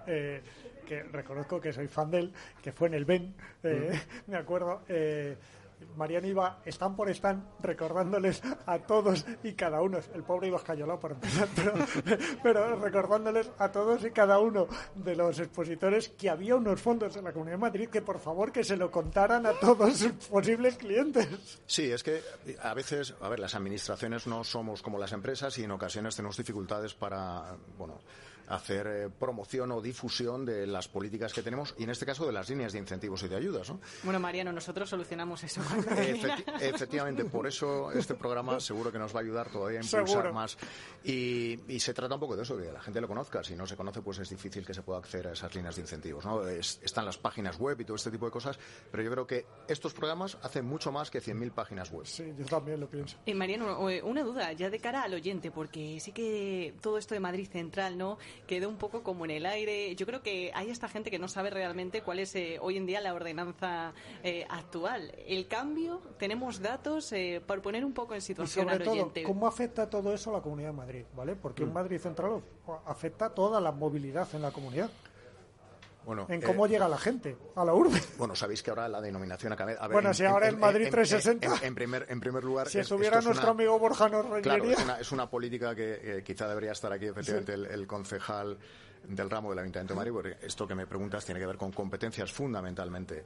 que 0.94 1.04
reconozco 1.04 1.60
que 1.60 1.74
soy 1.74 1.88
fan 1.88 2.12
de 2.12 2.20
él, 2.20 2.34
que 2.62 2.72
fue 2.72 2.88
en 2.88 2.94
el 2.94 3.06
Ben, 3.06 3.34
eh, 3.64 4.00
mm. 4.28 4.32
me 4.32 4.38
acuerdo. 4.38 4.82
Eh, 4.88 5.36
Mariano 5.98 6.28
iba 6.28 6.60
están 6.64 6.96
por 6.96 7.10
están 7.10 7.46
recordándoles 7.62 8.42
a 8.66 8.80
todos 8.80 9.26
y 9.44 9.52
cada 9.52 9.82
uno, 9.82 10.00
el 10.14 10.24
pobre 10.24 10.48
iba 10.48 10.56
escayolado 10.56 10.98
por 10.98 11.12
empezar, 11.12 11.50
pero, 12.44 12.78
recordándoles 12.78 13.52
a 13.58 13.70
todos 13.70 14.06
y 14.06 14.12
cada 14.12 14.40
uno 14.40 14.68
de 14.96 15.14
los 15.14 15.40
expositores 15.40 16.08
que 16.08 16.30
había 16.30 16.56
unos 16.56 16.82
fondos 16.82 17.18
en 17.18 17.26
la 17.26 17.34
Comunidad 17.34 17.58
de 17.58 17.62
Madrid 17.62 17.90
que 17.90 18.02
por 18.02 18.20
favor 18.20 18.54
que 18.54 18.64
se 18.64 18.78
lo 18.78 18.90
contaran 18.90 19.46
a 19.46 19.52
todos 19.60 19.98
sus 19.98 20.14
posibles 20.30 20.78
clientes. 20.78 21.28
Sí, 21.66 21.92
es 21.92 22.02
que 22.02 22.22
a 22.62 22.74
veces, 22.74 23.14
a 23.20 23.28
ver, 23.28 23.40
las 23.40 23.54
administraciones 23.54 24.26
no 24.26 24.46
somos 24.46 24.82
como 24.82 24.98
las 24.98 25.12
empresas 25.12 25.58
y 25.58 25.66
en 25.66 25.72
ocasiones 25.72 26.16
tenemos 26.16 26.38
dificultades 26.38 26.94
para, 26.94 27.58
bueno, 27.78 28.00
hacer 28.48 28.88
eh, 28.88 29.10
promoción 29.10 29.72
o 29.72 29.82
difusión 29.82 30.46
de 30.46 30.68
las 30.68 30.88
políticas 30.88 31.34
que 31.34 31.42
tenemos 31.42 31.74
y 31.78 31.84
en 31.84 31.90
este 31.90 32.06
caso 32.06 32.26
de 32.26 32.32
las 32.32 32.50
líneas 32.50 32.74
de 32.74 32.80
incentivos 32.80 33.24
y 33.24 33.28
de 33.28 33.36
ayudas. 33.36 33.70
¿no? 33.70 33.80
Bueno, 34.04 34.20
Mariano, 34.20 34.52
nosotros 34.52 34.90
solucionamos 34.90 35.44
eso. 35.44 35.62
efectivamente, 36.60 37.26
por 37.26 37.48
eso 37.48 37.92
este 37.92 38.16
programa 38.16 38.60
seguro 38.60 38.92
que 38.92 39.00
nos 39.00 39.14
va 39.14 39.20
a 39.20 39.24
ayudar 39.24 39.50
todavía 39.50 39.80
a 39.80 39.84
impulsar 39.84 40.34
más. 40.34 40.58
Y, 41.04 41.60
se 41.84 41.94
trata 41.94 42.14
un 42.14 42.22
poco 42.22 42.38
de 42.38 42.44
eso, 42.44 42.58
que 42.58 42.72
la 42.72 42.82
gente 42.82 43.02
lo 43.02 43.10
conozca. 43.10 43.44
Si 43.44 43.56
no 43.56 43.68
se 43.68 43.76
conoce, 43.76 44.02
pues 44.02 44.20
es 44.20 44.30
difícil 44.30 44.66
que 44.66 44.74
se 44.74 44.84
pueda 44.84 45.00
acceder 45.00 45.28
a 45.28 45.32
esas 45.34 45.54
líneas 45.54 45.76
de 45.76 45.82
incentivos. 45.82 46.26
¿no? 46.26 46.48
están 46.48 47.06
las 47.06 47.18
páginas 47.18 47.60
web 47.60 47.80
y 47.82 47.86
todo 47.86 47.96
este 47.96 48.12
tipo 48.12 48.26
de 48.26 48.32
cosas, 48.32 48.58
pero 48.90 49.04
yo 49.04 49.12
creo 49.12 49.28
que 49.28 49.46
estos 49.68 49.94
programas 49.94 50.38
hacen 50.42 50.66
mucho 50.66 50.92
más 50.92 51.12
que 51.12 51.22
100.000 51.22 51.52
páginas 51.52 51.92
web. 51.92 52.06
Sí, 52.06 52.34
yo 52.38 52.46
también 52.46 52.80
lo 52.80 52.90
pienso. 52.90 53.18
Eh, 53.26 53.34
Mariano, 53.34 53.90
eh, 53.90 54.02
una 54.02 54.24
duda 54.24 54.54
ya 54.54 54.70
de 54.70 54.80
cara 54.80 55.04
al 55.04 55.14
oyente, 55.14 55.52
porque 55.52 56.00
sí 56.00 56.12
que 56.12 56.74
todo 56.82 56.98
esto 56.98 57.14
de 57.14 57.20
Madrid 57.20 57.48
Central, 57.50 57.98
¿no? 57.98 58.18
Quedó 58.48 58.70
un 58.70 58.78
poco 58.78 59.04
como 59.04 59.26
en 59.26 59.32
el 59.32 59.46
aire. 59.46 59.96
Yo 59.96 60.06
creo 60.06 60.22
que 60.22 60.52
hay 60.54 60.70
esta 60.70 60.88
gente 60.88 61.12
que 61.12 61.20
no 61.20 61.28
sabe 61.28 61.50
realmente 61.50 62.02
cuál 62.02 62.20
es 62.20 62.36
eh, 62.36 62.58
hoy 62.62 62.78
en 62.78 62.86
día 62.86 63.02
la 63.02 63.14
ordenanza 63.14 63.94
eh, 64.24 64.46
actual. 64.50 65.14
El 65.28 65.48
cambio, 65.48 66.02
tenemos 66.18 66.62
datos 66.62 67.12
eh, 67.14 67.42
para 67.46 67.62
poner 67.62 67.86
un 67.86 67.94
poco 67.94 68.14
en 68.16 68.22
situación 68.22 68.68
y 68.68 68.72
sobre 68.72 68.86
todo, 68.86 69.12
¿Cómo 69.26 69.48
afecta 69.48 69.90
todo 69.90 70.14
eso 70.14 70.30
a 70.30 70.34
la 70.34 70.42
Comunidad 70.42 70.70
de 70.70 70.78
Madrid? 70.78 71.06
¿vale? 71.16 71.36
Porque 71.36 71.64
un 71.64 71.70
mm. 71.70 71.74
Madrid 71.74 72.00
Central 72.00 72.42
afecta 72.86 73.30
toda 73.30 73.60
la 73.60 73.72
movilidad 73.72 74.28
en 74.34 74.42
la 74.42 74.52
comunidad. 74.52 74.90
Bueno, 76.06 76.26
en 76.30 76.42
cómo 76.42 76.68
llega 76.68 76.88
la 76.88 76.98
gente 76.98 77.38
a 77.56 77.64
la 77.64 77.74
urbe. 77.74 78.02
Bueno, 78.18 78.36
sabéis 78.36 78.62
que 78.62 78.70
ahora 78.70 78.88
la 78.88 79.02
denominación 79.02 79.54
acaba. 79.54 79.72
A 79.72 79.88
bueno, 79.88 80.14
si 80.14 80.26
ahora 80.26 80.50
en, 80.50 80.60
Madrid 80.60 80.88
360. 80.90 81.66
En, 81.66 81.76
primer, 81.76 82.06
en 82.10 82.20
primer 82.20 82.44
lugar. 82.44 82.70
Si 82.70 82.80
estuviera 82.80 83.22
nuestro 83.22 83.52
amigo 83.52 83.78
Borja 83.80 84.10
nos 84.10 84.42
Claro, 84.42 84.66
es 85.00 85.12
una, 85.12 85.30
política 85.30 85.74
que 85.74 86.24
quizá 86.26 86.48
debería 86.48 86.72
estar 86.72 86.92
aquí, 86.92 87.06
efectivamente, 87.06 87.54
el, 87.54 87.88
concejal 87.88 88.58
del 89.08 89.30
ramo 89.30 89.50
del 89.50 89.60
Ayuntamiento 89.60 89.94
de 89.94 89.98
Madrid, 89.98 90.12
porque 90.12 90.38
esto 90.46 90.68
que 90.68 90.76
me 90.76 90.88
preguntas 90.88 91.26
tiene 91.26 91.40
que 91.40 91.46
ver 91.46 91.58
con 91.58 91.72
competencias 91.72 92.32
fundamentalmente 92.32 93.24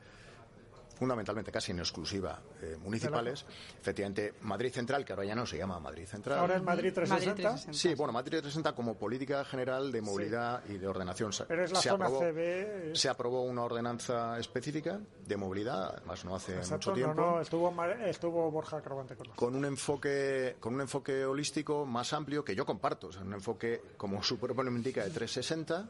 fundamentalmente 0.97 1.51
casi 1.51 1.71
en 1.71 1.79
exclusiva 1.79 2.41
eh, 2.61 2.77
municipales. 2.81 3.45
Efectivamente, 3.79 4.33
Madrid 4.41 4.71
Central, 4.71 5.05
que 5.05 5.13
ahora 5.13 5.25
ya 5.25 5.35
no 5.35 5.45
se 5.45 5.57
llama 5.57 5.79
Madrid 5.79 6.05
Central. 6.05 6.39
Ahora 6.39 6.57
es 6.57 6.63
Madrid 6.63 6.91
360. 6.93 7.73
Sí, 7.73 7.93
bueno, 7.93 8.11
Madrid 8.13 8.31
360 8.31 8.73
como 8.73 8.95
política 8.97 9.45
general 9.45 9.91
de 9.91 10.01
movilidad 10.01 10.63
y 10.67 10.77
de 10.77 10.87
ordenación. 10.87 11.31
Pero 11.47 11.63
es 11.63 11.71
la 11.71 11.79
se 11.79 11.89
zona 11.89 12.05
aprobó, 12.05 12.21
CB. 12.21 12.95
Se 12.95 13.09
aprobó 13.09 13.43
una 13.43 13.63
ordenanza 13.63 14.39
específica 14.39 14.99
de 15.25 15.37
movilidad, 15.37 15.95
además 15.97 16.25
no 16.25 16.35
hace 16.35 16.55
mucho 16.69 16.93
tiempo. 16.93 17.13
No, 17.13 17.31
no, 17.35 17.41
estuvo, 17.41 17.73
estuvo 18.05 18.51
Borja 18.51 18.81
Carvante 18.81 19.15
con 19.15 19.27
Con 19.29 19.55
un 19.55 19.65
enfoque, 19.65 20.55
con 20.59 20.73
un 20.73 20.81
enfoque 20.81 21.25
holístico 21.25 21.85
más 21.85 22.13
amplio 22.13 22.43
que 22.43 22.55
yo 22.55 22.65
comparto, 22.65 23.07
o 23.07 23.11
sea, 23.11 23.21
un 23.21 23.33
enfoque, 23.33 23.81
como 23.97 24.23
su 24.23 24.37
propio 24.37 24.63
nombre 24.63 24.79
indica, 24.79 25.03
de 25.03 25.11
360 25.11 25.87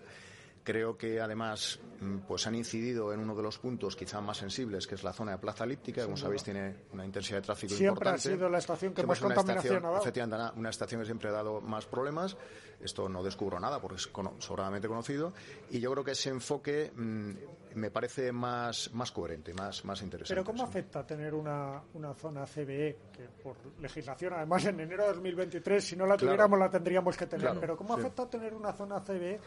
Creo 0.68 0.98
que 0.98 1.22
además 1.22 1.80
mm, 2.02 2.18
pues 2.28 2.46
han 2.46 2.54
incidido 2.54 3.14
en 3.14 3.22
uno 3.22 3.34
de 3.34 3.42
los 3.42 3.58
puntos 3.58 3.96
quizá 3.96 4.20
más 4.20 4.36
sensibles, 4.36 4.86
que 4.86 4.96
es 4.96 5.04
la 5.06 5.14
zona 5.14 5.32
de 5.32 5.38
Plaza 5.38 5.64
Elíptica, 5.64 6.04
como 6.04 6.18
sabéis 6.18 6.44
tiene 6.44 6.76
una 6.92 7.06
intensidad 7.06 7.38
de 7.38 7.44
tráfico 7.44 7.74
importante. 7.74 8.20
Siempre 8.20 8.34
ha 8.34 8.38
sido 8.38 8.50
la 8.50 8.58
estación 8.58 8.94
que 8.94 9.06
más 9.06 9.18
contaminación 9.18 9.78
ha 9.78 9.88
dado. 9.92 10.02
Efectivamente, 10.02 10.60
una 10.60 10.70
estación 10.70 11.00
que 11.00 11.06
siempre 11.06 11.30
ha 11.30 11.32
dado 11.32 11.62
más 11.62 11.86
problemas. 11.86 12.36
Esto 12.82 13.08
no 13.08 13.24
descubro 13.24 13.62
nada 13.62 13.80
porque 13.80 13.96
es 13.96 14.10
sobradamente 14.40 14.90
conocido. 14.90 15.32
Y 15.70 15.80
yo 15.80 15.90
creo 15.94 16.04
que 16.04 16.12
ese 16.12 16.32
enfoque 16.32 16.92
mm, 16.94 17.32
me 17.76 17.90
parece 17.90 18.32
más, 18.32 18.94
más 18.94 19.12
coherente, 19.12 19.54
más, 19.54 19.86
más 19.86 20.02
interesante. 20.02 20.34
Pero 20.34 20.46
¿cómo 20.46 20.64
afecta 20.64 21.06
tener 21.06 21.34
una, 21.34 21.82
una 21.94 22.14
zona 22.14 22.46
CBE, 22.46 22.98
que 23.14 23.30
por 23.42 23.56
legislación, 23.80 24.34
además 24.34 24.66
en 24.66 24.80
enero 24.80 25.04
de 25.04 25.14
2023, 25.14 25.84
si 25.84 25.96
no 25.96 26.06
la 26.06 26.18
tuviéramos 26.18 26.60
la 26.60 26.70
tendríamos 26.70 27.16
que 27.16 27.26
tener, 27.26 27.58
pero 27.60 27.78
¿cómo 27.78 27.94
afecta 27.94 28.30
tener 28.30 28.54
una 28.54 28.74
zona 28.74 29.00
CBE 29.00 29.40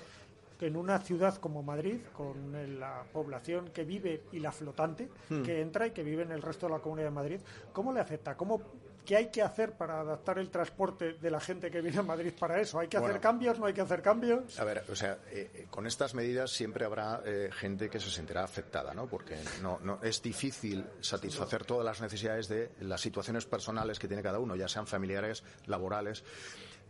que 0.61 0.67
en 0.67 0.77
una 0.77 0.99
ciudad 0.99 1.37
como 1.37 1.63
Madrid, 1.63 2.01
con 2.13 2.53
la 2.79 3.03
población 3.11 3.71
que 3.71 3.83
vive 3.85 4.25
y 4.31 4.41
la 4.41 4.53
flotante 4.53 5.09
hmm. 5.31 5.41
que 5.43 5.63
entra 5.63 5.87
y 5.87 5.93
que 5.93 6.03
vive 6.03 6.23
en 6.23 6.33
el 6.33 6.43
resto 6.43 6.67
de 6.67 6.73
la 6.75 6.81
Comunidad 6.81 7.07
de 7.07 7.15
Madrid, 7.15 7.41
¿cómo 7.73 7.95
le 7.95 8.01
afecta? 8.01 8.37
¿Cómo, 8.37 8.61
¿Qué 9.07 9.17
hay 9.17 9.31
que 9.31 9.41
hacer 9.41 9.73
para 9.73 10.01
adaptar 10.01 10.39
el 10.39 10.51
transporte 10.51 11.15
de 11.15 11.31
la 11.31 11.41
gente 11.41 11.71
que 11.71 11.81
viene 11.81 11.97
a 12.01 12.03
Madrid 12.03 12.35
para 12.39 12.61
eso? 12.61 12.79
¿Hay 12.79 12.89
que 12.89 12.99
hacer 12.99 13.21
cambios? 13.21 13.59
¿No 13.59 13.65
hay 13.65 13.73
que 13.73 13.81
hacer 13.81 14.03
cambios? 14.03 14.61
A 14.61 14.65
ver, 14.65 14.85
o 14.91 14.95
sea, 14.95 15.17
eh, 15.31 15.51
eh, 15.55 15.67
con 15.71 15.87
estas 15.87 16.13
medidas 16.15 16.51
siempre 16.51 16.85
habrá 16.85 17.23
eh, 17.25 17.49
gente 17.55 17.89
que 17.89 17.99
se 17.99 18.11
sentirá 18.11 18.45
afectada, 18.45 18.93
¿no? 18.93 19.07
Porque 19.07 19.39
no, 19.63 19.79
no 19.83 19.99
es 20.03 20.21
difícil 20.21 20.85
satisfacer 21.01 21.65
todas 21.65 21.87
las 21.87 22.03
necesidades 22.03 22.49
de 22.49 22.71
las 22.81 23.01
situaciones 23.01 23.47
personales 23.47 23.99
que 23.99 24.09
tiene 24.09 24.23
cada 24.23 24.39
uno, 24.39 24.57
ya 24.57 24.69
sean 24.69 24.87
familiares, 24.87 25.43
laborales. 25.65 26.23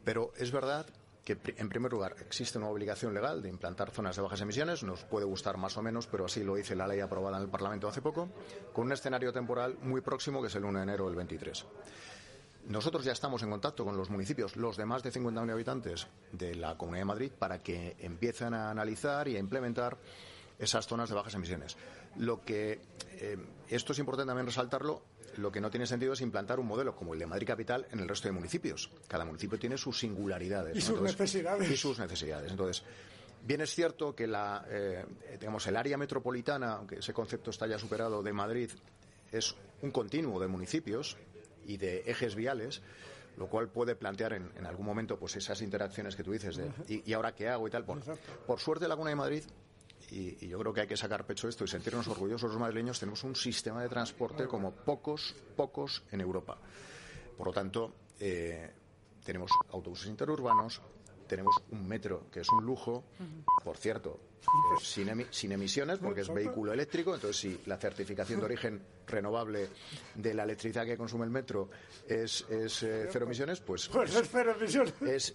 Pero 0.05 0.33
es 0.37 0.51
verdad 0.51 0.87
en 1.57 1.69
primer 1.69 1.93
lugar 1.93 2.17
existe 2.21 2.59
una 2.59 2.69
obligación 2.69 3.15
legal 3.15 3.43
de 3.43 3.49
implantar 3.49 3.91
zonas 3.91 4.17
de 4.17 4.23
bajas 4.23 4.41
emisiones, 4.41 4.83
nos 4.83 5.05
puede 5.05 5.27
gustar 5.27 5.57
más 5.57 5.77
o 5.77 5.83
menos, 5.83 6.07
pero 6.07 6.27
así 6.27 6.45
lo 6.45 6.55
dice 6.55 6.77
la 6.77 6.87
ley 6.87 7.01
aprobada 7.01 7.37
en 7.37 7.45
el 7.45 7.49
Parlamento 7.49 7.89
hace 7.89 8.03
poco, 8.03 8.29
con 8.73 8.87
un 8.87 8.93
escenario 8.93 9.33
temporal 9.33 9.79
muy 9.83 10.01
próximo 10.01 10.41
que 10.41 10.49
es 10.49 10.55
el 10.55 10.65
1 10.65 10.79
de 10.79 10.83
enero 10.83 11.07
del 11.07 11.17
23. 11.17 11.67
Nosotros 12.69 13.05
ya 13.05 13.13
estamos 13.13 13.43
en 13.43 13.51
contacto 13.51 13.85
con 13.85 13.97
los 13.97 14.11
municipios, 14.11 14.57
los 14.57 14.77
de 14.77 14.85
más 14.85 15.03
de 15.03 15.11
50.000 15.11 15.51
habitantes 15.51 16.07
de 16.33 16.55
la 16.55 16.77
Comunidad 16.77 17.03
de 17.03 17.07
Madrid, 17.07 17.33
para 17.39 17.59
que 17.59 17.97
empiecen 17.99 18.55
a 18.55 18.71
analizar 18.71 19.27
y 19.29 19.37
a 19.37 19.39
implementar 19.39 19.97
esas 20.59 20.87
zonas 20.87 21.09
de 21.09 21.15
bajas 21.15 21.35
emisiones. 21.35 21.77
Lo 22.17 22.43
que 22.43 22.81
eh, 23.13 23.39
esto 23.69 23.93
es 23.93 23.99
importante 23.99 24.29
también 24.29 24.47
resaltarlo 24.47 25.03
lo 25.41 25.51
que 25.51 25.61
no 25.61 25.71
tiene 25.71 25.87
sentido 25.87 26.13
es 26.13 26.21
implantar 26.21 26.61
un 26.61 26.67
modelo 26.67 26.95
como 26.95 27.15
el 27.15 27.21
de 27.21 27.27
Madrid 27.27 27.47
Capital 27.47 27.87
en 27.91 28.01
el 28.01 28.09
resto 28.09 28.29
de 28.29 28.33
municipios. 28.33 28.91
Cada 29.09 29.25
municipio 29.25 29.59
tiene 29.59 29.77
sus 29.77 29.99
singularidades. 29.99 30.77
Y 30.77 30.81
sus 30.81 31.01
necesidades. 31.01 31.71
Y 31.71 31.77
sus 31.77 31.99
necesidades. 31.99 32.51
Entonces, 32.51 32.85
Bien 33.43 33.61
es 33.63 33.75
cierto 33.75 34.15
que 34.15 34.27
la, 34.27 34.65
eh, 34.69 35.05
digamos, 35.39 35.67
el 35.67 35.77
área 35.77 35.97
metropolitana, 35.97 36.75
aunque 36.75 36.97
ese 36.97 37.13
concepto 37.13 37.51
está 37.51 37.67
ya 37.67 37.79
superado 37.79 38.23
de 38.23 38.33
Madrid, 38.33 38.71
es 39.33 39.55
un 39.83 39.91
continuo 39.91 40.39
de 40.41 40.47
municipios 40.47 41.17
y 41.65 41.79
de 41.79 42.01
ejes 42.07 42.35
viales, 42.35 42.83
lo 43.39 43.47
cual 43.47 43.69
puede 43.69 43.95
plantear 43.95 44.35
en, 44.35 44.67
algún 44.67 44.85
momento 44.85 45.19
pues 45.19 45.37
esas 45.37 45.63
interacciones 45.63 46.17
que 46.17 46.23
tú 46.23 46.33
dices 46.33 46.57
de 46.57 46.71
¿y, 46.87 47.13
ahora 47.15 47.35
qué 47.35 47.49
hago 47.49 47.67
y 47.67 47.71
tal. 47.71 47.85
Por, 47.85 48.03
por 48.47 48.61
suerte, 48.61 48.85
la 48.85 48.91
Laguna 48.91 49.11
de 49.11 49.17
Madrid 49.17 49.45
y, 50.11 50.49
yo 50.49 50.59
creo 50.59 50.73
que 50.73 50.81
hay 50.83 50.87
que 50.87 50.97
sacar 50.97 51.25
pecho 51.25 51.47
de 51.47 51.51
esto 51.51 51.65
y 51.65 51.69
sentirnos 51.69 52.09
orgullosos 52.09 52.51
los 52.51 52.61
madrileños, 52.61 52.99
tenemos 52.99 53.23
un 53.25 53.37
sistema 53.37 53.83
de 53.83 53.89
transporte 53.89 54.47
como 54.47 54.73
pocos, 54.73 55.35
pocos 55.57 56.03
en 56.11 56.21
Europa. 56.21 56.59
Por 57.37 57.47
lo 57.47 57.53
tanto, 57.53 57.95
eh, 58.19 58.71
tenemos 59.25 59.51
autobuses 59.71 60.09
interurbanos, 60.09 60.81
tenemos 61.27 61.55
un 61.71 61.87
metro 61.87 62.27
que 62.31 62.41
es 62.41 62.49
un 62.51 62.65
lujo, 62.65 63.05
por 63.65 63.77
cierto, 63.77 64.21
eh, 64.41 65.25
sin, 65.31 65.53
emisiones 65.53 65.99
porque 65.99 66.23
es 66.23 66.33
vehículo 66.33 66.73
eléctrico, 66.73 67.15
entonces 67.15 67.41
si 67.41 67.61
la 67.67 67.77
certificación 67.77 68.41
de 68.41 68.47
origen 68.47 68.83
renovable 69.07 69.69
de 70.15 70.35
la 70.35 70.43
electricidad 70.43 70.85
que 70.85 70.97
consume 70.97 71.25
el 71.25 71.31
metro 71.31 71.71
es, 72.09 72.45
es 72.51 72.83
eh, 72.83 73.09
cero 73.11 73.27
emisiones, 73.27 73.61
pues, 73.61 73.89
pues 73.89 74.15
es, 74.15 74.29
cero 74.31 74.55
emisiones. 74.59 74.95
es 75.03 75.35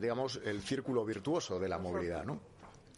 digamos, 0.00 0.40
el 0.44 0.60
círculo 0.60 1.06
virtuoso 1.06 1.58
de 1.58 1.68
la 1.68 1.78
movilidad, 1.78 2.22
¿no? 2.22 2.53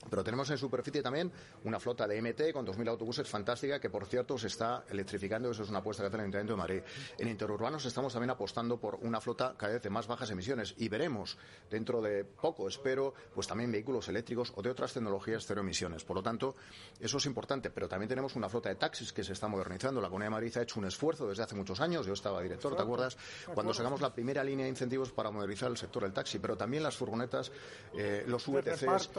Pero 0.08 0.24
tenemos 0.24 0.50
en 0.50 0.58
superficie 0.58 1.02
también 1.02 1.32
una 1.64 1.80
flota 1.80 2.06
de 2.06 2.20
MT 2.20 2.52
con 2.52 2.66
2.000 2.66 2.88
autobuses 2.88 3.28
fantástica 3.28 3.80
que, 3.80 3.90
por 3.90 4.06
cierto, 4.06 4.38
se 4.38 4.46
está 4.46 4.84
electrificando. 4.88 5.50
Eso 5.50 5.62
es 5.62 5.68
una 5.68 5.78
apuesta 5.78 6.02
que 6.02 6.08
hace 6.08 6.16
el 6.16 6.22
Ayuntamiento 6.22 6.52
de 6.52 6.58
Madrid. 6.58 6.82
En 7.18 7.28
interurbanos 7.28 7.84
estamos 7.84 8.12
también 8.12 8.30
apostando 8.30 8.78
por 8.78 8.96
una 8.96 9.20
flota 9.20 9.54
cada 9.56 9.74
vez 9.74 9.82
de 9.82 9.90
más 9.90 10.06
bajas 10.06 10.30
emisiones 10.30 10.74
y 10.78 10.88
veremos 10.88 11.36
dentro 11.70 12.00
de 12.00 12.24
poco, 12.24 12.68
espero, 12.68 13.14
pues 13.34 13.46
también 13.46 13.70
vehículos 13.72 14.08
eléctricos 14.08 14.52
o 14.56 14.62
de 14.62 14.70
otras 14.70 14.92
tecnologías 14.92 15.44
cero 15.46 15.60
emisiones. 15.60 16.04
Por 16.04 16.16
lo 16.16 16.22
tanto, 16.22 16.54
eso 17.00 17.18
es 17.18 17.26
importante. 17.26 17.70
Pero 17.70 17.88
también 17.88 18.08
tenemos 18.08 18.36
una 18.36 18.48
flota 18.48 18.68
de 18.68 18.76
taxis 18.76 19.12
que 19.12 19.24
se 19.24 19.32
está 19.32 19.48
modernizando. 19.48 20.00
La 20.00 20.08
Comunidad 20.08 20.26
de 20.26 20.36
Madrid 20.36 20.56
ha 20.58 20.62
hecho 20.62 20.80
un 20.80 20.86
esfuerzo 20.86 21.28
desde 21.28 21.42
hace 21.42 21.54
muchos 21.54 21.80
años. 21.80 22.06
Yo 22.06 22.12
estaba 22.12 22.42
director, 22.42 22.76
¿te 22.76 22.82
acuerdas? 22.82 23.16
Cuando 23.54 23.74
sacamos 23.74 24.00
la 24.00 24.12
primera 24.12 24.42
línea 24.44 24.64
de 24.64 24.70
incentivos 24.70 25.12
para 25.12 25.30
modernizar 25.30 25.70
el 25.70 25.76
sector 25.76 26.02
del 26.02 26.12
taxi. 26.12 26.38
Pero 26.38 26.56
también 26.56 26.82
las 26.82 26.96
furgonetas, 26.96 27.50
eh, 27.94 28.24
los 28.26 28.46
VTCs, 28.46 29.10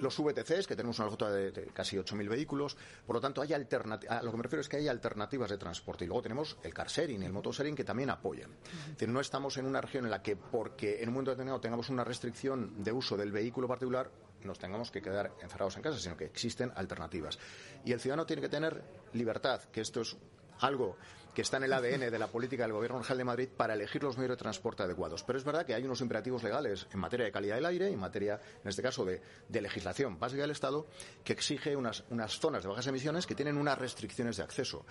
los 0.00 0.19
VTCs, 0.22 0.66
que 0.66 0.76
tenemos 0.76 0.98
una 0.98 1.08
flota 1.08 1.30
de, 1.30 1.70
casi 1.72 1.96
8.000 1.96 2.28
vehículos. 2.28 2.76
Por 3.06 3.16
lo 3.16 3.20
tanto, 3.20 3.42
hay 3.42 3.52
a 3.52 3.58
lo 3.58 4.30
que 4.30 4.36
me 4.36 4.42
refiero 4.42 4.60
es 4.60 4.68
que 4.68 4.76
hay 4.76 4.88
alternativas 4.88 5.50
de 5.50 5.58
transporte. 5.58 6.04
Y 6.04 6.08
luego 6.08 6.22
tenemos 6.22 6.56
el 6.62 6.74
car 6.74 6.88
sharing 6.88 7.22
y 7.22 7.26
el 7.26 7.32
motosharing 7.32 7.74
que 7.74 7.84
también 7.84 8.10
apoyan. 8.10 8.50
Es 8.62 8.92
decir, 8.92 9.08
no 9.08 9.20
estamos 9.20 9.56
en 9.58 9.66
una 9.66 9.80
región 9.80 10.04
en 10.04 10.10
la 10.10 10.22
que, 10.22 10.36
porque 10.36 11.02
en 11.02 11.08
un 11.08 11.14
momento 11.14 11.30
determinado 11.30 11.60
tengamos 11.60 11.88
una 11.88 12.04
restricción 12.04 12.82
de 12.82 12.92
uso 12.92 13.16
del 13.16 13.32
vehículo 13.32 13.68
particular, 13.68 14.10
nos 14.44 14.58
tengamos 14.58 14.90
que 14.90 15.02
quedar 15.02 15.32
encerrados 15.42 15.76
en 15.76 15.82
casa, 15.82 15.98
sino 15.98 16.16
que 16.16 16.24
existen 16.24 16.72
alternativas. 16.74 17.38
Y 17.84 17.92
el 17.92 18.00
ciudadano 18.00 18.26
tiene 18.26 18.42
que 18.42 18.48
tener 18.48 18.82
libertad, 19.12 19.62
que 19.64 19.82
esto 19.82 20.00
es 20.00 20.16
algo 20.60 20.96
está 21.40 21.56
en 21.58 21.64
el 21.64 21.72
ADN 21.72 22.10
de 22.10 22.18
la 22.18 22.26
política 22.26 22.64
del 22.64 22.72
Gobierno 22.72 22.98
Regional 22.98 23.18
de 23.18 23.24
Madrid 23.24 23.48
para 23.56 23.74
elegir 23.74 24.02
los 24.02 24.16
medios 24.16 24.30
de 24.30 24.36
transporte 24.36 24.82
adecuados. 24.82 25.22
Pero 25.22 25.38
es 25.38 25.44
verdad 25.44 25.64
que 25.66 25.74
hay 25.74 25.84
unos 25.84 26.00
imperativos 26.00 26.42
legales 26.42 26.86
en 26.92 27.00
materia 27.00 27.26
de 27.26 27.32
calidad 27.32 27.56
del 27.56 27.66
aire, 27.66 27.88
en 27.88 27.98
materia, 27.98 28.40
en 28.62 28.68
este 28.68 28.82
caso, 28.82 29.04
de, 29.04 29.20
legislación 29.60 30.18
básica 30.18 30.42
del 30.42 30.50
Estado, 30.50 30.86
que 31.24 31.32
exige 31.32 31.76
unas, 31.76 32.04
unas 32.10 32.38
zonas 32.38 32.62
de 32.62 32.68
bajas 32.68 32.86
emisiones 32.86 33.26
que 33.26 33.34
tienen 33.34 33.56
unas 33.56 33.78
restricciones 33.78 34.36
de 34.36 34.42
acceso, 34.42 34.84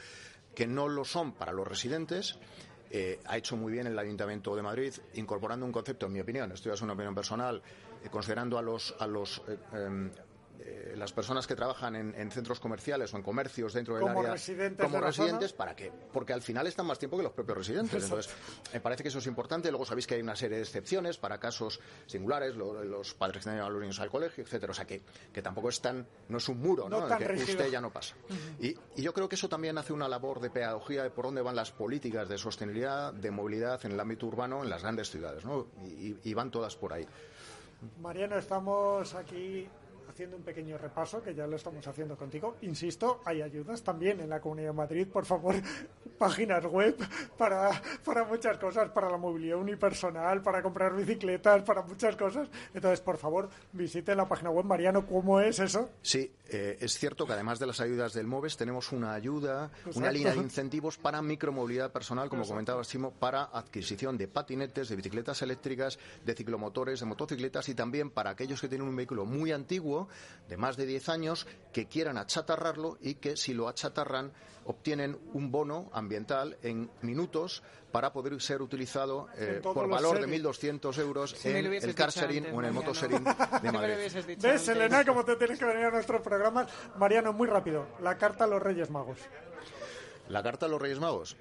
que 0.55 0.67
no 0.67 0.87
lo 0.87 1.05
son 1.05 1.33
para 1.33 1.51
los 1.51 1.67
residentes. 1.67 2.37
Eh, 2.91 3.19
ha 3.25 3.37
hecho 3.37 3.55
muy 3.55 3.71
bien 3.71 3.85
el 3.87 3.97
Ayuntamiento 3.99 4.55
de 4.55 4.61
Madrid 4.63 4.93
incorporando 5.13 5.65
un 5.65 5.71
concepto, 5.71 6.07
en 6.07 6.13
mi 6.13 6.19
opinión, 6.19 6.51
esto 6.51 6.69
ya 6.69 6.73
es 6.73 6.81
una 6.81 6.93
opinión 6.93 7.13
personal, 7.13 7.61
eh, 8.03 8.09
considerando 8.09 8.57
a 8.57 8.61
los, 8.61 8.95
a 8.99 9.05
los 9.05 9.43
eh, 9.47 9.57
em, 9.73 10.11
eh, 10.61 10.93
las 10.97 11.13
personas 11.13 11.47
que 11.47 11.55
trabajan 11.55 11.95
en, 11.95 12.31
centros 12.31 12.59
comerciales 12.59 13.13
o 13.13 13.17
en 13.17 13.23
comercios 13.23 13.73
dentro 13.73 13.95
del 13.95 14.03
área 14.03 14.35
como 14.77 14.99
residentes, 14.99 15.53
¿para 15.53 15.75
qué? 15.75 15.91
Porque 16.11 16.33
al 16.33 16.41
final 16.41 16.67
están 16.67 16.85
más 16.85 16.99
tiempo 16.99 17.15
que 17.17 17.23
los 17.23 17.31
propios 17.31 17.59
residentes. 17.59 18.03
Entonces, 18.03 18.33
me 18.73 18.81
parece 18.81 19.03
que 19.03 19.09
eso 19.09 19.19
es 19.19 19.27
importante. 19.27 19.69
Luego 19.69 19.85
sabéis 19.85 20.05
que 20.05 20.15
hay 20.15 20.21
una 20.21 20.35
serie 20.35 20.57
de 20.57 20.63
excepciones 20.63 21.17
para 21.17 21.39
casos 21.39 21.79
singulares, 22.07 22.55
los 22.55 23.13
padres 23.13 23.37
que 23.37 23.43
tienen 23.49 23.61
a 23.61 23.69
los 23.69 23.81
niños 23.81 23.99
al 23.99 24.09
colegio, 24.09 24.43
etcétera. 24.43 24.71
O 24.71 24.73
sea, 24.73 24.85
que, 24.85 25.01
que 25.31 25.41
tampoco 25.41 25.69
es 25.69 25.79
tan, 25.79 26.05
no 26.27 26.37
es 26.37 26.49
un 26.49 26.59
muro, 26.59 26.89
¿no? 26.89 27.07
que 27.17 27.33
usted 27.33 27.71
ya 27.71 27.79
no 27.79 27.91
pasa. 27.91 28.15
y, 28.59 28.75
yo 28.97 29.13
creo 29.13 29.29
que 29.29 29.35
eso 29.35 29.47
también 29.47 29.77
hace 29.77 29.93
una 29.93 30.09
labor 30.09 30.41
de 30.41 30.49
pedagogía 30.49 31.03
de 31.03 31.09
por 31.09 31.25
dónde 31.25 31.41
van 31.41 31.55
las 31.55 31.71
políticas 31.71 32.27
de 32.27 32.37
sostenibilidad, 32.37 33.13
de 33.13 33.31
movilidad 33.31 33.83
en 33.85 33.93
el 33.93 33.99
ámbito 33.99 34.27
urbano 34.27 34.63
en 34.63 34.69
las 34.69 34.81
grandes 34.81 35.09
ciudades, 35.09 35.45
¿no? 35.45 35.67
y, 35.85 36.17
y 36.23 36.33
van 36.33 36.51
todas 36.51 36.75
por 36.75 36.93
ahí. 36.93 37.07
Mariano, 38.01 38.37
estamos 38.37 39.15
aquí 39.15 39.69
haciendo 40.09 40.37
un 40.37 40.43
pequeño 40.43 40.77
repaso, 40.77 41.21
que 41.21 41.33
ya 41.33 41.45
lo 41.47 41.55
estamos 41.55 41.85
haciendo 41.87 42.17
contigo. 42.17 42.57
Insisto, 42.61 43.21
hay 43.25 43.41
ayudas 43.41 43.83
también 43.83 44.19
en 44.19 44.29
la 44.29 44.39
Comunidad 44.41 44.69
de 44.69 44.73
Madrid, 44.73 45.07
por 45.07 45.25
favor, 45.25 45.55
páginas 46.17 46.65
web 46.65 46.95
para, 47.37 47.69
para 48.03 48.25
muchas 48.25 48.57
cosas, 48.57 48.89
para 48.89 49.09
la 49.09 49.17
movilidad 49.17 49.57
unipersonal, 49.57 50.41
para 50.41 50.61
comprar 50.61 50.95
bicicletas, 50.95 51.63
para 51.63 51.81
muchas 51.83 52.15
cosas. 52.15 52.49
Entonces, 52.73 53.01
por 53.01 53.17
favor, 53.17 53.49
visite 53.71 54.15
la 54.15 54.27
página 54.27 54.49
web. 54.49 54.65
Mariano, 54.65 55.05
¿cómo 55.05 55.39
es 55.39 55.59
eso? 55.59 55.89
Sí, 56.01 56.31
eh, 56.49 56.77
es 56.79 56.97
cierto 56.97 57.25
que 57.25 57.33
además 57.33 57.59
de 57.59 57.67
las 57.67 57.79
ayudas 57.79 58.13
del 58.13 58.27
MOVES, 58.27 58.57
tenemos 58.57 58.91
una 58.91 59.13
ayuda, 59.13 59.71
una 59.95 60.11
línea 60.11 60.33
de 60.33 60.39
incentivos 60.39 60.97
para 60.97 61.21
micromovilidad 61.21 61.91
personal, 61.91 62.29
como 62.29 62.45
comentaba 62.45 62.83
Simo, 62.83 63.11
para 63.11 63.43
adquisición 63.43 64.17
de 64.17 64.27
patinetes, 64.27 64.89
de 64.89 64.95
bicicletas 64.95 65.41
eléctricas, 65.41 65.99
de 66.25 66.33
ciclomotores, 66.33 66.99
de 66.99 67.05
motocicletas 67.05 67.69
y 67.69 67.75
también 67.75 68.09
para 68.09 68.31
aquellos 68.31 68.59
que 68.59 68.67
tienen 68.67 68.87
un 68.87 68.95
vehículo 68.95 69.25
muy 69.25 69.51
antiguo 69.51 69.98
de 70.47 70.57
más 70.57 70.77
de 70.77 70.85
10 70.85 71.09
años 71.09 71.47
que 71.73 71.87
quieran 71.87 72.17
achatarrarlo 72.17 72.97
y 73.01 73.15
que 73.15 73.35
si 73.35 73.53
lo 73.53 73.67
achatarran 73.67 74.31
obtienen 74.65 75.17
un 75.33 75.51
bono 75.51 75.89
ambiental 75.93 76.57
en 76.61 76.91
minutos 77.01 77.63
para 77.91 78.13
poder 78.13 78.39
ser 78.39 78.61
utilizado 78.61 79.27
eh, 79.35 79.61
por 79.63 79.87
valor 79.87 80.19
de 80.19 80.27
1.200 80.27 80.97
euros 80.99 81.43
en 81.43 81.73
el 81.73 81.95
car 81.95 82.11
sharing 82.11 82.53
o 82.53 82.59
en 82.59 82.65
el 82.65 82.73
motosharing 82.73 83.23
de 83.63 83.71
Madrid. 83.71 84.37
¿Ves, 84.39 84.67
Elena, 84.67 85.03
cómo 85.03 85.25
te 85.25 85.35
tienes 85.37 85.57
que 85.57 85.65
venir 85.65 85.85
a 85.85 85.91
nuestros 85.91 86.21
programas? 86.21 86.67
Mariano, 86.97 87.33
muy 87.33 87.47
rápido, 87.47 87.87
la 88.01 88.17
carta 88.17 88.43
a 88.43 88.47
los 88.47 88.61
Reyes 88.61 88.91
Magos. 88.91 89.17
La 90.27 90.43
carta 90.43 90.67
a 90.67 90.69
los 90.69 90.79
Reyes 90.79 90.99
Magos. 90.99 91.35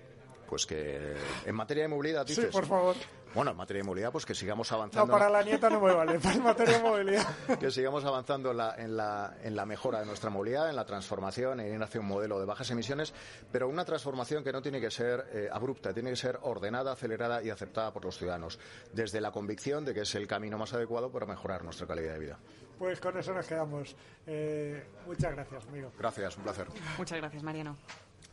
Pues 0.49 0.65
que 0.65 1.15
en 1.45 1.55
materia 1.55 1.83
de 1.83 1.89
movilidad, 1.89 2.25
dices. 2.25 2.47
Sí, 2.47 2.51
por 2.51 2.67
favor. 2.67 2.97
Bueno, 3.35 3.51
en 3.51 3.57
materia 3.57 3.83
de 3.83 3.87
movilidad, 3.87 4.11
pues 4.11 4.25
que 4.25 4.35
sigamos 4.35 4.71
avanzando. 4.73 5.07
No, 5.07 5.13
para 5.13 5.31
la 5.31 5.43
nieta 5.43 5.69
no 5.69 5.81
me 5.81 5.93
vale, 5.93 6.19
en 6.23 6.43
materia 6.43 6.79
de 6.79 6.83
movilidad. 6.83 7.27
que 7.61 7.71
sigamos 7.71 8.05
avanzando 8.05 8.51
en 8.51 8.57
la, 8.57 8.75
en, 8.77 8.97
la, 8.97 9.37
en 9.43 9.55
la 9.55 9.67
mejora 9.67 10.01
de 10.01 10.07
nuestra 10.07 10.31
movilidad, 10.31 10.71
en 10.71 10.77
la 10.77 10.85
transformación, 10.85 11.61
en 11.61 11.75
ir 11.75 11.83
hacia 11.83 12.01
un 12.01 12.07
modelo 12.07 12.41
de 12.41 12.47
bajas 12.47 12.71
emisiones, 12.71 13.13
pero 13.53 13.69
una 13.69 13.85
transformación 13.85 14.43
que 14.43 14.53
no 14.53 14.63
tiene 14.63 14.81
que 14.81 14.91
ser 14.91 15.27
eh, 15.33 15.49
abrupta, 15.53 15.93
tiene 15.93 16.11
que 16.11 16.17
ser 16.17 16.39
ordenada, 16.43 16.93
acelerada 16.93 17.43
y 17.43 17.51
aceptada 17.51 17.93
por 17.93 18.05
los 18.05 18.17
ciudadanos, 18.17 18.59
desde 18.93 19.21
la 19.21 19.31
convicción 19.31 19.85
de 19.85 19.95
que 19.95 20.01
es 20.01 20.15
el 20.15 20.27
camino 20.27 20.59
más 20.59 20.73
adecuado 20.73 21.11
para 21.11 21.27
mejorar 21.27 21.63
nuestra 21.65 21.87
calidad 21.87 22.15
de 22.15 22.19
vida. 22.19 22.39
Pues 22.79 23.01
con 23.01 23.17
eso 23.19 23.33
nos 23.33 23.47
quedamos. 23.47 23.97
Eh, 24.27 24.85
muchas 25.07 25.33
gracias, 25.33 25.67
amigo. 25.67 25.93
Gracias, 25.99 26.37
un 26.37 26.45
placer. 26.45 26.69
Muchas 26.97 27.19
gracias, 27.19 27.43
Mariano. 27.43 27.77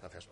Gracias. 0.01 0.29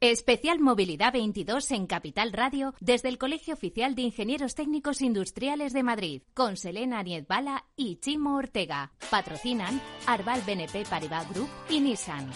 Especial 0.00 0.60
Movilidad 0.60 1.12
22 1.12 1.72
en 1.72 1.86
Capital 1.86 2.32
Radio 2.32 2.74
desde 2.80 3.10
el 3.10 3.18
Colegio 3.18 3.52
Oficial 3.52 3.94
de 3.94 4.00
Ingenieros 4.00 4.54
Técnicos 4.54 5.02
Industriales 5.02 5.74
de 5.74 5.82
Madrid 5.82 6.22
con 6.32 6.56
Selena 6.56 7.04
Bala 7.28 7.66
y 7.76 7.96
Chimo 7.96 8.36
Ortega. 8.36 8.92
Patrocinan 9.10 9.78
Arbal 10.06 10.40
BNP 10.46 10.84
Paribas 10.88 11.28
Group 11.28 11.50
y 11.68 11.80
Nissan. 11.80 12.30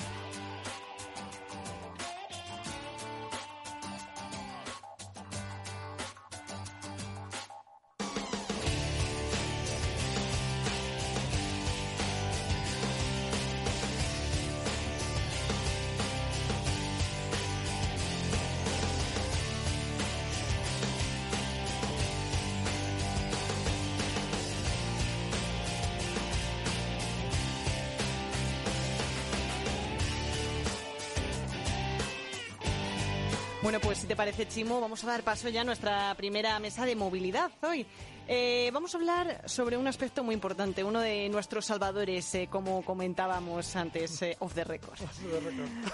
Bueno, 33.65 33.81
pues 33.81 33.97
si 33.97 34.07
te 34.07 34.15
parece, 34.15 34.47
Chimo, 34.47 34.79
vamos 34.79 35.03
a 35.05 35.07
dar 35.07 35.23
paso 35.23 35.49
ya 35.49 35.63
a 35.63 35.65
nuestra 35.65 36.15
primera 36.17 36.59
mesa 36.59 36.85
de 36.85 36.95
movilidad 36.95 37.51
hoy. 37.63 37.87
Eh, 38.29 38.69
vamos 38.75 38.95
a 38.95 38.99
hablar 38.99 39.43
sobre 39.49 39.79
un 39.79 39.87
aspecto 39.87 40.23
muy 40.23 40.35
importante, 40.35 40.85
uno 40.85 41.01
de 41.01 41.31
nuestros 41.31 41.65
salvadores, 41.65 42.35
eh, 42.35 42.47
como 42.51 42.85
comentábamos 42.85 43.75
antes, 43.75 44.21
eh, 44.21 44.37
off 44.41 44.53
the 44.53 44.65
record. 44.65 44.99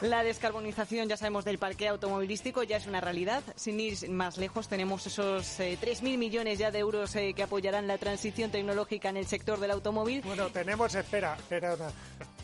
La 0.02 0.24
descarbonización, 0.24 1.08
ya 1.08 1.16
sabemos, 1.16 1.44
del 1.44 1.58
parque 1.58 1.86
automovilístico 1.86 2.64
ya 2.64 2.76
es 2.76 2.88
una 2.88 3.00
realidad. 3.00 3.44
Sin 3.54 3.78
ir 3.78 4.10
más 4.10 4.36
lejos, 4.36 4.66
tenemos 4.66 5.06
esos 5.06 5.46
3.000 5.60 6.18
millones 6.18 6.58
ya 6.58 6.72
de 6.72 6.80
euros 6.80 7.12
que 7.12 7.40
apoyarán 7.40 7.86
la 7.86 7.98
transición 7.98 8.50
tecnológica 8.50 9.10
en 9.10 9.16
el 9.16 9.26
sector 9.26 9.60
del 9.60 9.70
automóvil. 9.70 10.22
Bueno, 10.22 10.48
tenemos, 10.48 10.92
espera, 10.96 11.36
espera 11.36 11.76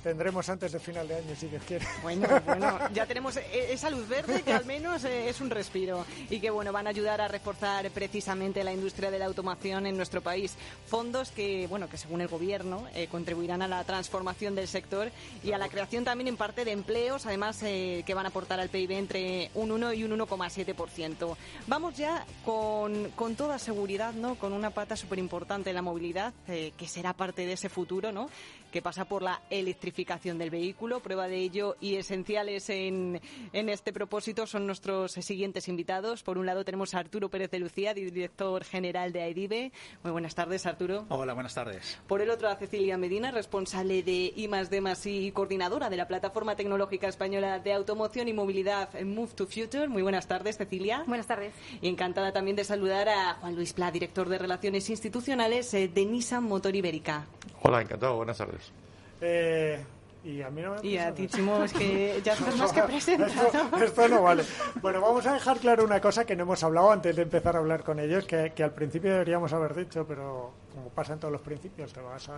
tendremos 0.06 0.48
antes 0.48 0.70
de 0.70 0.78
final 0.78 1.08
de 1.08 1.16
año, 1.16 1.34
si 1.34 1.48
Dios 1.48 1.64
quiere. 1.66 1.84
Bueno, 2.00 2.28
bueno, 2.46 2.78
ya 2.94 3.06
tenemos 3.06 3.36
esa 3.52 3.90
luz 3.90 4.08
verde 4.08 4.42
que 4.42 4.52
al 4.52 4.64
menos 4.64 5.02
es 5.02 5.40
un 5.40 5.50
respiro 5.50 6.06
y 6.30 6.38
que, 6.38 6.48
bueno, 6.50 6.70
van 6.70 6.86
a 6.86 6.90
ayudar 6.90 7.20
a 7.20 7.26
reforzar 7.26 7.90
precisamente 7.90 8.62
la 8.62 8.72
industria 8.72 9.10
de 9.10 9.18
la 9.18 9.24
automación 9.24 9.84
en 9.84 9.96
nuestro 9.96 10.20
país. 10.20 10.54
Fondos 10.86 11.32
que, 11.32 11.66
bueno, 11.66 11.88
que 11.88 11.96
según 11.96 12.20
el 12.20 12.28
gobierno 12.28 12.86
eh, 12.94 13.08
contribuirán 13.08 13.62
a 13.62 13.66
la 13.66 13.82
transformación 13.82 14.54
del 14.54 14.68
sector 14.68 15.10
y 15.42 15.50
a 15.50 15.58
la 15.58 15.68
creación 15.68 16.04
también 16.04 16.28
en 16.28 16.36
parte 16.36 16.64
de 16.64 16.70
empleos, 16.70 17.26
además 17.26 17.60
eh, 17.64 18.04
que 18.06 18.14
van 18.14 18.26
a 18.26 18.28
aportar 18.28 18.60
al 18.60 18.68
PIB 18.68 18.92
entre 18.92 19.50
un 19.54 19.72
1 19.72 19.92
y 19.94 20.04
un 20.04 20.16
1,7%. 20.16 21.36
Vamos 21.66 21.96
ya 21.96 22.24
con, 22.44 23.10
con, 23.16 23.34
toda 23.34 23.58
seguridad, 23.58 24.12
¿no? 24.12 24.36
Con 24.36 24.52
una 24.52 24.70
pata 24.70 24.94
súper 24.94 25.18
importante 25.18 25.70
en 25.70 25.74
la 25.74 25.82
movilidad, 25.82 26.32
eh, 26.46 26.72
que 26.76 26.86
será 26.86 27.12
parte 27.12 27.44
de 27.44 27.54
ese 27.54 27.68
futuro, 27.68 28.12
¿no? 28.12 28.30
Que 28.70 28.82
pasa 28.82 29.04
por 29.04 29.22
la 29.22 29.40
electrificación 29.50 29.95
del 30.38 30.50
vehículo. 30.50 31.00
Prueba 31.00 31.26
de 31.26 31.38
ello 31.38 31.76
y 31.80 31.96
esenciales 31.96 32.68
en, 32.68 33.20
en 33.52 33.68
este 33.68 33.92
propósito 33.92 34.46
son 34.46 34.66
nuestros 34.66 35.12
siguientes 35.12 35.68
invitados. 35.68 36.22
Por 36.22 36.38
un 36.38 36.46
lado 36.46 36.64
tenemos 36.64 36.94
a 36.94 36.98
Arturo 36.98 37.30
Pérez 37.30 37.50
de 37.50 37.58
Lucía, 37.58 37.94
director 37.94 38.64
general 38.64 39.12
de 39.12 39.22
AIDIBE 39.22 39.72
muy 40.02 40.12
buenas 40.12 40.34
tardes, 40.34 40.66
Arturo. 40.66 41.06
Hola, 41.08 41.34
buenas 41.34 41.54
tardes. 41.54 41.98
Por 42.06 42.20
el 42.20 42.30
otro, 42.30 42.48
a 42.48 42.56
Cecilia 42.56 42.98
Medina, 42.98 43.30
responsable 43.30 44.02
de 44.02 44.32
I 44.36 44.46
D 44.46 44.80
y 45.04 45.32
coordinadora 45.32 45.88
de 45.90 45.96
la 45.96 46.06
Plataforma 46.06 46.56
Tecnológica 46.56 47.08
Española 47.08 47.58
de 47.58 47.72
Automoción 47.72 48.28
y 48.28 48.32
Movilidad 48.32 48.92
Move 49.00 49.32
to 49.34 49.46
Future. 49.46 49.88
Muy 49.88 50.02
buenas 50.02 50.26
tardes, 50.26 50.56
Cecilia. 50.56 51.04
Buenas 51.06 51.26
tardes. 51.26 51.54
Y 51.80 51.88
encantada 51.88 52.32
también 52.32 52.56
de 52.56 52.64
saludar 52.64 53.08
a 53.08 53.34
Juan 53.34 53.54
Luis 53.54 53.72
Pla, 53.72 53.90
director 53.90 54.28
de 54.28 54.38
Relaciones 54.38 54.90
Institucionales 54.90 55.72
eh, 55.74 55.88
de 55.88 56.04
Nissan 56.04 56.44
Motor 56.44 56.74
Ibérica. 56.74 57.26
Hola, 57.62 57.82
encantado. 57.82 58.16
Buenas 58.16 58.38
tardes. 58.38 58.72
Eh, 59.20 59.82
y 60.24 60.42
a 60.42 60.50
mí 60.50 60.60
no 60.60 60.82
Y 60.82 60.98
a 60.98 61.14
ti, 61.14 61.28
Chimo, 61.28 61.62
es 61.62 61.72
que 61.72 62.20
ya 62.24 62.32
estás 62.32 62.56
más 62.56 62.72
que 62.72 62.82
presentado. 62.82 63.76
Esto, 63.80 64.08
no 64.08 64.22
vale. 64.22 64.44
Bueno, 64.82 65.00
vamos 65.00 65.24
a 65.26 65.34
dejar 65.34 65.58
claro 65.58 65.84
una 65.84 66.00
cosa 66.00 66.24
que 66.24 66.34
no 66.34 66.42
hemos 66.42 66.64
hablado 66.64 66.90
antes 66.90 67.14
de 67.14 67.22
empezar 67.22 67.54
a 67.54 67.60
hablar 67.60 67.84
con 67.84 68.00
ellos, 68.00 68.24
que, 68.24 68.52
que 68.54 68.64
al 68.64 68.72
principio 68.72 69.12
deberíamos 69.12 69.52
haber 69.52 69.74
dicho, 69.74 70.04
pero 70.04 70.52
como 70.76 70.90
pasa 70.90 71.14
en 71.14 71.20
todos 71.20 71.32
los 71.32 71.40
principios, 71.40 71.90
te 71.90 72.02
vas 72.02 72.28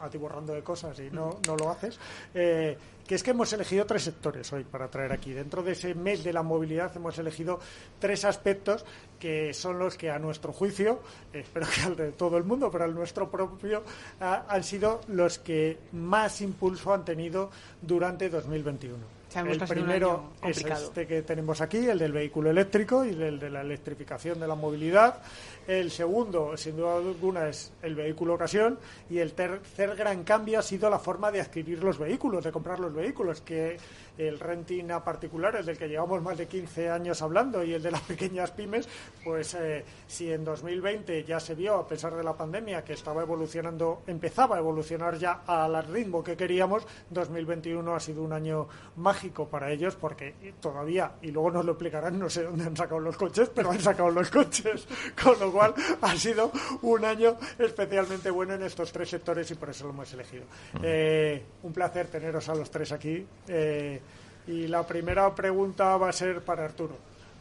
atiborrando 0.00 0.54
de 0.54 0.62
cosas 0.62 0.98
y 0.98 1.10
no, 1.10 1.40
no 1.46 1.56
lo 1.56 1.70
haces. 1.70 1.98
Eh, 2.32 2.78
que 3.06 3.14
es 3.14 3.22
que 3.22 3.32
hemos 3.32 3.52
elegido 3.52 3.84
tres 3.84 4.04
sectores 4.04 4.50
hoy 4.54 4.64
para 4.64 4.88
traer 4.88 5.12
aquí. 5.12 5.32
Dentro 5.32 5.62
de 5.62 5.72
ese 5.72 5.94
mes 5.94 6.24
de 6.24 6.32
la 6.32 6.42
movilidad 6.42 6.90
hemos 6.96 7.18
elegido 7.18 7.60
tres 7.98 8.24
aspectos 8.24 8.86
que 9.26 9.52
son 9.52 9.80
los 9.80 9.96
que 9.96 10.08
a 10.08 10.20
nuestro 10.20 10.52
juicio, 10.52 11.00
espero 11.32 11.66
que 11.66 11.80
al 11.80 11.96
de 11.96 12.12
todo 12.12 12.36
el 12.36 12.44
mundo, 12.44 12.70
pero 12.70 12.84
al 12.84 12.94
nuestro 12.94 13.28
propio, 13.28 13.82
han 14.20 14.62
sido 14.62 15.00
los 15.08 15.40
que 15.40 15.78
más 15.90 16.40
impulso 16.40 16.94
han 16.94 17.04
tenido 17.04 17.50
durante 17.82 18.28
2021 18.28 19.15
el 19.36 19.58
primero 19.60 20.30
es 20.42 20.64
este 20.64 21.06
que 21.06 21.22
tenemos 21.22 21.60
aquí, 21.60 21.88
el 21.88 21.98
del 21.98 22.12
vehículo 22.12 22.50
eléctrico 22.50 23.04
y 23.04 23.10
el 23.10 23.38
de 23.38 23.50
la 23.50 23.60
electrificación 23.60 24.40
de 24.40 24.48
la 24.48 24.54
movilidad. 24.54 25.22
El 25.66 25.90
segundo, 25.90 26.56
sin 26.56 26.76
duda 26.76 26.96
alguna, 26.96 27.48
es 27.48 27.72
el 27.82 27.94
vehículo 27.94 28.34
ocasión. 28.34 28.78
Y 29.10 29.18
el 29.18 29.32
tercer 29.32 29.96
gran 29.96 30.24
cambio 30.24 30.60
ha 30.60 30.62
sido 30.62 30.88
la 30.88 30.98
forma 30.98 31.30
de 31.30 31.40
adquirir 31.40 31.82
los 31.82 31.98
vehículos, 31.98 32.44
de 32.44 32.52
comprar 32.52 32.78
los 32.78 32.94
vehículos, 32.94 33.40
que 33.40 33.76
el 34.16 34.40
renting 34.40 34.90
a 34.90 35.04
particulares, 35.04 35.66
del 35.66 35.76
que 35.76 35.88
llevamos 35.88 36.22
más 36.22 36.38
de 36.38 36.46
15 36.46 36.88
años 36.88 37.20
hablando, 37.20 37.62
y 37.62 37.74
el 37.74 37.82
de 37.82 37.90
las 37.90 38.00
pequeñas 38.02 38.50
pymes, 38.52 38.88
pues 39.24 39.54
eh, 39.54 39.84
si 40.06 40.32
en 40.32 40.44
2020 40.44 41.24
ya 41.24 41.40
se 41.40 41.54
vio, 41.54 41.74
a 41.74 41.86
pesar 41.86 42.14
de 42.14 42.24
la 42.24 42.36
pandemia, 42.36 42.84
que 42.84 42.94
estaba 42.94 43.22
evolucionando, 43.22 44.02
empezaba 44.06 44.56
a 44.56 44.58
evolucionar 44.58 45.18
ya 45.18 45.42
al 45.46 45.84
ritmo 45.84 46.22
que 46.22 46.36
queríamos, 46.36 46.86
2021 47.10 47.94
ha 47.94 48.00
sido 48.00 48.22
un 48.22 48.32
año 48.32 48.68
mágico 48.96 49.25
para 49.30 49.70
ellos, 49.70 49.96
porque 49.96 50.34
todavía, 50.60 51.12
y 51.22 51.30
luego 51.30 51.50
nos 51.50 51.64
lo 51.64 51.72
explicarán, 51.72 52.18
no 52.18 52.30
sé 52.30 52.44
dónde 52.44 52.64
han 52.64 52.76
sacado 52.76 53.00
los 53.00 53.16
coches, 53.16 53.50
pero 53.54 53.70
han 53.70 53.80
sacado 53.80 54.10
los 54.10 54.30
coches, 54.30 54.86
con 55.22 55.38
lo 55.38 55.52
cual 55.52 55.74
ha 56.00 56.16
sido 56.16 56.50
un 56.82 57.04
año 57.04 57.36
especialmente 57.58 58.30
bueno 58.30 58.54
en 58.54 58.62
estos 58.62 58.92
tres 58.92 59.10
sectores 59.10 59.50
y 59.50 59.54
por 59.54 59.70
eso 59.70 59.84
lo 59.84 59.90
hemos 59.90 60.12
elegido. 60.12 60.44
Eh, 60.82 61.42
un 61.62 61.72
placer 61.72 62.06
teneros 62.08 62.48
a 62.48 62.54
los 62.54 62.70
tres 62.70 62.92
aquí. 62.92 63.26
Eh, 63.48 64.00
y 64.48 64.68
la 64.68 64.86
primera 64.86 65.34
pregunta 65.34 65.96
va 65.96 66.08
a 66.08 66.12
ser 66.12 66.40
para 66.42 66.64
Arturo 66.64 66.96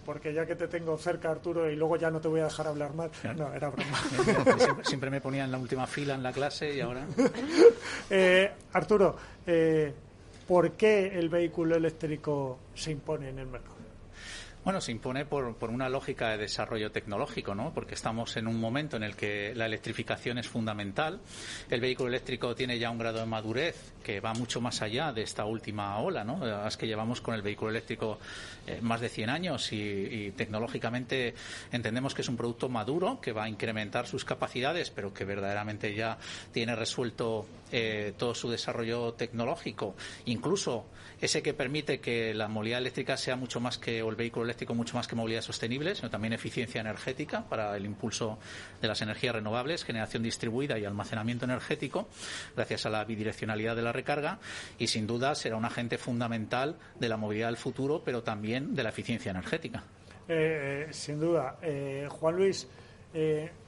porque 0.05 0.31
ya 0.33 0.45
que 0.45 0.55
te 0.55 0.67
tengo 0.67 0.97
cerca, 0.97 1.31
Arturo, 1.31 1.69
y 1.69 1.75
luego 1.75 1.97
ya 1.97 2.11
no 2.11 2.21
te 2.21 2.27
voy 2.27 2.39
a 2.39 2.45
dejar 2.45 2.67
hablar 2.67 2.93
más. 2.93 3.09
No, 3.36 3.51
era 3.51 3.69
broma. 3.69 3.97
Siempre, 4.83 5.09
me 5.09 5.19
ponía 5.19 5.43
en 5.43 5.51
la 5.51 5.57
última 5.57 5.88
fila 5.88 6.13
en 6.13 6.23
la 6.23 6.31
clase 6.31 6.73
y 6.73 6.79
ahora. 6.79 7.05
Eh, 8.09 8.51
Arturo, 8.73 9.15
eh, 9.47 9.93
¿por 10.47 10.71
qué 10.71 11.17
el 11.17 11.29
vehículo 11.29 11.75
eléctrico 11.75 12.57
se 12.73 12.91
impone 12.91 13.29
en 13.29 13.39
el 13.39 13.47
mercado? 13.47 13.74
Bueno, 14.66 14.82
se 14.82 14.91
impone 14.91 15.26
por, 15.26 15.57
por, 15.57 15.70
una 15.70 15.89
lógica 15.89 16.32
de 16.32 16.39
desarrollo 16.39 16.91
tecnológico, 16.91 17.53
¿no? 17.53 17.72
Porque 17.72 17.93
estamos 17.93 18.36
en 18.36 18.47
un 18.47 18.59
momento 18.59 18.97
en 18.97 19.03
el 19.03 19.16
que 19.16 19.53
la 19.53 19.68
electrificación 19.68 20.39
es 20.39 20.47
fundamental. 20.47 21.20
El 21.70 21.82
vehículo 21.82 22.09
eléctrico 22.09 22.55
tiene 22.55 22.80
ya 22.80 22.89
un 22.89 22.97
grado 22.97 23.20
de 23.20 23.28
madurez 23.28 23.93
que 24.01 24.20
va 24.22 24.34
mucho 24.34 24.61
más 24.61 24.82
allá 24.82 25.13
de 25.13 25.22
esta 25.22 25.45
última 25.45 25.99
ola, 25.99 26.24
¿no? 26.24 26.68
Es 26.68 26.78
que 26.78 26.88
llevamos 26.88 27.22
con 27.22 27.36
el 27.36 27.43
vehículo 27.43 27.70
eléctrico 27.70 28.18
eh, 28.66 28.80
más 28.82 29.01
de 29.01 29.09
100 29.09 29.30
años 29.30 29.72
y, 29.72 30.32
tecnológicamente 30.36 31.36
entendemos 31.72 32.16
que 32.16 32.24
es 32.24 32.30
un 32.30 32.36
producto 32.36 32.68
maduro 32.68 33.20
que 33.22 33.34
va 33.34 33.43
a 33.43 33.49
incrementar 33.49 34.07
sus 34.07 34.26
capacidades, 34.26 34.89
pero 34.89 35.13
que 35.13 35.26
verdaderamente 35.26 35.93
ya 35.93 36.18
tiene 36.51 36.76
resuelto 36.76 37.45
eh, 37.72 38.13
todo 38.18 38.34
su 38.34 38.49
desarrollo 38.49 39.13
tecnológico, 39.13 39.95
incluso 40.26 40.86
ese 41.22 41.41
que 41.41 41.53
permite 41.53 41.99
que 41.99 42.34
la 42.34 42.47
movilidad 42.47 42.80
eléctrica 42.80 43.16
sea 43.18 43.36
mucho 43.36 43.59
más 43.59 43.78
que, 43.78 43.99
el 43.99 44.16
vehículo 44.16 44.45
eléctrico 44.45 44.54
mucho 44.73 44.95
más 44.95 45.07
que 45.07 45.15
movilidad 45.15 45.41
sostenible, 45.41 45.95
sino 45.95 46.09
también 46.09 46.33
eficiencia 46.33 46.81
energética 46.81 47.43
para 47.43 47.75
el 47.75 47.85
impulso 47.85 48.39
de 48.81 48.87
las 48.87 49.01
energías 49.01 49.35
renovables, 49.35 49.83
generación 49.83 50.23
distribuida 50.23 50.79
y 50.79 50.85
almacenamiento 50.85 51.45
energético, 51.45 52.07
gracias 52.55 52.85
a 52.85 52.89
la 52.89 53.03
bidireccionalidad 53.03 53.75
de 53.75 53.81
la 53.81 53.91
recarga, 53.91 54.39
y 54.79 54.87
sin 54.87 55.07
duda 55.07 55.35
será 55.35 55.57
un 55.57 55.65
agente 55.65 55.97
fundamental 55.97 56.77
de 56.99 57.09
la 57.09 57.17
movilidad 57.17 57.47
del 57.47 57.57
futuro, 57.57 58.01
pero 58.03 58.23
también 58.23 58.75
de 58.75 58.83
la 58.83 58.89
eficiencia 58.89 59.31
energética. 59.31 59.83
Eh, 60.27 60.87
eh, 60.89 60.93
sin 60.93 61.19
duda. 61.19 61.57
Eh, 61.61 62.07
Juan 62.09 62.35
Luis, 62.35 62.67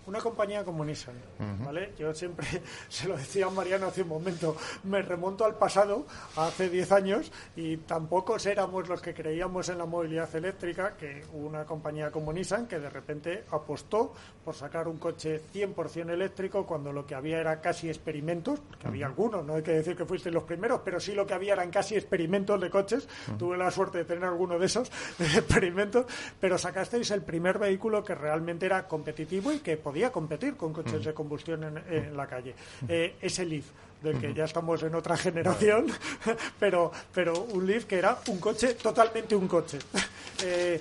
una 0.07 0.19
compañía 0.19 0.63
como 0.63 0.85
Nissan, 0.85 1.15
¿vale? 1.63 1.93
Yo 1.99 2.13
siempre 2.13 2.47
se 2.89 3.09
lo 3.09 3.17
decía 3.17 3.47
a 3.47 3.49
Mariano 3.49 3.87
hace 3.87 4.03
un 4.03 4.07
momento, 4.07 4.55
me 4.85 5.01
remonto 5.01 5.43
al 5.43 5.55
pasado, 5.55 6.05
hace 6.37 6.69
10 6.69 6.91
años, 6.93 7.31
y 7.57 7.77
tampoco 7.77 8.37
éramos 8.37 8.87
los 8.87 9.01
que 9.01 9.13
creíamos 9.13 9.67
en 9.67 9.77
la 9.77 9.85
movilidad 9.85 10.33
eléctrica, 10.33 10.95
que 10.95 11.25
una 11.33 11.65
compañía 11.65 12.09
como 12.09 12.31
Nissan 12.31 12.67
que 12.67 12.79
de 12.79 12.89
repente 12.89 13.43
apostó 13.51 14.13
por 14.45 14.55
sacar 14.55 14.87
un 14.87 14.97
coche 14.97 15.41
100% 15.53 16.09
eléctrico 16.09 16.65
cuando 16.65 16.93
lo 16.93 17.05
que 17.05 17.13
había 17.13 17.39
era 17.39 17.59
casi 17.59 17.89
experimentos, 17.89 18.61
que 18.79 18.87
había 18.87 19.07
algunos, 19.07 19.45
no 19.45 19.55
hay 19.55 19.61
que 19.61 19.73
decir 19.73 19.97
que 19.97 20.05
fuiste 20.05 20.31
los 20.31 20.43
primeros, 20.43 20.81
pero 20.85 21.01
sí 21.01 21.13
lo 21.13 21.27
que 21.27 21.33
había 21.33 21.51
eran 21.51 21.69
casi 21.69 21.95
experimentos 21.95 22.61
de 22.61 22.69
coches, 22.69 23.09
tuve 23.37 23.57
la 23.57 23.69
suerte 23.71 23.99
de 23.99 24.05
tener 24.05 24.23
alguno 24.23 24.57
de 24.57 24.67
esos 24.67 24.89
experimentos, 25.19 26.05
pero 26.39 26.57
sacasteis 26.57 27.11
el 27.11 27.23
primer 27.23 27.59
vehículo 27.59 28.05
que 28.05 28.15
realmente 28.15 28.65
era 28.65 28.87
competitivo 28.87 29.51
y 29.51 29.59
que 29.59 29.75
podía 29.75 29.96
a 30.03 30.11
competir 30.11 30.55
con 30.55 30.73
coches 30.73 31.03
de 31.03 31.13
combustión 31.13 31.63
en, 31.89 32.15
la 32.15 32.27
calle. 32.27 32.53
Eh, 32.87 33.15
ese 33.21 33.45
Leaf, 33.45 33.65
del 34.01 34.19
que 34.19 34.33
ya 34.33 34.45
estamos 34.45 34.81
en 34.83 34.95
otra 34.95 35.17
generación, 35.17 35.87
pero, 36.59 36.91
pero 37.13 37.41
un 37.41 37.65
Leaf 37.65 37.85
que 37.85 37.97
era 37.97 38.19
un 38.27 38.39
coche, 38.39 38.75
totalmente 38.75 39.35
un 39.35 39.47
coche. 39.47 39.79
Eh, 40.43 40.79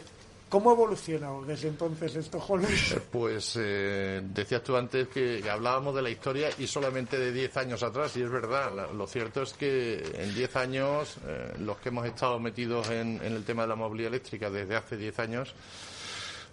¿Cómo 0.50 0.68
ha 0.68 0.74
evolucionado 0.74 1.42
desde 1.46 1.68
entonces 1.68 2.14
esto, 2.14 2.44
Luis? 2.56 2.92
Eh, 2.92 3.00
pues 3.10 3.58
eh, 3.58 4.20
decías 4.22 4.62
tú 4.62 4.76
antes 4.76 5.08
que, 5.08 5.42
hablábamos 5.50 5.94
de 5.94 6.02
la 6.02 6.10
historia 6.10 6.50
y 6.58 6.66
solamente 6.66 7.18
de 7.18 7.32
10 7.32 7.56
años 7.56 7.82
atrás, 7.82 8.14
y 8.18 8.22
es 8.22 8.30
verdad. 8.30 8.70
lo 8.92 9.06
cierto 9.06 9.42
es 9.42 9.54
que 9.54 10.04
en 10.14 10.34
10 10.34 10.56
años, 10.56 11.16
los 11.58 11.78
que 11.78 11.88
hemos 11.88 12.06
estado 12.06 12.38
metidos 12.38 12.90
en, 12.90 13.18
en, 13.24 13.32
el 13.32 13.44
tema 13.44 13.62
de 13.62 13.68
la 13.68 13.76
movilidad 13.76 14.08
eléctrica 14.08 14.50
desde 14.50 14.76
hace 14.76 14.96
10 14.98 15.18
años, 15.20 15.54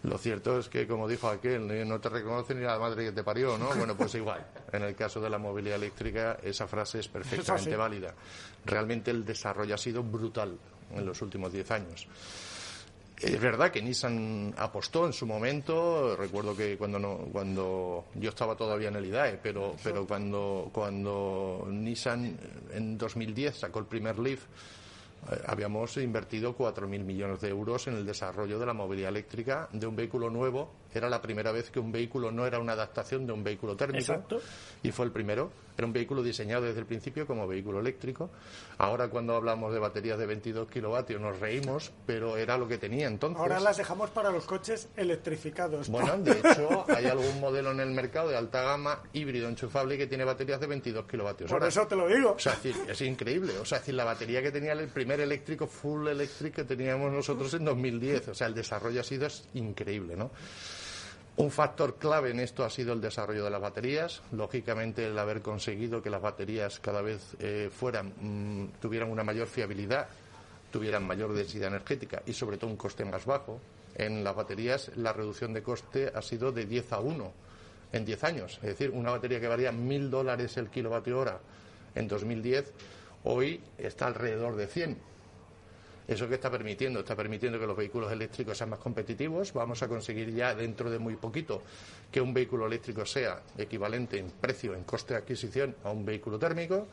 lo 0.04 0.18
cierto 0.18 0.60
es 0.60 0.68
que, 0.68 0.86
como 0.86 1.08
dijo 1.08 1.30
aquel, 1.30 1.88
no 1.88 2.00
te 2.00 2.10
reconoce 2.10 2.54
ni 2.54 2.62
la 2.62 2.78
madre 2.78 3.06
que 3.06 3.12
te 3.14 3.24
parió, 3.24 3.58
¿no? 3.58 3.74
Bueno, 3.74 3.96
pues 3.96 4.14
igual. 4.16 4.46
En 4.72 4.84
el 4.84 4.96
caso 4.96 5.22
de 5.22 5.30
la 5.30 5.38
movilidad 5.38 5.78
eléctrica, 5.78 6.38
esa 6.44 6.68
frase 6.68 7.00
es 7.00 7.08
perfectamente 7.08 7.76
válida. 7.76 8.14
Realmente 8.66 9.12
el 9.12 9.24
desarrollo 9.24 9.76
ha 9.76 9.78
sido 9.78 10.04
brutal 10.04 10.58
en 10.94 11.06
los 11.06 11.22
últimos 11.22 11.54
diez 11.54 11.72
años. 11.72 12.08
Es 13.18 13.40
verdad 13.40 13.72
que 13.72 13.82
Nissan 13.82 14.54
apostó 14.58 15.06
en 15.06 15.14
su 15.14 15.26
momento, 15.26 16.18
recuerdo 16.18 16.54
que 16.54 16.78
cuando 16.78 17.00
no, 17.00 17.18
cuando 17.32 18.08
yo 18.16 18.30
estaba 18.30 18.58
todavía 18.58 18.90
en 18.90 18.98
el 18.98 19.06
IDAE, 19.06 19.40
pero, 19.42 19.78
pero 19.82 20.06
cuando, 20.06 20.70
cuando 20.74 21.66
Nissan 21.70 22.38
en 22.74 22.98
2010 22.98 23.56
sacó 23.56 23.80
el 23.80 23.86
primer 23.86 24.20
Leaf, 24.20 24.42
eh, 24.42 24.48
habíamos 25.46 25.98
invertido 25.98 26.56
4.000 26.56 27.04
millones 27.04 27.42
de 27.42 27.50
euros 27.50 27.88
en 27.88 27.96
el 27.96 28.06
desarrollo 28.06 28.60
de 28.60 28.66
la 28.66 28.74
movilidad 28.74 29.10
eléctrica 29.10 29.70
de 29.72 29.88
un 29.88 29.96
vehículo 29.96 30.30
nuevo. 30.30 30.83
Era 30.96 31.10
la 31.10 31.22
primera 31.22 31.52
vez 31.52 31.70
que 31.70 31.80
un 31.80 31.92
vehículo 31.92 32.32
no 32.32 32.46
era 32.46 32.60
una 32.60 32.74
adaptación 32.74 33.26
de 33.26 33.34
un 33.34 33.44
vehículo 33.44 33.76
térmico. 33.76 34.24
Y 34.82 34.92
fue 34.92 35.06
el 35.06 35.12
primero. 35.12 35.52
Era 35.76 35.88
un 35.88 35.94
vehículo 35.94 36.22
diseñado 36.22 36.64
desde 36.64 36.80
el 36.80 36.86
principio 36.86 37.26
como 37.26 37.48
vehículo 37.48 37.80
eléctrico. 37.80 38.30
Ahora 38.78 39.08
cuando 39.08 39.36
hablamos 39.36 39.74
de 39.74 39.80
baterías 39.80 40.20
de 40.20 40.26
22 40.28 40.70
kilovatios 40.70 41.20
nos 41.20 41.40
reímos, 41.40 41.92
pero 42.06 42.38
era 42.38 42.58
lo 42.58 42.68
que 42.68 42.78
tenía 42.78 43.08
entonces. 43.08 43.40
Ahora 43.40 43.60
las 43.60 43.78
dejamos 43.78 44.12
para 44.12 44.30
los 44.30 44.46
coches 44.46 44.90
electrificados. 44.96 45.90
Bueno, 45.90 46.18
de 46.18 46.32
hecho 46.44 46.86
hay 46.90 47.06
algún 47.06 47.40
modelo 47.40 47.72
en 47.72 47.80
el 47.80 47.90
mercado 47.90 48.30
de 48.30 48.38
alta 48.38 48.62
gama 48.62 49.02
híbrido 49.14 49.50
enchufable 49.50 49.98
que 49.98 50.06
tiene 50.06 50.24
baterías 50.24 50.60
de 50.60 50.68
22 50.68 51.06
kilovatios. 51.08 51.50
Por 51.50 51.64
eso 51.64 51.88
te 51.88 51.96
lo 51.96 52.08
digo. 52.08 52.34
O 52.34 52.40
sea, 52.40 52.56
es, 52.64 53.02
increíble. 53.02 53.58
O 53.58 53.66
sea, 53.66 53.80
es 53.80 53.84
decir, 53.84 53.96
la 53.96 54.06
batería 54.06 54.42
que 54.44 54.52
tenía 54.52 54.74
el 54.74 54.88
primer 54.90 55.22
eléctrico 55.22 55.66
full 55.66 56.08
electric 56.08 56.54
que 56.54 56.64
teníamos 56.66 57.12
nosotros 57.12 57.52
en 57.56 57.66
2010. 57.66 58.30
O 58.30 58.34
sea, 58.36 58.48
el 58.48 58.54
desarrollo 58.54 59.02
ha 59.02 59.04
sido 59.04 59.28
increíble, 59.54 60.16
¿no? 60.16 60.32
Un 61.36 61.50
factor 61.50 61.96
clave 61.96 62.30
en 62.30 62.40
esto 62.40 62.64
ha 62.64 62.70
sido 62.70 62.94
el 62.94 63.02
desarrollo 63.02 63.44
de 63.44 63.50
las 63.50 63.62
baterías. 63.62 64.22
Lógicamente, 64.32 65.08
el 65.08 65.18
haber 65.18 65.42
conseguido 65.42 66.02
que 66.02 66.12
las 66.12 66.22
baterías 66.22 66.80
cada 66.80 67.02
vez 67.02 67.36
eh, 67.40 67.72
fueran, 67.72 68.14
mm, 68.20 68.74
tuvieran 68.80 69.10
una 69.10 69.24
mayor 69.24 69.48
fiabilidad, 69.48 70.08
tuvieran 70.72 71.08
mayor 71.08 71.34
densidad 71.34 71.70
energética 71.70 72.22
y, 72.28 72.34
sobre 72.34 72.58
todo, 72.58 72.70
un 72.70 72.78
coste 72.78 73.04
más 73.04 73.26
bajo. 73.26 73.60
En 73.96 74.24
las 74.24 74.36
baterías, 74.36 74.92
la 74.96 75.12
reducción 75.12 75.54
de 75.54 75.64
coste 75.64 76.12
ha 76.14 76.22
sido 76.22 76.52
de 76.52 76.68
10 76.68 76.94
a 76.94 77.00
1 77.00 77.32
en 77.94 78.06
10 78.06 78.24
años. 78.26 78.60
Es 78.62 78.70
decir, 78.70 78.92
una 78.92 79.10
batería 79.10 79.40
que 79.40 79.48
valía 79.48 79.72
1.000 79.72 80.10
dólares 80.10 80.56
el 80.58 80.70
kilovatio 80.70 81.20
hora 81.20 81.40
en 81.96 82.08
2010, 82.08 82.72
hoy 83.24 83.60
está 83.80 84.06
alrededor 84.06 84.56
de 84.56 84.68
100 84.68 85.13
¿Eso 86.08 86.28
qué 86.28 86.36
está 86.36 86.50
permitiendo? 86.50 87.00
Está 87.00 87.16
permitiendo 87.16 87.60
que 87.60 87.68
los 87.68 87.78
vehículos 87.78 88.12
eléctricos 88.12 88.58
sean 88.58 88.70
más 88.70 88.80
competitivos. 88.80 89.54
Vamos 89.54 89.82
a 89.84 89.88
conseguir 89.88 90.34
ya 90.34 90.54
dentro 90.54 90.90
de 90.90 91.00
muy 91.00 91.16
poquito 91.16 91.62
que 92.12 92.20
un 92.20 92.34
vehículo 92.34 92.68
eléctrico 92.68 93.06
sea 93.06 93.42
equivalente 93.58 94.18
en 94.20 94.30
precio, 94.30 94.74
en 94.76 94.84
coste 94.84 95.14
de 95.14 95.20
adquisición 95.22 95.76
a 95.84 95.92
un 95.92 96.06
vehículo 96.06 96.38
térmico 96.38 96.88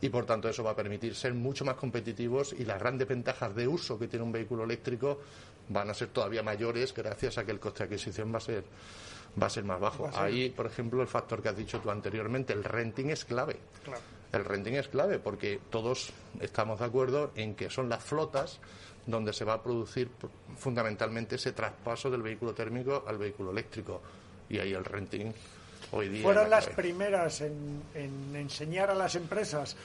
y 0.00 0.08
por 0.10 0.26
tanto 0.26 0.48
eso 0.48 0.62
va 0.62 0.72
a 0.72 0.76
permitir 0.76 1.14
ser 1.14 1.34
mucho 1.34 1.64
más 1.64 1.76
competitivos 1.76 2.54
y 2.58 2.64
las 2.64 2.78
grandes 2.78 3.08
ventajas 3.08 3.54
de 3.54 3.66
uso 3.66 3.98
que 3.98 4.08
tiene 4.08 4.24
un 4.24 4.32
vehículo 4.32 4.64
eléctrico 4.64 5.20
van 5.68 5.88
a 5.88 5.94
ser 5.94 6.08
todavía 6.08 6.42
mayores 6.42 6.92
gracias 6.94 7.38
a 7.38 7.44
que 7.44 7.52
el 7.52 7.58
coste 7.58 7.80
de 7.80 7.84
adquisición 7.84 8.32
va 8.32 8.38
a 8.38 8.40
ser 8.40 8.64
va 9.40 9.48
a 9.48 9.50
ser 9.50 9.64
más 9.64 9.78
bajo. 9.78 10.08
Ahí, 10.14 10.48
por 10.48 10.64
ejemplo, 10.64 11.02
el 11.02 11.08
factor 11.08 11.42
que 11.42 11.50
has 11.50 11.56
dicho 11.56 11.78
tú 11.80 11.90
anteriormente, 11.90 12.54
el 12.54 12.64
renting 12.64 13.10
es 13.10 13.26
clave. 13.26 13.58
Claro 13.84 14.15
el 14.36 14.44
renting 14.44 14.74
es 14.74 14.88
clave 14.88 15.18
porque 15.18 15.60
todos 15.70 16.10
estamos 16.40 16.78
de 16.78 16.84
acuerdo 16.84 17.32
en 17.34 17.54
que 17.54 17.70
son 17.70 17.88
las 17.88 18.02
flotas 18.02 18.60
donde 19.06 19.32
se 19.32 19.44
va 19.44 19.54
a 19.54 19.62
producir 19.62 20.10
fundamentalmente 20.56 21.36
ese 21.36 21.52
traspaso 21.52 22.10
del 22.10 22.22
vehículo 22.22 22.54
térmico 22.54 23.04
al 23.06 23.18
vehículo 23.18 23.52
eléctrico. 23.52 24.00
Y 24.48 24.58
ahí 24.58 24.72
el 24.72 24.84
renting 24.84 25.32
fueron 26.22 26.50
las 26.50 26.66
primeras 26.68 27.40
en, 27.40 27.82
enseñar 28.34 28.90
a 28.90 28.94
las 28.94 29.14
empresas 29.14 29.76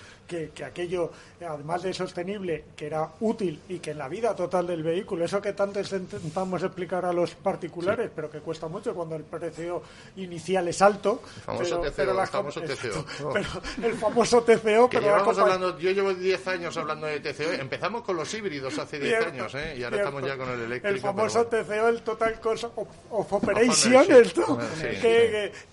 que, 0.53 0.63
aquello, 0.63 1.11
además 1.45 1.83
de 1.83 1.93
sostenible, 1.93 2.65
que 2.75 2.87
era 2.87 3.09
útil 3.19 3.59
y 3.67 3.79
que 3.79 3.91
en 3.91 3.97
la 3.97 4.07
vida 4.07 4.35
total 4.35 4.67
del 4.67 4.83
vehículo, 4.83 5.25
eso 5.25 5.41
que 5.41 5.53
tanto 5.53 5.81
intentamos 5.81 6.63
explicar 6.63 7.05
a 7.05 7.11
los 7.11 7.35
particulares, 7.35 8.09
pero 8.15 8.29
que 8.31 8.39
cuesta 8.39 8.67
mucho 8.67 8.93
cuando 8.93 9.15
el 9.15 9.23
precio 9.23 9.81
inicial 10.15 10.67
es 10.67 10.81
alto. 10.81 11.21
El 11.35 11.41
famoso 11.41 11.81
TCO. 11.81 12.21
el 12.21 12.27
famoso 12.27 12.61
TCO. 12.61 13.05
Pero 13.33 13.87
el 13.87 13.95
famoso 13.95 14.43
TCO. 14.43 14.89
hablando, 15.41 15.77
yo 15.79 15.91
llevo 15.91 16.13
10 16.13 16.47
años 16.47 16.77
hablando 16.77 17.07
de 17.07 17.19
TCO. 17.19 17.51
Empezamos 17.51 18.03
con 18.03 18.15
los 18.15 18.33
híbridos 18.33 18.77
hace 18.79 18.99
10 18.99 19.25
años, 19.27 19.53
¿eh? 19.55 19.75
y 19.77 19.83
ahora 19.83 19.97
estamos 19.97 20.23
ya 20.23 20.37
con 20.37 20.49
el 20.49 20.61
eléctrico. 20.61 20.95
El 20.95 21.01
famoso 21.01 21.45
TCO, 21.45 21.87
el 21.89 22.01
Total 22.03 22.39
Cost 22.39 22.65
of, 22.75 23.33
Operation, 23.33 24.11
esto, 24.11 24.57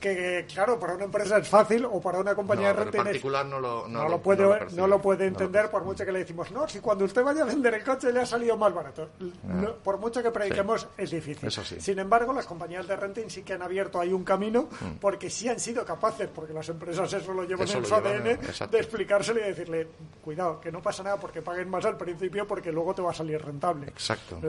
que, 0.00 0.46
claro, 0.52 0.80
para 0.80 0.94
una 0.94 1.04
empresa 1.04 1.38
es 1.38 1.48
fácil 1.48 1.84
o 1.84 2.00
para 2.00 2.18
una 2.18 2.34
compañía 2.34 2.68
de 2.68 2.84
renting 2.84 3.04
particular 3.04 3.46
no 3.46 3.60
lo, 3.60 3.88
no, 3.88 4.08
lo, 4.08 4.18
puede, 4.20 4.44
no 4.74 4.86
lo, 4.86 5.00
puede 5.00 5.26
entender 5.26 5.70
por 5.70 5.84
mucho 5.84 6.04
que 6.04 6.12
le 6.12 6.20
decimos, 6.20 6.50
no, 6.50 6.68
si 6.68 6.80
cuando 6.80 7.04
usted 7.04 7.22
vaya 7.22 7.42
a 7.42 7.46
vender 7.46 7.74
el 7.74 7.84
coche 7.84 8.12
le 8.12 8.20
ha 8.20 8.26
salido 8.26 8.56
más 8.56 8.72
barato. 8.72 9.08
Ah. 9.48 9.72
por 9.82 9.98
mucho 9.98 10.22
que 10.22 10.30
prediquemos 10.30 10.86
es 10.96 11.10
difícil. 11.10 11.50
Sin 11.50 11.98
embargo, 11.98 12.32
las 12.32 12.46
compañías 12.46 12.86
de 12.86 12.96
renting 12.96 13.28
sí 13.28 13.42
que 13.42 13.54
han 13.54 13.62
abierto 13.62 14.00
ahí 14.00 14.12
un 14.12 14.24
camino 14.24 14.68
mm. 14.80 14.98
porque 15.00 15.30
sí 15.30 15.48
han 15.48 15.60
sido 15.60 15.84
capaces, 15.84 16.28
porque 16.34 16.52
las 16.52 16.68
empresas 16.68 17.12
eso 17.12 17.32
lo 17.32 17.44
llevan 17.44 17.68
en 17.68 17.84
su 17.84 17.94
ADN, 17.94 18.70
de 18.70 18.78
explicárselo 18.78 19.40
y 19.40 19.44
decirle, 19.44 19.88
cuidado, 20.22 20.60
que 20.60 20.72
no 20.72 20.82
pasa 20.82 21.02
nada 21.02 21.16
porque 21.16 21.42
paguen 21.42 21.68
más 21.68 21.84
al 21.84 21.96
principio 21.96 22.46
porque 22.46 22.72
luego 22.72 22.94
te 22.94 23.02
va 23.02 23.10
a 23.10 23.14
salir 23.14 23.40
rentable. 23.40 23.88
Exacto. 23.88 24.40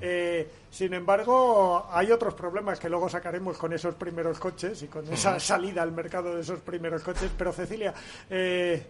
Eh, 0.00 0.48
sin 0.70 0.92
embargo, 0.94 1.86
hay 1.90 2.10
otros 2.10 2.34
problemas 2.34 2.78
que 2.78 2.88
luego 2.88 3.08
sacaremos 3.08 3.56
con 3.56 3.72
esos 3.72 3.94
primeros 3.94 4.38
coches 4.38 4.82
y 4.82 4.88
con 4.88 5.10
esa 5.12 5.38
salida 5.38 5.82
al 5.82 5.92
mercado 5.92 6.34
de 6.34 6.40
esos 6.40 6.60
primeros 6.60 7.02
coches. 7.02 7.30
Pero 7.36 7.52
Cecilia, 7.52 7.94
eh, 8.28 8.84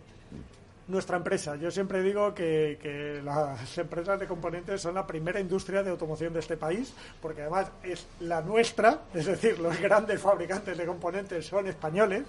nuestra 0.88 1.16
empresa. 1.16 1.56
Yo 1.56 1.70
siempre 1.70 2.02
digo 2.02 2.34
que, 2.34 2.78
que, 2.80 3.22
las 3.22 3.78
empresas 3.78 4.18
de 4.18 4.26
componentes 4.26 4.80
son 4.80 4.94
la 4.94 5.06
primera 5.06 5.40
industria 5.40 5.82
de 5.82 5.90
automoción 5.90 6.32
de 6.32 6.40
este 6.40 6.56
país, 6.56 6.94
porque 7.20 7.42
además 7.42 7.70
es 7.82 8.06
la 8.20 8.40
nuestra, 8.40 9.02
es 9.14 9.26
decir, 9.26 9.58
los 9.58 9.78
grandes 9.80 10.20
fabricantes 10.20 10.76
de 10.76 10.86
componentes 10.86 11.46
son 11.46 11.66
españoles. 11.66 12.24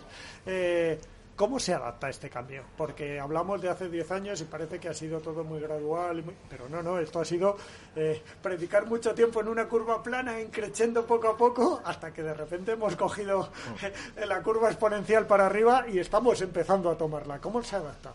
Eh, 0.46 1.00
¿Cómo 1.36 1.60
se 1.60 1.74
adapta 1.74 2.08
a 2.08 2.10
este 2.12 2.30
cambio? 2.30 2.64
Porque 2.78 3.20
hablamos 3.20 3.62
de 3.62 3.68
hace 3.68 3.90
10 3.90 4.10
años 4.12 4.40
y 4.40 4.46
parece 4.46 4.80
que 4.80 4.88
ha 4.88 4.94
sido 4.94 5.20
todo 5.20 5.44
muy 5.44 5.60
gradual, 5.60 6.24
pero 6.50 6.70
no, 6.70 6.82
no, 6.82 6.98
esto 6.98 7.20
ha 7.20 7.26
sido 7.26 7.58
eh, 7.94 8.24
predicar 8.42 8.86
mucho 8.86 9.14
tiempo 9.14 9.42
en 9.42 9.50
una 9.50 9.68
curva 9.68 10.02
plana, 10.02 10.38
creciendo 10.50 11.06
poco 11.06 11.28
a 11.28 11.36
poco, 11.36 11.82
hasta 11.84 12.14
que 12.14 12.24
de 12.24 12.34
repente 12.34 12.72
hemos 12.72 12.96
cogido 12.96 13.50
eh, 13.82 14.26
la 14.26 14.42
curva 14.42 14.70
exponencial 14.70 15.28
para 15.28 15.48
arriba 15.48 15.86
y 15.90 16.00
estamos 16.00 16.40
empezando 16.40 16.90
a 16.90 16.98
tomarla. 16.98 17.42
¿Cómo 17.42 17.62
se 17.62 17.76
adapta? 17.76 18.14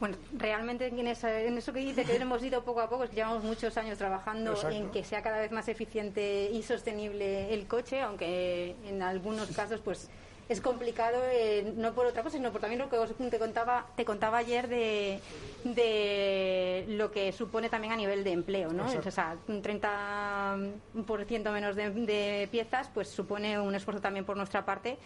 Bueno, 0.00 0.16
realmente 0.36 0.86
en, 0.86 0.98
en 0.98 1.08
eso 1.08 1.72
que 1.72 1.80
dice 1.80 2.04
que 2.04 2.16
hemos 2.20 2.42
ido 2.42 2.62
poco 2.62 2.80
a 2.80 2.88
poco, 2.88 3.04
llevamos 3.06 3.42
muchos 3.42 3.76
años 3.76 3.98
trabajando 3.98 4.54
en 4.70 4.90
que 4.90 5.04
sea 5.04 5.22
cada 5.22 5.38
vez 5.38 5.50
más 5.50 5.68
eficiente 5.68 6.50
y 6.52 6.62
sostenible 6.62 7.52
el 7.52 7.66
coche, 7.66 8.00
aunque 8.00 8.76
en 8.86 9.02
algunos 9.02 9.48
casos 9.48 9.80
pues 9.80 10.08
es 10.48 10.60
complicado 10.62 11.18
eh, 11.30 11.74
no 11.76 11.92
por 11.92 12.06
otra 12.06 12.22
cosa, 12.22 12.38
sino 12.38 12.50
por 12.52 12.60
también 12.60 12.80
lo 12.80 12.88
que 12.88 12.96
te 13.30 13.38
contaba, 13.38 13.86
te 13.96 14.06
contaba 14.06 14.38
ayer 14.38 14.66
de, 14.66 15.20
de 15.62 16.86
lo 16.88 17.10
que 17.10 17.32
supone 17.32 17.68
también 17.68 17.92
a 17.92 17.96
nivel 17.96 18.24
de 18.24 18.32
empleo, 18.32 18.72
¿no? 18.72 18.86
O 18.86 19.10
sea, 19.10 19.36
un 19.46 19.62
30% 19.62 21.52
menos 21.52 21.76
de, 21.76 21.90
de 21.90 22.48
piezas, 22.50 22.88
pues 22.94 23.08
supone 23.08 23.60
un 23.60 23.74
esfuerzo 23.74 24.00
también 24.00 24.24
por 24.24 24.38
nuestra 24.38 24.64
parte 24.64 24.96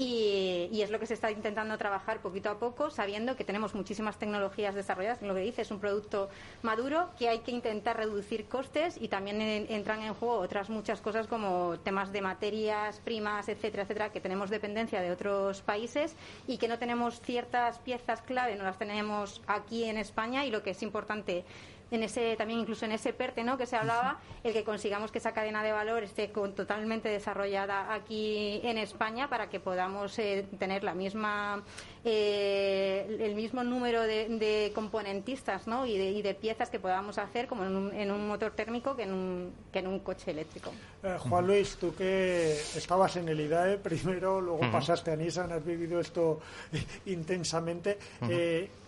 y, 0.00 0.80
es 0.82 0.90
lo 0.90 0.98
que 0.98 1.06
se 1.06 1.12
está 1.12 1.30
intentando 1.30 1.76
trabajar 1.76 2.20
poquito 2.20 2.48
a 2.48 2.58
poco, 2.58 2.88
sabiendo 2.90 3.36
que 3.36 3.44
tenemos 3.44 3.74
muchísimas 3.74 4.18
tecnologías 4.18 4.74
desarrolladas. 4.74 5.20
Lo 5.20 5.34
que 5.34 5.40
dice 5.40 5.60
es 5.60 5.70
un 5.70 5.78
producto 5.78 6.30
maduro 6.62 7.10
que 7.18 7.28
hay 7.28 7.40
que 7.40 7.50
intentar 7.50 7.98
reducir 7.98 8.46
costes 8.46 8.96
y 8.98 9.08
también 9.08 9.40
entran 9.40 10.00
en 10.00 10.14
juego 10.14 10.36
otras 10.36 10.70
muchas 10.70 11.02
cosas 11.02 11.26
como 11.26 11.78
temas 11.80 12.12
de 12.12 12.22
materias 12.22 12.98
primas, 13.04 13.48
etcétera, 13.50 13.82
etcétera, 13.82 14.10
que 14.10 14.20
tenemos 14.20 14.48
dependencia 14.48 15.02
de 15.02 15.10
otros 15.10 15.60
países 15.60 16.16
y 16.46 16.56
que 16.56 16.66
no 16.66 16.78
tenemos 16.78 17.20
ciertas 17.20 17.78
piezas 17.80 18.22
clave, 18.22 18.56
no 18.56 18.64
las 18.64 18.78
tenemos 18.78 19.42
aquí 19.46 19.84
en 19.84 19.98
España 19.98 20.46
y 20.46 20.50
lo 20.50 20.62
que 20.62 20.70
es 20.70 20.82
importante 20.82 21.44
en 21.90 22.02
ese 22.02 22.36
también 22.36 22.60
incluso 22.60 22.84
en 22.84 22.92
ese 22.92 23.12
PERTE 23.12 23.44
¿no? 23.44 23.58
que 23.58 23.66
se 23.66 23.76
hablaba, 23.76 24.18
el 24.44 24.52
que 24.52 24.64
consigamos 24.64 25.10
que 25.10 25.18
esa 25.18 25.32
cadena 25.32 25.62
de 25.62 25.72
valor 25.72 26.02
esté 26.02 26.28
totalmente 26.28 27.08
desarrollada 27.08 27.92
aquí 27.92 28.60
en 28.62 28.78
España 28.78 29.28
para 29.28 29.48
que 29.48 29.60
podamos 29.60 30.18
eh, 30.18 30.46
tener 30.58 30.84
la 30.84 30.94
misma 30.94 31.62
eh, 32.04 33.18
el 33.20 33.34
mismo 33.34 33.62
número 33.62 34.02
de, 34.02 34.72
componentistas 34.74 35.66
¿no? 35.66 35.86
y, 35.86 36.22
de, 36.22 36.34
piezas 36.34 36.70
que 36.70 36.78
podamos 36.78 37.18
hacer 37.18 37.46
como 37.46 37.64
en 37.64 38.10
un, 38.10 38.28
motor 38.28 38.52
térmico 38.52 38.96
que 38.96 39.02
en 39.02 39.12
un, 39.12 39.52
que 39.72 39.80
en 39.80 39.86
un 39.86 39.98
coche 40.00 40.30
eléctrico. 40.30 40.72
Eh, 41.02 41.16
Juan 41.18 41.46
Luis, 41.46 41.76
tú 41.76 41.94
que 41.94 42.52
estabas 42.52 43.16
en 43.16 43.28
el 43.28 43.40
IDAE 43.40 43.78
primero, 43.78 44.40
luego 44.40 44.70
pasaste 44.70 45.10
a 45.10 45.16
Nissan, 45.16 45.52
has 45.52 45.64
vivido 45.64 46.00
esto 46.00 46.40
intensamente. 47.06 47.98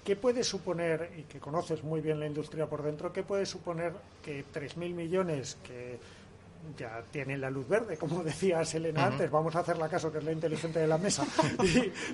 ¿Qué 0.05 0.17
puede 0.17 0.43
suponer, 0.43 1.13
y 1.17 1.23
que 1.23 1.39
conoces 1.39 1.85
muy 1.85 2.01
bien 2.01 2.19
la 2.19 2.27
industria 2.27 2.67
por 2.67 2.83
dentro, 2.83 3.13
qué 3.13 3.23
puede 3.23 3.47
suponer 3.47 3.93
que 4.21 4.45
3.000 4.45 4.95
millones 4.95 5.59
que 5.63 6.01
ya 6.77 7.03
tienen 7.11 7.41
la 7.41 7.51
luz 7.51 7.69
verde, 7.69 7.97
como 7.97 8.23
decía 8.25 8.65
Selena 8.65 9.07
antes, 9.07 9.31
vamos 9.31 9.55
a 9.57 9.61
hacer 9.61 9.79
la 9.79 9.89
caso, 9.89 10.11
que 10.13 10.19
es 10.19 10.25
la 10.25 10.33
inteligente 10.33 10.79
de 10.79 10.87
la 10.87 10.99
mesa, 10.99 11.27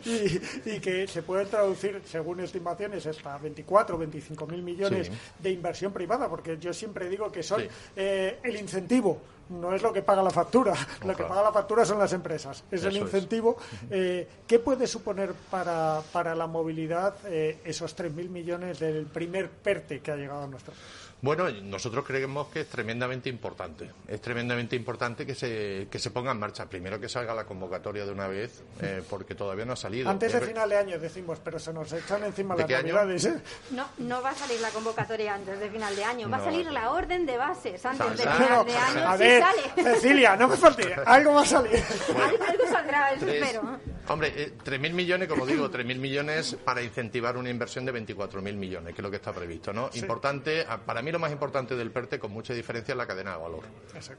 y, 0.05 0.81
que 0.81 1.07
se 1.07 1.23
puede 1.23 1.47
traducir, 1.47 2.03
según 2.05 2.41
estimaciones, 2.41 3.07
hasta 3.07 3.39
24 3.39 3.97
o 3.97 3.99
25 3.99 4.47
mil 4.47 4.63
millones 4.63 5.11
de 5.39 5.51
inversión 5.51 5.93
privada, 5.93 6.29
porque 6.29 6.59
yo 6.59 6.73
siempre 6.73 7.09
digo 7.09 7.31
que 7.31 7.43
son 7.43 7.63
eh, 7.97 8.39
el 8.43 8.57
incentivo 8.57 9.21
no 9.49 9.75
es 9.75 9.83
lo 9.83 9.93
que 9.93 10.03
paga 10.03 10.23
la 10.23 10.31
factura. 10.31 10.75
lo 11.07 11.17
que 11.17 11.25
paga 11.25 11.43
la 11.43 11.53
factura 11.53 11.85
son 11.85 11.99
las 11.99 12.13
empresas. 12.13 12.65
Es 12.71 12.85
el 12.85 12.97
incentivo. 12.97 13.57
Eh, 13.91 14.29
¿Qué 14.47 14.59
puede 14.59 14.87
suponer 14.87 15.33
para, 15.51 16.03
para 16.13 16.35
la 16.35 16.47
movilidad 16.47 17.15
eh, 17.27 17.59
esos 17.65 17.97
3.000 17.97 18.29
millones 18.29 18.79
del 18.79 19.07
primer 19.07 19.49
PERTE 19.49 20.01
que 20.01 20.11
ha 20.11 20.17
llegado 20.17 20.43
a 20.43 20.47
nuestro 20.47 20.73
país? 20.73 21.08
Bueno, 21.21 21.51
nosotros 21.51 22.05
creemos 22.07 22.47
que 22.49 22.61
es 22.61 22.69
tremendamente 22.69 23.29
importante. 23.29 23.91
Es 24.07 24.21
tremendamente 24.21 24.77
importante 24.77 25.27
que 25.27 25.35
se, 25.35 25.89
que 25.91 25.99
se 25.99 26.11
ponga 26.11 26.31
en 26.31 26.39
marcha. 26.39 26.67
Primero 26.67 27.01
que 27.01 27.09
salga 27.09 27.35
la 27.35 27.45
convocatoria 27.45 28.07
de 28.07 28.13
una 28.13 28.29
vez, 28.29 28.63
eh, 28.81 29.03
porque 29.09 29.35
todavía 29.35 29.65
no 29.65 29.73
ha 29.73 29.77
salido. 29.77 30.09
Antes 30.09 30.33
de 30.33 30.41
final 30.41 30.69
de 30.69 30.77
año 30.77 30.99
decimos, 30.99 31.41
pero 31.43 31.59
se 31.59 31.73
nos 31.73 31.93
echan 31.93 32.23
encima 32.23 32.55
las 32.55 32.69
navidades. 32.71 33.25
¿eh? 33.25 33.41
No, 33.73 33.89
no 33.99 34.23
va 34.23 34.31
a 34.31 34.35
salir 34.35 34.61
la 34.61 34.71
convocatoria 34.71 35.35
antes 35.35 35.59
de 35.59 35.69
final 35.71 35.97
de 35.97 36.05
año. 36.05 36.31
Va 36.31 36.37
a 36.37 36.45
salir 36.45 36.71
la 36.71 36.93
orden 36.93 37.27
de 37.27 37.37
bases 37.37 37.85
antes 37.85 38.11
de 38.17 38.23
final 38.23 38.65
de 38.65 38.77
año. 38.77 39.09
A 39.09 39.17
ver, 39.17 39.45
Cecilia, 39.75 40.37
no 40.37 40.47
me 40.49 40.57
falte. 40.57 40.95
Algo 41.05 41.35
va 41.35 41.43
a 41.43 41.47
salir. 41.47 41.73
algo 42.49 42.65
saldrá, 42.71 43.13
eso 43.13 43.27
espero. 43.27 43.79
Hombre, 44.11 44.33
eh, 44.35 44.53
3.000 44.65 44.93
millones, 44.95 45.29
como 45.29 45.45
digo, 45.45 45.71
3.000 45.71 45.99
millones 45.99 46.57
para 46.65 46.83
incentivar 46.83 47.37
una 47.37 47.51
inversión 47.51 47.85
de 47.85 47.93
24.000 47.93 48.55
millones, 48.55 48.95
que 48.95 49.03
es 49.03 49.03
lo 49.03 49.11
que 49.11 49.17
está 49.17 49.35
previsto, 49.35 49.71
¿no? 49.71 49.91
Importante, 49.95 50.65
para 50.87 51.03
mí 51.03 51.13
lo 51.13 51.19
más 51.19 51.31
importante 51.31 51.77
del 51.77 51.91
PERTE, 51.91 52.19
con 52.19 52.33
mucha 52.33 52.55
diferencia, 52.55 52.93
es 52.93 52.97
la 52.97 53.07
cadena 53.07 53.33
de 53.33 53.43
valor. 53.43 53.65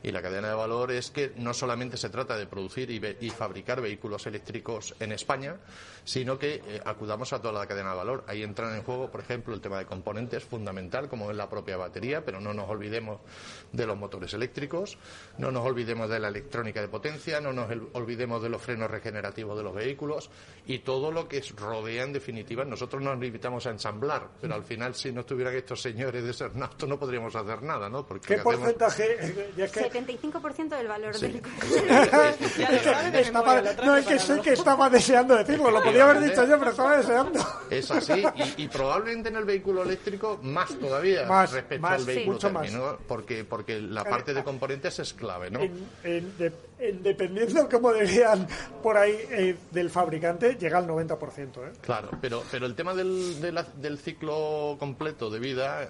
Y 0.03 0.11
la 0.11 0.21
cadena 0.21 0.49
de 0.49 0.53
valor 0.53 0.91
es 0.91 1.09
que 1.09 1.33
no 1.37 1.55
solamente 1.55 1.97
se 1.97 2.09
trata 2.09 2.37
de 2.37 2.45
producir 2.45 2.91
y, 2.91 3.29
fabricar 3.31 3.81
vehículos 3.81 4.27
eléctricos 4.27 4.93
en 4.99 5.11
España, 5.11 5.57
sino 6.03 6.37
que 6.37 6.55
eh, 6.55 6.81
acudamos 6.85 7.33
a 7.33 7.41
toda 7.41 7.53
la 7.59 7.65
cadena 7.65 7.91
de 7.91 7.97
valor. 7.97 8.23
Ahí 8.27 8.43
entran 8.43 8.75
en 8.75 8.83
juego, 8.83 9.09
por 9.09 9.21
ejemplo, 9.21 9.55
el 9.55 9.61
tema 9.61 9.79
de 9.79 9.85
componentes 9.85 10.43
fundamental, 10.43 11.09
como 11.09 11.31
es 11.31 11.37
la 11.37 11.49
propia 11.49 11.77
batería, 11.77 12.23
pero 12.23 12.39
no 12.39 12.53
nos 12.53 12.69
olvidemos 12.69 13.21
de 13.71 13.87
los 13.87 13.97
motores 13.97 14.33
eléctricos, 14.35 14.99
no 15.39 15.51
nos 15.51 15.65
olvidemos 15.65 16.09
de 16.09 16.19
la 16.19 16.27
electrónica 16.27 16.79
de 16.79 16.89
potencia, 16.89 17.41
no 17.41 17.53
nos 17.53 17.69
olvidemos 17.93 18.43
de 18.43 18.49
los 18.49 18.61
frenos 18.61 18.91
regenerativos 18.91 19.57
de 19.57 19.63
los 19.63 19.78
vehículos 19.80 20.30
y 20.69 20.80
todo 20.80 21.11
lo 21.11 21.27
que 21.27 21.43
rodea 21.57 22.03
en 22.03 22.13
definitiva. 22.13 22.63
Nosotros 22.63 23.01
nos 23.01 23.19
limitamos 23.19 23.65
a 23.65 23.71
ensamblar, 23.71 24.30
pero 24.39 24.53
al 24.53 24.63
final 24.63 24.93
si 24.93 25.11
no 25.11 25.21
estuvieran 25.21 25.55
estos 25.55 25.82
señores 25.82 26.23
de 26.23 26.32
Sernauto 26.32 26.86
no 26.86 26.99
podríamos 26.99 27.36
hacer 27.36 27.63
nada, 27.63 27.89
¿no? 27.89 28.05
Porque 28.05 28.36
¿Qué 28.36 28.41
porcentaje? 28.41 29.17
75% 29.57 30.69
del 30.69 30.88
valor 30.88 31.17
del 31.17 31.41
No, 33.84 33.97
es 33.97 34.05
que 34.05 34.19
sé 34.19 34.39
que 34.41 34.53
estaba 34.53 34.91
deseando 34.91 35.36
decirlo, 35.36 35.71
lo 35.71 35.84
podía 35.84 36.03
haber 36.03 36.30
dicho 36.30 36.45
yo, 36.45 36.59
pero 36.59 36.71
estaba 36.71 36.97
deseando. 36.97 37.39
Es 37.69 37.89
así, 37.89 38.23
y, 38.57 38.67
probablemente 38.67 39.30
en 39.30 39.38
el 39.38 39.45
vehículo 39.45 39.84
eléctrico 39.84 40.39
más 40.43 40.77
todavía 40.77 41.25
más, 41.25 41.51
respecto 41.51 41.88
al 41.88 42.05
vehículo 42.05 42.38
término, 42.38 42.99
porque, 43.07 43.43
porque 43.43 43.82
la 43.82 44.03
parte 44.03 44.36
de 44.36 44.43
componentes 44.43 44.99
es 44.99 45.13
clave, 45.13 45.49
¿no? 45.49 45.61
Dependiendo 46.80 47.67
cómo 47.69 47.93
dirían 47.93 48.47
por 48.82 48.97
ahí 48.97 49.17
eh, 49.32 49.55
del 49.71 49.89
fabricante, 49.89 50.55
llega 50.55 50.77
al 50.77 50.88
90%. 50.88 51.57
¿eh? 51.57 51.71
Claro, 51.82 52.09
pero, 52.21 52.43
pero 52.49 52.65
el 52.65 52.75
tema 52.75 52.93
del, 52.93 53.41
del 53.41 53.97
ciclo 53.97 54.77
completo 54.80 55.30
de 55.30 55.39
vida, 55.39 55.84
eh, 55.84 55.88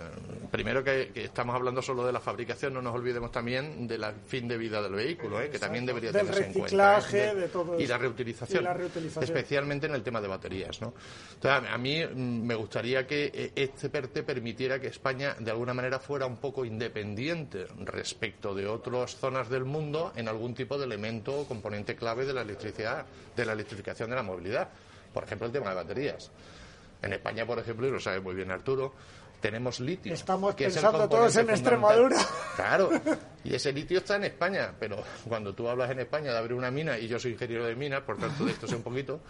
primero 0.51 0.83
que, 0.83 1.11
estamos 1.13 1.55
hablando 1.55 1.81
solo 1.81 2.05
de 2.05 2.11
la 2.11 2.19
fabricación, 2.19 2.73
no 2.73 2.81
nos 2.81 2.95
olvidemos 2.95 3.31
también 3.31 3.87
del 3.87 4.03
fin 4.25 4.47
de 4.47 4.57
vida 4.57 4.81
del 4.81 4.93
vehículo, 4.93 5.39
¿eh? 5.41 5.49
que 5.49 5.59
también 5.59 5.85
debería 5.85 6.11
tenerse 6.11 6.45
en 6.45 6.53
cuenta. 6.53 6.99
De, 6.99 7.47
todo 7.49 7.79
y, 7.79 7.85
la 7.85 7.97
reutilización, 7.97 8.67
especialmente 9.21 9.85
en 9.85 9.93
el 9.93 10.01
tema 10.01 10.21
de 10.21 10.27
baterías. 10.27 10.81
¿no? 10.81 10.93
Entonces, 11.35 11.69
a 11.71 11.77
mí 11.77 12.03
mm, 12.03 12.45
me 12.45 12.55
gustaría 12.55 13.05
que 13.05 13.51
este 13.55 13.89
PERTE 13.89 14.23
permitiera 14.23 14.79
que 14.79 14.87
España 14.87 15.35
de 15.39 15.51
alguna 15.51 15.73
manera 15.73 15.99
fuera 15.99 16.25
un 16.25 16.37
poco 16.37 16.65
independiente 16.65 17.67
respecto 17.79 18.55
de 18.55 18.67
otras 18.67 19.15
zonas 19.15 19.49
del 19.49 19.65
mundo 19.65 20.13
en 20.15 20.27
algún 20.27 20.53
tipo 20.55 20.77
de 20.78 20.78
elemento 20.83 21.41
o 21.41 21.47
componente 21.47 21.95
clave 21.95 22.25
de 22.25 22.33
la 22.33 22.41
electricidad, 22.41 23.05
de 23.35 23.45
la 23.45 23.53
electrificación 23.53 24.09
de 24.09 24.15
la 24.15 24.23
movilidad. 24.23 24.69
Por 25.13 25.23
ejemplo, 25.23 25.47
el 25.47 25.53
tema 25.53 25.69
de 25.69 25.75
baterías. 25.75 26.31
En 27.01 27.13
España, 27.13 27.45
por 27.45 27.59
ejemplo, 27.59 27.87
y 27.87 27.91
lo 27.91 27.99
sabe 27.99 28.19
muy 28.19 28.35
bien 28.35 28.51
Arturo, 28.51 28.93
tenemos 29.39 29.79
litio. 29.79 30.13
Estamos 30.13 30.55
pensando 30.55 31.07
todos 31.07 31.35
en 31.35 31.49
Extremadura. 31.49 32.17
Claro, 32.59 32.91
y 33.45 33.55
ese 33.55 33.71
litio 33.71 33.99
está 33.99 34.17
en 34.17 34.25
España, 34.25 34.73
pero 34.77 35.01
cuando 35.29 35.55
tú 35.55 35.69
hablas 35.69 35.89
en 35.91 35.99
España 35.99 36.33
de 36.33 36.37
abrir 36.39 36.55
una 36.55 36.69
mina, 36.69 36.99
y 36.99 37.07
yo 37.07 37.17
soy 37.17 37.31
ingeniero 37.31 37.65
de 37.65 37.73
mina, 37.73 38.05
por 38.05 38.17
tanto 38.17 38.43
de 38.43 38.51
esto 38.51 38.67
sé 38.67 38.75
un 38.75 38.83
poquito, 38.83 39.21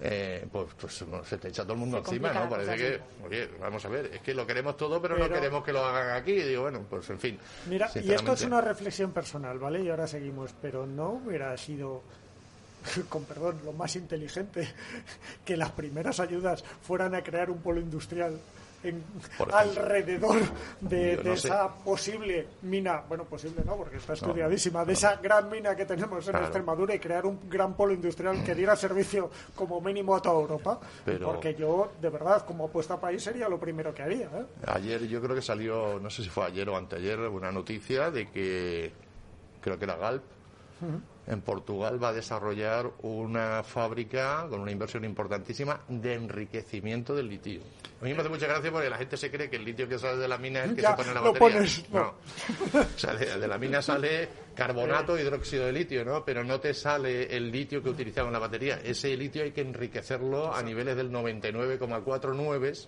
eh, 0.00 0.46
pues, 0.50 0.68
pues 0.78 1.04
se 1.24 1.38
te 1.38 1.48
echa 1.48 1.62
todo 1.62 1.72
el 1.72 1.78
mundo 1.78 1.98
encima, 1.98 2.32
¿no? 2.32 2.48
Parece 2.48 2.76
que, 2.76 3.00
oye, 3.26 3.48
vamos 3.58 3.84
a 3.84 3.88
ver, 3.88 4.10
es 4.12 4.20
que 4.20 4.34
lo 4.34 4.46
queremos 4.46 4.76
todo, 4.76 5.00
pero, 5.00 5.16
no 5.16 5.28
queremos 5.28 5.64
que 5.64 5.72
lo 5.72 5.84
hagan 5.84 6.16
aquí. 6.16 6.32
Y 6.32 6.42
digo, 6.42 6.62
bueno, 6.62 6.84
pues 6.88 7.08
en 7.10 7.18
fin. 7.18 7.38
Mira, 7.66 7.90
y 7.94 8.12
esto 8.12 8.32
es 8.32 8.42
una 8.42 8.60
reflexión 8.60 9.12
personal, 9.12 9.58
¿vale? 9.58 9.82
Y 9.82 9.88
ahora 9.88 10.06
seguimos, 10.06 10.54
pero 10.60 10.86
no 10.86 11.20
hubiera 11.24 11.56
sido 11.56 12.02
con 13.08 13.24
perdón, 13.24 13.60
lo 13.64 13.72
más 13.72 13.96
inteligente, 13.96 14.68
que 15.44 15.56
las 15.56 15.72
primeras 15.72 16.20
ayudas 16.20 16.64
fueran 16.82 17.14
a 17.14 17.22
crear 17.22 17.50
un 17.50 17.58
polo 17.58 17.80
industrial 17.80 18.38
alrededor 19.52 20.36
de, 20.80 21.32
esa 21.32 21.68
posible 21.68 22.46
mina, 22.62 23.02
bueno, 23.08 23.24
posible 23.24 23.62
no, 23.64 23.76
porque 23.76 23.96
está 23.96 24.14
estudiadísima, 24.14 24.84
de 24.84 24.92
esa 24.92 25.16
gran 25.16 25.50
mina 25.50 25.74
que 25.74 25.84
tenemos 25.84 26.26
en 26.28 26.36
Extremadura 26.36 26.94
y 26.94 26.98
crear 26.98 27.26
un 27.26 27.48
gran 27.48 27.74
polo 27.74 27.92
industrial 27.92 28.42
que 28.44 28.54
diera 28.54 28.76
servicio 28.76 29.30
como 29.54 29.80
mínimo 29.80 30.14
a 30.14 30.22
toda 30.22 30.40
Europa. 30.40 30.80
Porque 31.22 31.54
yo, 31.54 31.92
de 32.00 32.10
verdad, 32.10 32.44
como 32.44 32.66
apuesta 32.66 33.00
país, 33.00 33.22
sería 33.22 33.48
lo 33.48 33.58
primero 33.58 33.94
que 33.94 34.02
haría. 34.02 34.26
¿eh? 34.26 34.46
Ayer 34.66 35.06
yo 35.06 35.20
creo 35.20 35.34
que 35.34 35.42
salió, 35.42 35.98
no 36.00 36.10
sé 36.10 36.22
si 36.22 36.28
fue 36.28 36.44
ayer 36.46 36.68
o 36.68 36.76
anteayer, 36.76 37.20
una 37.20 37.52
noticia 37.52 38.10
de 38.10 38.30
que 38.30 38.92
creo 39.60 39.78
que 39.78 39.84
era 39.84 39.96
Galp 39.96 40.22
en 41.26 41.40
Portugal 41.40 42.02
va 42.02 42.08
a 42.08 42.12
desarrollar 42.12 42.90
una 43.02 43.62
fábrica 43.62 44.46
con 44.48 44.60
una 44.60 44.70
inversión 44.70 45.04
importantísima 45.04 45.80
de 45.88 46.14
enriquecimiento 46.14 47.14
del 47.14 47.28
litio. 47.28 47.62
A 48.00 48.04
mí 48.04 48.14
me 48.14 48.20
hace 48.20 48.28
mucha 48.28 48.46
gracia 48.46 48.70
porque 48.70 48.90
la 48.90 48.98
gente 48.98 49.16
se 49.16 49.30
cree 49.30 49.50
que 49.50 49.56
el 49.56 49.64
litio 49.64 49.88
que 49.88 49.98
sale 49.98 50.18
de 50.18 50.28
la 50.28 50.38
mina 50.38 50.62
es 50.64 50.70
el 50.70 50.76
que 50.76 50.82
se 50.82 50.92
pone 50.92 51.08
en 51.08 51.14
la 51.14 51.20
batería. 51.22 51.66
no. 51.92 52.14
o 52.74 52.98
sea, 52.98 53.14
de, 53.14 53.48
la 53.48 53.58
mina 53.58 53.82
sale 53.82 54.28
carbonato, 54.54 55.18
hidróxido 55.18 55.66
de 55.66 55.72
litio, 55.72 56.04
¿no? 56.04 56.24
Pero 56.24 56.44
no 56.44 56.60
te 56.60 56.74
sale 56.74 57.34
el 57.36 57.50
litio 57.50 57.82
que 57.82 57.90
utilizamos 57.90 58.28
en 58.28 58.34
la 58.34 58.38
batería. 58.38 58.80
Ese 58.84 59.16
litio 59.16 59.42
hay 59.42 59.52
que 59.52 59.62
enriquecerlo 59.62 60.54
a 60.54 60.62
niveles 60.62 60.96
del 60.96 61.10
99,49 61.10 62.86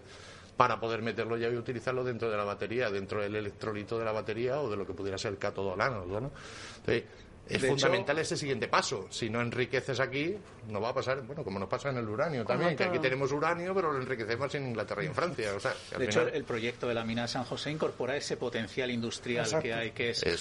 para 0.57 0.79
poder 0.81 1.03
meterlo 1.03 1.37
ya 1.37 1.49
y 1.49 1.57
utilizarlo 1.57 2.03
dentro 2.03 2.29
de 2.29 2.37
la 2.37 2.45
batería, 2.45 2.91
dentro 2.91 3.23
del 3.23 3.37
electrolito 3.37 3.99
de 3.99 4.05
la 4.05 4.13
batería 4.13 4.61
o 4.61 4.69
de 4.69 4.77
lo 4.77 4.85
que 4.85 4.93
pudiera 4.93 5.17
ser 5.17 5.33
el 5.33 5.39
cátodo 5.39 5.77
¿no? 5.77 6.33
Entonces, 6.79 7.05
es 7.49 7.65
fundamental 7.65 8.19
ese 8.19 8.37
siguiente 8.37 8.69
paso. 8.69 9.07
Si 9.11 9.31
no 9.31 9.41
enriqueces 9.41 10.01
aquí, 10.01 10.37
no 10.69 10.81
va 10.81 10.91
a 10.91 10.95
pasar, 10.95 11.23
bueno, 11.23 11.43
como 11.43 11.59
nos 11.59 11.69
pasa 11.69 11.91
en 11.91 11.97
el 11.97 12.09
uranio 12.09 12.45
también, 12.45 12.77
que 12.77 12.85
aquí 12.85 12.99
tenemos 12.99 13.33
uranio, 13.33 13.75
pero 13.75 13.93
lo 13.93 14.01
enriquecemos 14.01 14.55
en 14.55 14.69
Inglaterra 14.69 15.03
y 15.03 15.07
en 15.07 15.15
Francia. 15.15 15.55
O 15.55 15.61
sea, 15.61 15.75
de 15.97 16.05
hecho, 16.05 16.27
el 16.29 16.45
proyecto 16.45 16.87
de 16.89 16.95
la 16.95 17.05
mina 17.05 17.23
de 17.23 17.29
San 17.29 17.45
José 17.45 17.71
incorpora 17.71 18.17
ese 18.17 18.37
potencial 18.37 18.91
industrial 18.91 19.61
que 19.61 19.73
hay, 19.73 19.91
que 19.93 20.11
es, 20.11 20.23
eh, 20.25 20.37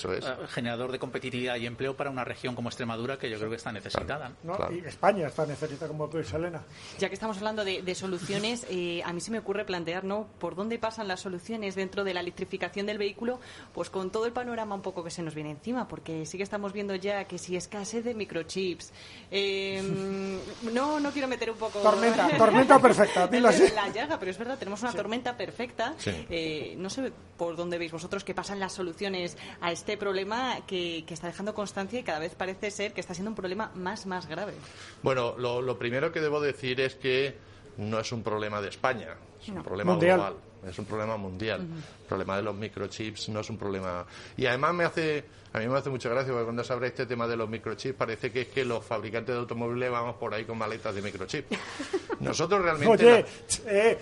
generador 0.50 0.92
de 0.92 1.00
competitividad 1.00 1.56
y 1.58 1.66
empleo 1.66 1.96
para 1.96 2.10
una 2.10 2.24
región 2.24 2.56
como 2.56 2.70
Extremadura, 2.70 3.18
que 3.18 3.30
yo 3.30 3.38
creo 3.38 3.50
que 3.50 3.56
está 3.56 3.72
necesitada. 3.72 4.32
Y 4.72 4.80
España 4.86 5.28
está 5.28 5.46
necesitada, 5.46 5.88
como 5.88 6.08
tú 6.10 6.18
dices, 6.18 6.34
Elena. 6.34 6.62
Ya 7.00 7.08
que 7.08 7.14
estamos 7.14 7.38
hablando 7.38 7.64
de, 7.64 7.96
soluciones, 7.96 8.66
eh, 8.70 9.02
a 9.04 9.14
mí 9.14 9.22
se 9.22 9.32
me 9.32 9.40
ocurre 9.40 9.66
plantear, 9.66 10.04
¿no? 10.04 10.28
¿Por 10.40 10.56
dónde 10.56 10.78
pasan 10.78 11.08
las 11.08 11.22
soluciones 11.22 11.76
dentro 11.76 12.04
de 12.04 12.14
la 12.14 12.20
electrificación 12.20 12.86
del 12.86 12.98
vehículo? 12.98 13.40
Pues 13.74 13.90
con 13.90 14.12
todo 14.12 14.26
el 14.26 14.34
panorama 14.34 14.76
un 14.76 14.82
poco 14.82 15.04
que 15.04 15.10
se 15.10 15.24
nos 15.24 15.34
viene 15.34 15.52
encima, 15.52 15.88
porque 15.88 16.26
sí 16.26 16.38
que 16.38 16.44
estamos 16.44 16.74
viendo 16.74 16.97
ya 16.98 17.26
que 17.26 17.38
si 17.38 17.56
escasez 17.56 18.04
de 18.04 18.14
microchips. 18.14 18.92
Em, 19.32 20.38
no, 20.74 21.00
no 21.00 21.12
quiero 21.12 21.28
meter 21.28 21.52
un 21.52 21.58
poco. 21.58 21.80
Tormenta, 21.80 22.30
tormenta 22.38 22.80
perfecta, 22.80 23.28
dilo 23.28 23.50
así. 23.50 23.64
La 23.74 23.90
llaga, 23.90 24.20
pero 24.20 24.32
es 24.32 24.38
verdad, 24.38 24.58
tenemos 24.58 24.82
una 24.82 24.94
tormenta 24.94 25.36
perfecta. 25.38 25.96
Eh, 26.06 26.76
no 26.78 26.90
sé 26.90 27.12
por 27.38 27.56
dónde 27.56 27.78
veis 27.78 27.92
vosotros 27.92 28.24
que 28.24 28.34
pasan 28.34 28.60
las 28.60 28.74
soluciones 28.74 29.38
a 29.62 29.72
este 29.72 29.98
problema 29.98 30.66
que, 30.66 31.06
está 31.08 31.28
dejando 31.28 31.54
constancia 31.54 32.00
y 32.00 32.04
cada 32.04 32.20
vez 32.20 32.36
parece 32.36 32.70
ser 32.70 32.94
que 32.94 33.02
está 33.02 33.14
siendo 33.14 33.32
un 33.32 33.36
problema 33.36 33.72
más, 33.74 34.06
más 34.06 34.28
grave. 34.28 34.54
Bueno, 35.02 35.36
lo, 35.38 35.80
primero 35.80 36.12
que 36.12 36.20
debo 36.20 36.40
decir 36.42 36.82
es 36.82 36.96
que 36.96 37.36
no 37.78 38.00
es 38.00 38.12
un 38.12 38.24
problema 38.24 38.62
de 38.62 38.70
España, 38.70 39.16
es 39.42 39.50
un 39.50 39.64
problema 39.64 39.96
global 39.96 40.36
es 40.66 40.80
un 40.80 40.86
problema 40.86 41.18
mundial. 41.18 41.62
El 41.62 42.08
problema 42.08 42.38
de 42.38 42.44
los 42.44 42.56
microchips 42.56 43.30
no 43.30 43.42
es 43.42 43.50
un 43.50 43.58
problema. 43.58 44.06
Y 44.36 44.46
además 44.46 44.74
me 44.74 44.84
hace, 44.86 45.24
a 45.54 45.60
mí 45.60 45.68
me 45.68 45.78
hace 45.78 45.90
mucha 45.90 46.10
gracia 46.10 46.32
porque 46.32 46.46
cuando 46.46 46.64
se 46.64 46.74
abre 46.74 46.88
este 46.88 47.06
tema 47.06 47.28
de 47.28 47.36
los 47.36 47.50
microchips 47.50 47.96
parece 47.96 48.32
que 48.32 48.42
es 48.42 48.48
que 48.48 48.66
los 48.66 48.84
fabricantes 48.84 49.36
de 49.36 49.42
automóviles 49.42 49.92
vamos 49.92 50.16
por 50.16 50.34
ahí 50.34 50.46
con 50.46 50.58
maletas 50.58 50.94
de 50.96 51.02
microchips. 51.02 51.58
Nosotros 52.20 52.62
realmente. 52.62 53.06
Oye, 53.06 53.26
eh, 53.68 53.98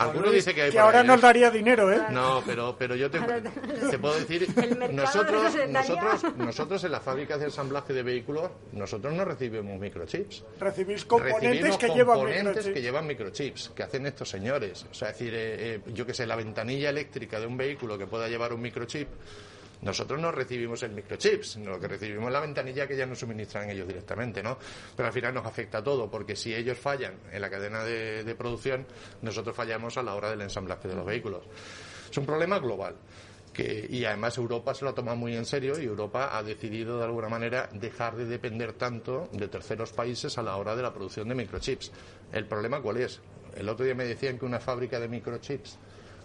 Alguno 0.00 0.30
dice 0.30 0.54
que 0.54 0.62
hay 0.62 0.70
que 0.70 0.78
ahora 0.78 1.00
ahí, 1.00 1.06
nos 1.06 1.18
¿eh? 1.18 1.22
daría 1.22 1.50
dinero, 1.50 1.92
¿eh? 1.92 2.00
No, 2.10 2.42
pero, 2.46 2.74
pero 2.78 2.96
yo 2.96 3.10
te, 3.10 3.20
te 3.20 3.98
puedo 3.98 4.14
decir, 4.18 4.48
nosotros, 4.92 5.54
nosotros, 5.68 6.36
nosotros 6.36 6.84
en 6.84 6.92
las 6.92 7.02
fábricas 7.02 7.38
de 7.38 7.46
ensamblaje 7.46 7.92
de 7.92 8.02
vehículos, 8.02 8.50
nosotros 8.72 9.12
no 9.12 9.24
recibimos 9.24 9.78
microchips. 9.78 10.44
Recibís 10.58 11.04
componentes 11.04 11.42
Recibimos 11.50 11.78
que 11.78 11.88
llevan 11.88 12.16
componentes 12.16 12.44
microchips. 12.46 12.74
que 12.74 12.82
llevan 12.82 13.06
microchips, 13.06 13.68
que 13.74 13.82
hacen 13.82 14.06
estos 14.06 14.28
señores. 14.28 14.86
O 14.90 14.94
sea, 14.94 15.10
es 15.10 15.18
decir, 15.18 15.34
eh, 15.34 15.74
eh, 15.74 15.80
yo 15.92 16.06
que 16.06 16.14
sé, 16.14 16.26
la 16.26 16.36
ventanilla 16.36 16.90
eléctrica 16.90 17.38
de 17.38 17.46
un 17.46 17.56
vehículo 17.56 17.98
que 17.98 18.06
pueda 18.06 18.28
llevar 18.28 18.52
un 18.52 18.62
microchip, 18.62 19.08
nosotros 19.82 20.20
no 20.20 20.30
recibimos 20.30 20.82
el 20.82 20.92
microchip, 20.92 21.42
sino 21.42 21.70
lo 21.70 21.80
que 21.80 21.88
recibimos 21.88 22.26
es 22.26 22.32
la 22.32 22.40
ventanilla 22.40 22.86
que 22.86 22.96
ya 22.96 23.06
nos 23.06 23.18
suministran 23.18 23.70
ellos 23.70 23.86
directamente, 23.88 24.42
¿no? 24.42 24.58
Pero 24.94 25.06
al 25.06 25.12
final 25.12 25.34
nos 25.34 25.46
afecta 25.46 25.82
todo, 25.82 26.10
porque 26.10 26.36
si 26.36 26.54
ellos 26.54 26.78
fallan 26.78 27.14
en 27.32 27.40
la 27.40 27.48
cadena 27.48 27.82
de, 27.84 28.24
de 28.24 28.34
producción, 28.34 28.86
nosotros 29.22 29.56
fallamos 29.56 29.96
a 29.96 30.02
la 30.02 30.14
hora 30.14 30.30
del 30.30 30.42
ensamblaje 30.42 30.88
de 30.88 30.94
los 30.94 31.06
vehículos. 31.06 31.44
Es 32.10 32.16
un 32.18 32.26
problema 32.26 32.58
global. 32.58 32.96
Que, 33.52 33.86
y 33.90 34.04
además 34.04 34.38
Europa 34.38 34.74
se 34.74 34.84
lo 34.84 34.92
ha 34.92 34.94
tomado 34.94 35.16
muy 35.16 35.36
en 35.36 35.44
serio 35.44 35.80
y 35.80 35.84
Europa 35.84 36.36
ha 36.38 36.42
decidido 36.42 36.98
de 36.98 37.04
alguna 37.04 37.28
manera 37.28 37.68
dejar 37.72 38.14
de 38.14 38.24
depender 38.24 38.74
tanto 38.74 39.28
de 39.32 39.48
terceros 39.48 39.92
países 39.92 40.38
a 40.38 40.42
la 40.42 40.56
hora 40.56 40.76
de 40.76 40.82
la 40.82 40.92
producción 40.92 41.28
de 41.28 41.34
microchips. 41.34 41.90
¿El 42.32 42.46
problema 42.46 42.80
cuál 42.80 42.98
es? 42.98 43.20
El 43.56 43.68
otro 43.68 43.84
día 43.84 43.96
me 43.96 44.04
decían 44.04 44.38
que 44.38 44.44
una 44.44 44.60
fábrica 44.60 45.00
de 45.00 45.08
microchips 45.08 45.78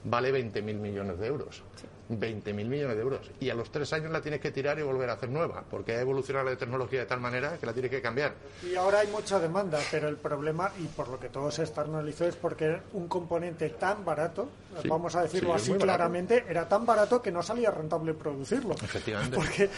vale 0.04 0.32
20.000 0.32 0.76
millones 0.76 1.18
de 1.18 1.28
euros. 1.28 1.64
20.000 2.10 2.54
millones 2.66 2.96
de 2.96 3.02
euros. 3.02 3.32
Y 3.40 3.50
a 3.50 3.56
los 3.56 3.72
tres 3.72 3.92
años 3.94 4.12
la 4.12 4.22
tienes 4.22 4.40
que 4.40 4.52
tirar 4.52 4.78
y 4.78 4.84
volver 4.84 5.10
a 5.10 5.14
hacer 5.14 5.30
nueva, 5.30 5.64
porque 5.70 5.94
ha 5.96 6.02
evolucionado 6.02 6.50
la 6.50 6.56
tecnología 6.56 7.00
de 7.00 7.06
tal 7.06 7.20
manera 7.20 7.58
que 7.58 7.66
la 7.66 7.74
tienes 7.74 7.90
que 7.92 8.02
cambiar. 8.02 8.34
Y 8.64 8.76
ahora 8.76 9.00
hay 9.00 9.08
mucha 9.08 9.40
demanda, 9.40 9.80
pero 9.90 10.08
el 10.08 10.18
problema, 10.18 10.72
y 10.80 10.84
por 10.86 11.08
lo 11.08 11.20
que 11.20 11.30
todo 11.30 11.50
se 11.52 11.64
externalizó, 11.64 12.26
es 12.28 12.36
porque 12.36 12.80
un 12.94 13.08
componente 13.08 13.70
tan 13.70 14.06
barato, 14.06 14.50
Sí, 14.82 14.90
vamos 14.90 15.16
a 15.16 15.22
decirlo 15.24 15.52
sí, 15.52 15.56
así 15.56 15.72
barato. 15.72 15.86
claramente, 15.86 16.44
era 16.50 16.68
tan 16.68 16.86
barato 16.86 17.22
que 17.22 17.32
no 17.32 17.42
salía 17.42 17.72
rentable 17.72 18.14
producirlo. 18.14 18.74
Efectivamente. 18.74 19.38
Porque 19.38 19.70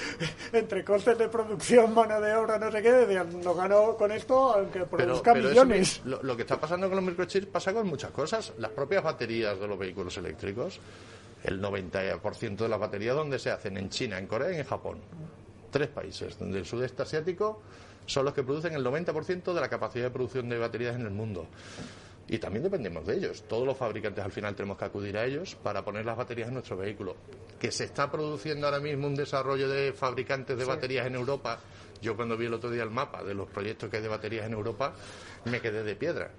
entre 0.53 0.83
costes 0.83 1.15
de 1.19 1.29
producción, 1.29 1.93
mano 1.93 2.19
de 2.19 2.33
obra, 2.33 2.57
no 2.57 2.71
sé 2.71 2.81
qué, 2.81 2.91
decían, 2.91 3.41
no 3.43 3.53
ganó 3.53 3.95
con 3.95 4.11
esto, 4.11 4.53
aunque 4.55 4.85
produzca 4.85 5.33
eso 5.33 5.49
millones. 5.49 6.01
mi- 6.03 6.09
lo, 6.11 6.23
lo 6.23 6.35
que 6.35 6.41
está 6.41 6.59
pasando 6.59 6.87
con 6.87 6.95
los 6.95 7.05
microchips 7.05 7.45
pasa 7.45 7.73
con 7.73 7.85
muchas 7.85 8.09
cosas. 8.09 8.53
Las 8.57 8.71
propias 8.71 9.03
baterías 9.03 9.59
de 9.59 9.67
los 9.67 9.77
vehículos 9.77 10.17
eléctricos, 10.17 10.79
el 11.47 11.61
90% 11.61 12.55
de 12.57 12.69
las 12.69 12.79
baterías 12.79 13.15
donde 13.15 13.39
se 13.39 13.49
hacen 13.51 13.77
en 13.77 13.89
China, 13.89 14.19
en 14.19 14.27
Corea 14.27 14.51
y 14.51 14.57
en 14.59 14.65
Japón. 14.65 14.99
Tres 15.71 15.87
países 15.87 16.37
donde 16.37 16.59
el 16.59 16.65
sudeste 16.65 17.03
asiático 17.03 17.61
son 18.05 18.25
los 18.25 18.33
que 18.33 18.43
producen 18.43 18.73
el 18.73 18.85
90% 18.85 19.53
de 19.53 19.61
la 19.61 19.69
capacidad 19.69 20.05
de 20.05 20.11
producción 20.11 20.47
de 20.49 20.57
baterías 20.57 20.95
en 20.95 21.01
el 21.01 21.09
mundo. 21.11 21.47
Y 22.29 22.37
también 22.39 22.63
dependemos 22.63 23.05
de 23.05 23.15
ellos. 23.15 23.43
Todos 23.47 23.65
los 23.65 23.77
fabricantes 23.77 24.23
al 24.23 24.31
final 24.33 24.53
tenemos 24.55 24.77
que 24.77 24.83
acudir 24.85 25.17
a 25.17 25.23
ellos 25.25 25.55
para 25.55 25.83
poner 25.85 26.05
las 26.05 26.17
baterías 26.17 26.49
en 26.49 26.55
nuestro 26.55 26.75
vehículo. 26.75 27.15
Que 27.57 27.71
se 27.71 27.85
está 27.85 28.11
produciendo 28.11 28.67
ahora 28.67 28.81
mismo 28.81 29.07
un 29.07 29.15
desarrollo 29.15 29.69
de 29.69 29.93
fabricantes 29.93 30.57
de 30.57 30.63
Sí. 30.63 30.69
baterías 30.69 31.07
en 31.07 31.15
Europa. 31.15 31.59
Yo 32.01 32.15
cuando 32.17 32.35
vi 32.35 32.45
el 32.47 32.53
otro 32.53 32.69
día 32.69 32.83
el 32.83 32.91
mapa 32.91 33.23
de 33.23 33.33
los 33.33 33.47
proyectos 33.49 33.89
que 33.89 33.97
hay 33.97 34.03
de 34.03 34.09
baterías 34.09 34.45
en 34.45 34.53
Europa, 34.53 34.93
me 35.45 35.61
quedé 35.61 35.83
de 35.83 35.95
piedra. 35.95 36.29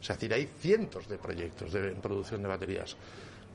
O 0.00 0.02
sea, 0.02 0.14
es 0.14 0.20
decir, 0.20 0.32
hay 0.34 0.48
cientos 0.58 1.06
de 1.08 1.18
proyectos 1.18 1.72
de 1.72 1.90
producción 1.92 2.42
de 2.42 2.48
baterías. 2.48 2.96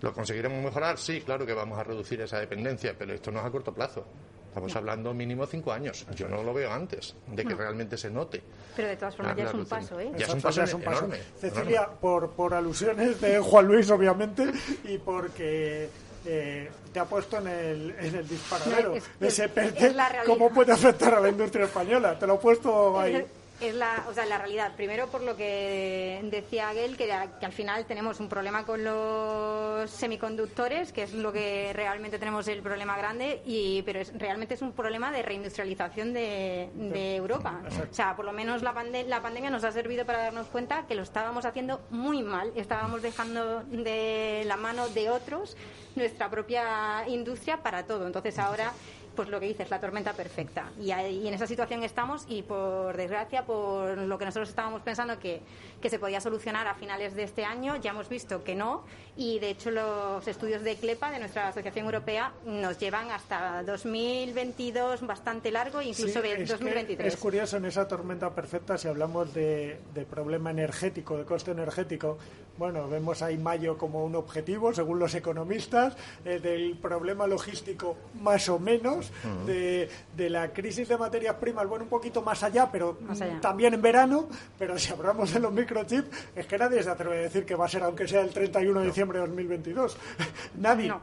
¿Lo 0.01 0.13
conseguiremos 0.13 0.63
mejorar? 0.63 0.97
Sí, 0.97 1.21
claro 1.21 1.45
que 1.45 1.53
vamos 1.53 1.77
a 1.77 1.83
reducir 1.83 2.21
esa 2.21 2.39
dependencia, 2.39 2.95
pero 2.97 3.13
esto 3.13 3.31
no 3.31 3.39
es 3.39 3.45
a 3.45 3.51
corto 3.51 3.73
plazo. 3.73 4.05
Estamos 4.47 4.75
hablando 4.75 5.13
mínimo 5.13 5.45
cinco 5.45 5.71
años. 5.71 6.07
Yo 6.15 6.27
no 6.27 6.41
lo 6.41 6.53
veo 6.53 6.71
antes 6.71 7.15
de 7.27 7.43
que 7.43 7.51
No. 7.51 7.57
realmente 7.57 7.97
se 7.97 8.09
note. 8.09 8.41
Pero 8.75 8.87
de 8.87 8.97
todas 8.97 9.15
formas 9.15 9.37
ya 9.37 9.43
es 9.43 9.53
un 9.53 9.65
paso, 9.65 9.99
¿eh? 9.99 10.11
Ya 10.17 10.25
es 10.25 10.33
un 10.33 10.41
paso 10.41 10.57
ya 10.57 10.63
es 10.63 10.73
un 10.73 10.81
paso. 10.81 10.99
enorme. 11.05 11.19
Cecilia, 11.39 11.87
por, 11.87 12.31
por 12.31 12.53
alusiones 12.55 13.21
de 13.21 13.39
Juan 13.39 13.67
Luis, 13.67 13.89
obviamente, 13.91 14.51
y 14.85 14.97
porque 14.97 15.89
eh, 16.25 16.69
te 16.91 16.99
ha 16.99 17.05
puesto 17.05 17.37
en 17.37 17.47
el, 17.47 17.95
en 17.99 18.15
el 18.15 18.27
disparadero. 18.27 18.95
Es- 19.21 19.39
Ese 19.39 19.45
es-. 19.55 19.95
¿cómo 20.25 20.49
puede 20.51 20.71
afectar 20.71 21.13
a 21.13 21.19
la 21.19 21.29
industria 21.29 21.65
española? 21.65 22.17
Te 22.17 22.25
lo 22.25 22.35
he 22.35 22.37
puesto 22.39 22.99
ahí. 22.99 23.23
Es, 23.61 23.75
la, 23.75 24.05
o 24.07 24.13
sea, 24.13 24.25
la 24.25 24.37
realidad. 24.37 24.71
Primero, 24.77 25.07
por 25.07 25.21
lo 25.21 25.35
que 25.35 26.19
decía 26.23 26.69
Agel, 26.69 26.95
que, 26.95 27.11
al 27.11 27.51
final 27.51 27.85
tenemos 27.85 28.19
un 28.21 28.29
problema 28.29 28.65
con 28.65 28.83
los 28.85 29.89
semiconductores, 29.89 30.93
que 30.93 31.03
es 31.03 31.13
lo 31.13 31.33
que 31.33 31.71
realmente 31.73 32.17
tenemos 32.19 32.47
el 32.47 32.61
problema 32.61 32.97
grande, 32.97 33.41
y 33.45 33.81
pero 33.81 33.99
es, 33.99 34.13
realmente 34.17 34.53
es 34.53 34.61
un 34.61 34.71
problema 34.71 35.11
de 35.11 35.23
reindustrialización 35.23 36.13
de, 36.13 36.69
de 36.73 37.15
Europa. 37.17 37.61
O 37.89 37.93
sea, 37.93 38.15
por 38.15 38.23
lo 38.25 38.31
menos 38.31 38.61
la, 38.61 38.73
pande- 38.73 39.05
la 39.05 39.21
pandemia 39.21 39.49
nos 39.49 39.63
ha 39.65 39.71
servido 39.71 40.05
para 40.05 40.19
darnos 40.19 40.47
cuenta 40.47 40.87
que 40.87 40.95
lo 40.95 41.03
estábamos 41.03 41.43
haciendo 41.45 41.81
muy 41.89 42.23
mal. 42.23 42.53
Estábamos 42.55 43.01
dejando 43.01 43.63
de 43.63 44.43
la 44.45 44.55
mano 44.55 44.87
de 44.89 45.09
otros 45.09 45.57
nuestra 45.95 46.29
propia 46.29 47.07
industria 47.07 47.57
para 47.57 47.85
todo. 47.85 48.07
Entonces 48.07 48.39
ahora 48.39 48.71
pues 49.19 49.27
lo 49.27 49.37
que 49.41 49.47
dices, 49.47 49.69
la 49.69 49.81
tormenta 49.81 50.13
perfecta. 50.13 50.71
Y, 50.79 50.91
ahí- 50.91 51.17
y 51.23 51.27
en 51.27 51.33
esa 51.33 51.45
situación 51.45 51.83
estamos 51.83 52.23
y 52.29 52.41
por 52.41 52.95
desgracia, 52.95 53.43
por 53.45 53.97
lo 53.97 54.17
que 54.17 54.23
nosotros 54.23 54.47
estábamos 54.47 54.81
pensando 54.81 55.19
que, 55.19 55.41
que 55.81 55.89
se 55.89 55.99
podía 55.99 56.21
solucionar 56.21 56.67
a 56.67 56.73
finales 56.75 57.15
de 57.15 57.23
este 57.23 57.43
año, 57.43 57.75
ya 57.75 57.89
hemos 57.91 58.07
visto 58.07 58.45
que 58.45 58.55
no. 58.55 58.85
Y 59.17 59.39
de 59.39 59.49
hecho 59.49 59.71
los 59.71 60.25
estudios 60.25 60.63
de 60.63 60.77
CLEPA, 60.77 61.11
de 61.11 61.19
nuestra 61.19 61.49
Asociación 61.49 61.83
Europea, 61.83 62.31
nos 62.45 62.77
llevan 62.79 63.11
hasta 63.11 63.61
2022 63.63 65.05
bastante 65.05 65.51
largo, 65.51 65.81
incluso 65.81 66.21
Sí, 66.21 66.27
es 66.29 66.37
que 66.37 66.45
2023. 66.45 67.13
es 67.13 67.19
curioso 67.19 67.57
en 67.57 67.65
esa 67.65 67.85
tormenta 67.89 68.33
perfecta 68.33 68.77
si 68.77 68.87
hablamos 68.87 69.33
de, 69.33 69.81
de 69.93 70.05
problema 70.05 70.51
energético, 70.51 71.17
de 71.17 71.25
coste 71.25 71.51
energético. 71.51 72.17
Bueno, 72.59 72.89
vemos 72.89 73.21
ahí 73.21 73.37
mayo 73.37 73.77
como 73.77 74.03
un 74.03 74.17
objetivo, 74.17 74.73
según 74.73 74.99
los 74.99 75.15
economistas, 75.15 75.95
eh, 76.25 76.39
del 76.41 76.77
problema 76.77 77.25
logístico 77.25 77.95
más 78.21 78.49
o 78.49 78.59
menos, 78.59 79.13
de, 79.45 79.89
de 80.17 80.29
la 80.29 80.51
crisis 80.51 80.89
de 80.89 80.97
materias 80.97 81.35
primas, 81.35 81.65
bueno, 81.69 81.85
un 81.85 81.89
poquito 81.89 82.21
más 82.21 82.43
allá, 82.43 82.69
pero 82.69 82.97
Más 82.99 83.21
allá. 83.21 83.39
también 83.39 83.75
en 83.75 83.81
verano. 83.81 84.27
Pero 84.57 84.77
si 84.77 84.91
hablamos 84.91 85.33
de 85.33 85.39
los 85.39 85.53
microchips, 85.53 86.09
es 86.35 86.45
que 86.47 86.57
nadie 86.57 86.83
se 86.83 86.89
atreve 86.89 87.19
a 87.19 87.21
decir 87.21 87.45
que 87.45 87.55
va 87.55 87.65
a 87.65 87.69
ser, 87.69 87.81
aunque 87.81 88.05
sea 88.09 88.19
el 88.19 88.29
31 88.31 88.81
de 88.81 88.85
diciembre 88.87 89.19
de 89.19 89.25
2022. 89.27 89.97
nadie. 90.57 90.93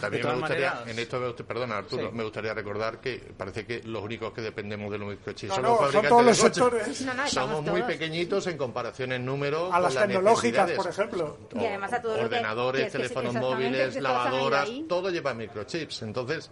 También 0.00 0.22
De 0.22 0.28
me 0.28 0.34
gustaría, 0.38 0.70
maneras- 0.74 0.88
en 0.90 0.98
esto, 1.00 1.36
perdona 1.44 1.78
Arturo, 1.78 2.08
Sí. 2.10 2.16
me 2.16 2.22
gustaría 2.22 2.54
recordar 2.54 3.00
que 3.00 3.32
parece 3.36 3.66
que 3.66 3.82
los 3.82 4.00
únicos 4.00 4.32
que 4.32 4.42
dependemos 4.42 4.92
de 4.92 4.98
los 4.98 5.08
microchips 5.08 5.48
No, 5.48 5.54
son 5.56 5.62
no, 5.64 5.68
los 5.70 5.78
son 5.78 5.86
fabricantes 5.92 6.08
todos 6.10 6.22
de 6.24 6.30
los 6.30 6.38
coches. 6.40 6.54
sectores. 6.86 7.00
No, 7.02 7.14
no, 7.14 7.28
Somos 7.28 7.62
muy 7.62 7.80
todos. 7.80 7.92
pequeñitos 7.92 8.46
en 8.46 8.56
comparación 8.56 9.10
en 9.10 9.24
número 9.26 9.66
A 9.66 9.72
con 9.72 9.82
las 9.82 9.94
las 9.94 10.06
tecnológicas. 10.06 10.83
Por 10.84 10.90
ejemplo. 10.92 11.38
Y 11.54 11.64
además 11.64 11.92
a 11.92 12.00
todo 12.02 12.12
lo 12.12 12.18
que- 12.18 12.24
ordenadores, 12.26 12.80
que 12.86 12.86
que 12.86 12.92
teléfonos 12.98 13.34
móviles, 13.34 13.96
lavadoras, 14.00 14.68
todo 14.88 15.10
lleva 15.10 15.34
microchips. 15.34 16.02
Entonces, 16.02 16.50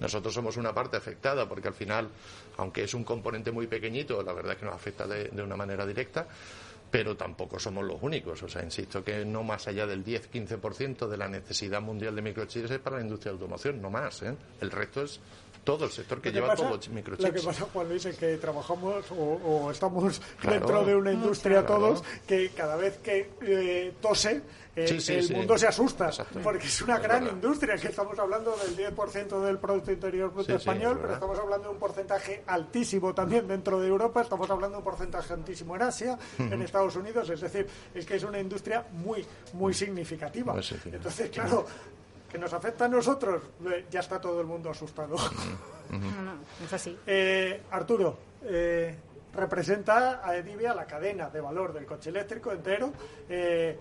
nosotros 0.00 0.32
somos 0.34 0.56
una 0.56 0.74
parte 0.74 0.96
afectada 0.96 1.48
porque 1.48 1.68
al 1.68 1.74
final, 1.74 2.08
aunque 2.56 2.84
es 2.84 2.94
un 2.94 3.04
componente 3.04 3.50
muy 3.52 3.66
pequeñito, 3.66 4.22
la 4.22 4.32
verdad 4.32 4.52
es 4.52 4.58
que 4.58 4.64
nos 4.66 4.74
afecta 4.74 5.06
de, 5.06 5.24
de 5.28 5.42
una 5.42 5.56
manera 5.56 5.86
directa. 5.86 6.26
Pero 6.96 7.16
tampoco 7.16 7.58
somos 7.58 7.84
los 7.84 8.00
únicos. 8.02 8.42
O 8.42 8.48
sea, 8.48 8.62
insisto 8.62 9.04
que 9.04 9.24
no 9.24 9.42
más 9.42 9.68
allá 9.68 9.86
del 9.86 10.02
10-15% 10.04 11.06
de 11.08 11.16
la 11.16 11.28
necesidad 11.28 11.80
mundial 11.82 12.16
de 12.16 12.22
microchips 12.22 12.70
es 12.70 12.78
para 12.78 12.96
la 12.96 13.02
industria 13.02 13.32
de 13.32 13.36
automoción, 13.38 13.82
no 13.82 13.90
más. 13.90 14.22
¿eh? 14.22 14.34
El 14.60 14.70
resto 14.70 15.02
es 15.02 15.20
todo 15.64 15.84
el 15.84 15.90
sector 15.90 16.20
que 16.22 16.28
Lo 16.28 16.32
que 16.32 16.36
lleva 16.40 16.48
pasa- 16.48 16.62
todo 16.62 16.74
Lo 16.76 16.80
que 16.80 16.88
microchips. 16.90 17.44
pasa, 17.44 17.66
Juan 17.72 17.88
Luis, 17.88 18.04
es 18.06 18.16
que 18.16 18.36
trabajamos 18.38 19.04
o, 19.10 19.14
o 19.14 19.70
estamos 19.70 20.20
Claro. 20.40 20.58
dentro 20.60 20.84
de 20.84 20.96
una 20.96 21.12
industria 21.12 21.66
Claro. 21.66 21.82
todos 21.88 22.04
que 22.26 22.50
cada 22.50 22.76
vez 22.76 22.96
que 22.98 23.30
eh, 23.42 23.92
tose 24.00 24.40
eh, 24.76 24.86
Sí, 24.86 25.00
sí, 25.00 25.14
el 25.14 25.24
sí. 25.24 25.34
mundo 25.34 25.56
se 25.58 25.66
asusta 25.66 26.06
Exacto. 26.06 26.38
porque 26.42 26.66
es 26.66 26.82
una 26.82 26.96
Es 26.96 27.02
gran 27.02 27.20
verdad. 27.24 27.34
industria 27.34 27.76
que 27.76 27.88
estamos 27.88 28.18
hablando 28.18 28.54
del 28.56 28.76
10% 28.94 29.40
del 29.40 29.58
Producto 29.58 29.90
Interior 29.92 30.30
Bruto 30.30 30.44
Sí, 30.46 30.52
sí, 30.52 30.56
español, 30.56 30.92
es 30.96 30.98
pero 31.02 31.14
estamos 31.14 31.38
hablando 31.38 31.68
de 31.68 31.74
un 31.74 31.80
porcentaje 31.80 32.42
altísimo 32.46 33.14
también 33.14 33.48
dentro 33.48 33.80
de 33.80 33.88
Europa, 33.88 34.20
estamos 34.22 34.48
hablando 34.50 34.74
de 34.76 34.78
un 34.78 34.84
porcentaje 34.84 35.32
altísimo 35.32 35.74
en 35.76 35.82
Asia, 35.82 36.18
en. 36.38 36.60
Estados 36.62 36.94
Unidos, 36.96 37.28
es 37.30 37.40
decir, 37.40 37.66
es 37.94 38.04
que 38.06 38.16
es 38.16 38.22
una 38.24 38.38
industria 38.38 38.84
muy, 38.92 39.24
muy 39.54 39.72
significativa. 39.74 40.54
Entonces, 40.84 41.30
claro, 41.30 41.64
que 42.30 42.38
nos 42.38 42.52
afecta 42.52 42.84
a 42.84 42.88
nosotros, 42.88 43.42
eh, 43.70 43.86
ya 43.90 44.00
está 44.00 44.20
todo 44.20 44.40
el 44.40 44.46
mundo 44.46 44.70
asustado. 44.70 45.16
No, 45.88 45.98
no, 46.22 46.32
es 46.64 46.72
así. 46.72 46.98
Eh, 47.06 47.62
Arturo, 47.70 48.18
eh, 48.42 48.92
representa 49.32 50.20
a 50.26 50.36
Edivia 50.36 50.74
la 50.74 50.84
cadena 50.84 51.30
de 51.30 51.40
valor 51.40 51.72
del 51.72 51.86
coche 51.86 52.10
eléctrico 52.10 52.50
entero. 52.50 52.92
Eh, 53.28 53.78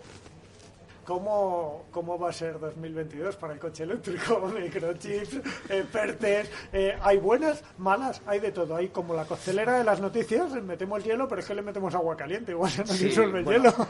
¿Cómo, 1.05 1.85
¿Cómo 1.91 2.17
va 2.17 2.29
a 2.31 2.33
ser 2.33 2.59
2022 2.59 3.35
para 3.35 3.53
el 3.53 3.59
coche 3.59 3.83
eléctrico? 3.83 4.39
Microchips, 4.59 5.35
eh, 5.69 5.85
PERTES, 5.91 6.49
eh, 6.73 6.97
¿hay 6.99 7.17
buenas, 7.17 7.63
malas? 7.77 8.23
Hay 8.25 8.39
de 8.39 8.51
todo. 8.51 8.75
Hay 8.75 8.89
como 8.89 9.13
la 9.13 9.25
costelera 9.25 9.77
de 9.77 9.83
las 9.83 10.01
noticias, 10.01 10.51
metemos 10.63 11.03
hielo, 11.03 11.27
pero 11.27 11.41
es 11.41 11.47
que 11.47 11.53
le 11.53 11.61
metemos 11.61 11.93
agua 11.93 12.17
caliente, 12.17 12.53
igual 12.53 12.71
se 12.71 12.81
nos 12.81 12.89
Sí, 12.89 13.05
disuelve 13.05 13.39
el 13.39 13.45
bueno. 13.45 13.71
hielo. 13.71 13.87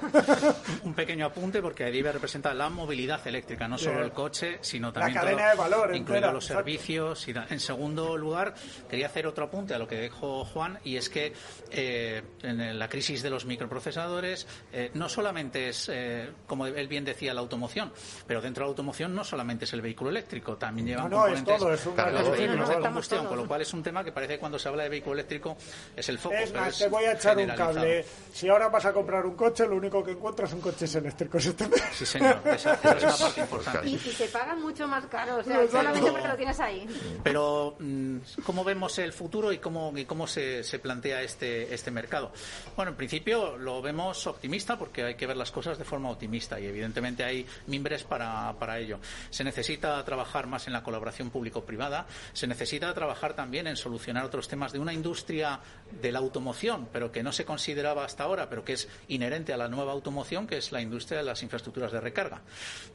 Un 0.83 0.93
pequeño 0.93 1.25
apunte 1.27 1.61
porque 1.61 1.85
ADIVE 1.85 2.11
representa 2.11 2.53
la 2.53 2.69
movilidad 2.69 3.25
eléctrica, 3.25 3.65
no 3.67 3.77
solo 3.77 4.03
el 4.03 4.11
coche, 4.11 4.57
sino 4.59 4.91
también 4.91 5.15
la 5.15 5.21
cadena 5.21 5.49
de 5.51 5.55
valor, 5.55 5.95
incluidos 5.95 6.33
los 6.33 6.45
servicios. 6.45 7.25
Y 7.29 7.31
en 7.31 7.59
segundo 7.61 8.17
lugar, 8.17 8.53
quería 8.89 9.05
hacer 9.05 9.25
otro 9.25 9.45
apunte 9.45 9.73
a 9.73 9.79
lo 9.79 9.87
que 9.87 10.01
dijo 10.01 10.43
Juan 10.43 10.79
y 10.83 10.97
es 10.97 11.09
que 11.09 11.31
eh, 11.71 12.21
en 12.43 12.77
la 12.77 12.89
crisis 12.89 13.23
de 13.23 13.29
los 13.29 13.45
microprocesadores 13.45 14.47
eh, 14.73 14.91
no 14.95 15.07
solamente 15.07 15.69
es, 15.69 15.89
eh, 15.93 16.29
como 16.45 16.65
él 16.67 16.87
bien 16.89 17.04
decía, 17.05 17.33
la 17.33 17.41
automoción, 17.41 17.91
pero 18.27 18.41
dentro 18.41 18.61
de 18.61 18.65
la 18.65 18.69
automoción 18.69 19.13
no 19.13 19.23
solamente 19.23 19.65
es 19.65 19.73
el 19.73 19.81
vehículo 19.81 20.09
eléctrico, 20.09 20.57
también 20.57 20.87
lleva 20.87 21.07
no, 21.07 21.27
es 21.27 21.43
todo, 21.43 21.73
es 21.73 21.85
un 21.85 21.95
vehículos 21.95 22.69
de 22.69 22.79
combustión, 22.79 23.25
con 23.27 23.37
lo 23.37 23.47
cual 23.47 23.61
es 23.61 23.73
un 23.73 23.83
tema 23.83 24.03
que 24.03 24.11
parece 24.11 24.33
que 24.33 24.39
cuando 24.39 24.59
se 24.59 24.67
habla 24.67 24.83
de 24.83 24.89
vehículo 24.89 25.13
eléctrico 25.13 25.57
es 25.95 26.09
el 26.09 26.17
foco. 26.17 26.35
Es 26.35 26.53
más, 26.53 26.77
te 26.77 26.87
voy 26.87 27.05
a 27.05 27.13
echar 27.13 27.37
un 27.37 27.47
cable. 27.47 28.05
Si 28.33 28.49
ahora 28.49 28.69
vas 28.69 28.85
a 28.85 28.93
comprar 28.93 29.25
un 29.25 29.35
coche, 29.35 29.67
lo 29.67 29.75
único 29.75 30.03
que 30.03 30.11
encuentras 30.11 30.49
son 30.49 30.61
coches 30.61 30.93
eléctricos. 30.95 31.45
Sí, 31.95 32.05
señor, 32.05 32.41
esa, 32.45 32.73
es 32.73 33.03
la 33.03 33.15
parte 33.15 33.41
importante. 33.41 33.89
Y, 33.89 33.97
se 33.97 34.27
pagan 34.27 34.61
mucho 34.61 34.87
más 34.87 35.05
caro, 35.05 35.37
o 35.37 35.43
sea, 35.43 35.65
solamente 35.67 36.11
porque 36.11 36.27
lo 36.27 36.35
tienes 36.35 36.59
ahí. 36.59 36.85
Pero, 37.23 37.75
mm, 37.79 38.17
¿cómo 38.45 38.63
vemos 38.63 38.97
el 38.99 39.13
futuro 39.13 39.53
y 39.53 39.59
cómo, 39.59 39.93
y 39.95 40.03
cómo 40.03 40.27
se, 40.27 40.63
se 40.63 40.79
plantea 40.79 41.21
este, 41.21 41.73
este 41.73 41.91
mercado? 41.91 42.33
Bueno, 42.75 42.91
en 42.91 42.97
principio 42.97 43.57
lo 43.57 43.81
vemos 43.81 44.27
optimista 44.27 44.77
porque 44.77 45.03
hay 45.03 45.15
que 45.15 45.25
ver 45.25 45.37
las 45.37 45.51
cosas 45.51 45.77
de 45.77 45.85
forma 45.85 46.09
optimista 46.09 46.59
y 46.59 46.65
evidentemente 46.65 46.94
hay 47.23 47.45
mimbres 47.67 48.03
para, 48.03 48.53
para 48.59 48.79
ello. 48.79 48.99
Se 49.29 49.43
necesita 49.43 50.03
trabajar 50.03 50.47
más 50.47 50.67
en 50.67 50.73
la 50.73 50.83
colaboración 50.83 51.29
público-privada, 51.29 52.05
se 52.33 52.47
necesita 52.47 52.93
trabajar 52.93 53.33
también 53.33 53.67
en 53.67 53.75
solucionar 53.75 54.25
otros 54.25 54.47
temas 54.47 54.71
de 54.71 54.79
una 54.79 54.93
industria 54.93 55.59
de 56.01 56.11
la 56.11 56.19
automoción, 56.19 56.87
pero 56.91 57.11
que 57.11 57.23
no 57.23 57.31
se 57.31 57.45
consideraba 57.45 58.05
hasta 58.05 58.23
ahora, 58.23 58.49
pero 58.49 58.63
que 58.63 58.73
es 58.73 58.87
inherente 59.07 59.53
a 59.53 59.57
la 59.57 59.67
nueva 59.67 59.91
automoción, 59.91 60.47
que 60.47 60.57
es 60.57 60.71
la 60.71 60.81
industria 60.81 61.19
de 61.19 61.25
las 61.25 61.43
infraestructuras 61.43 61.91
de 61.91 62.01
recarga. 62.01 62.41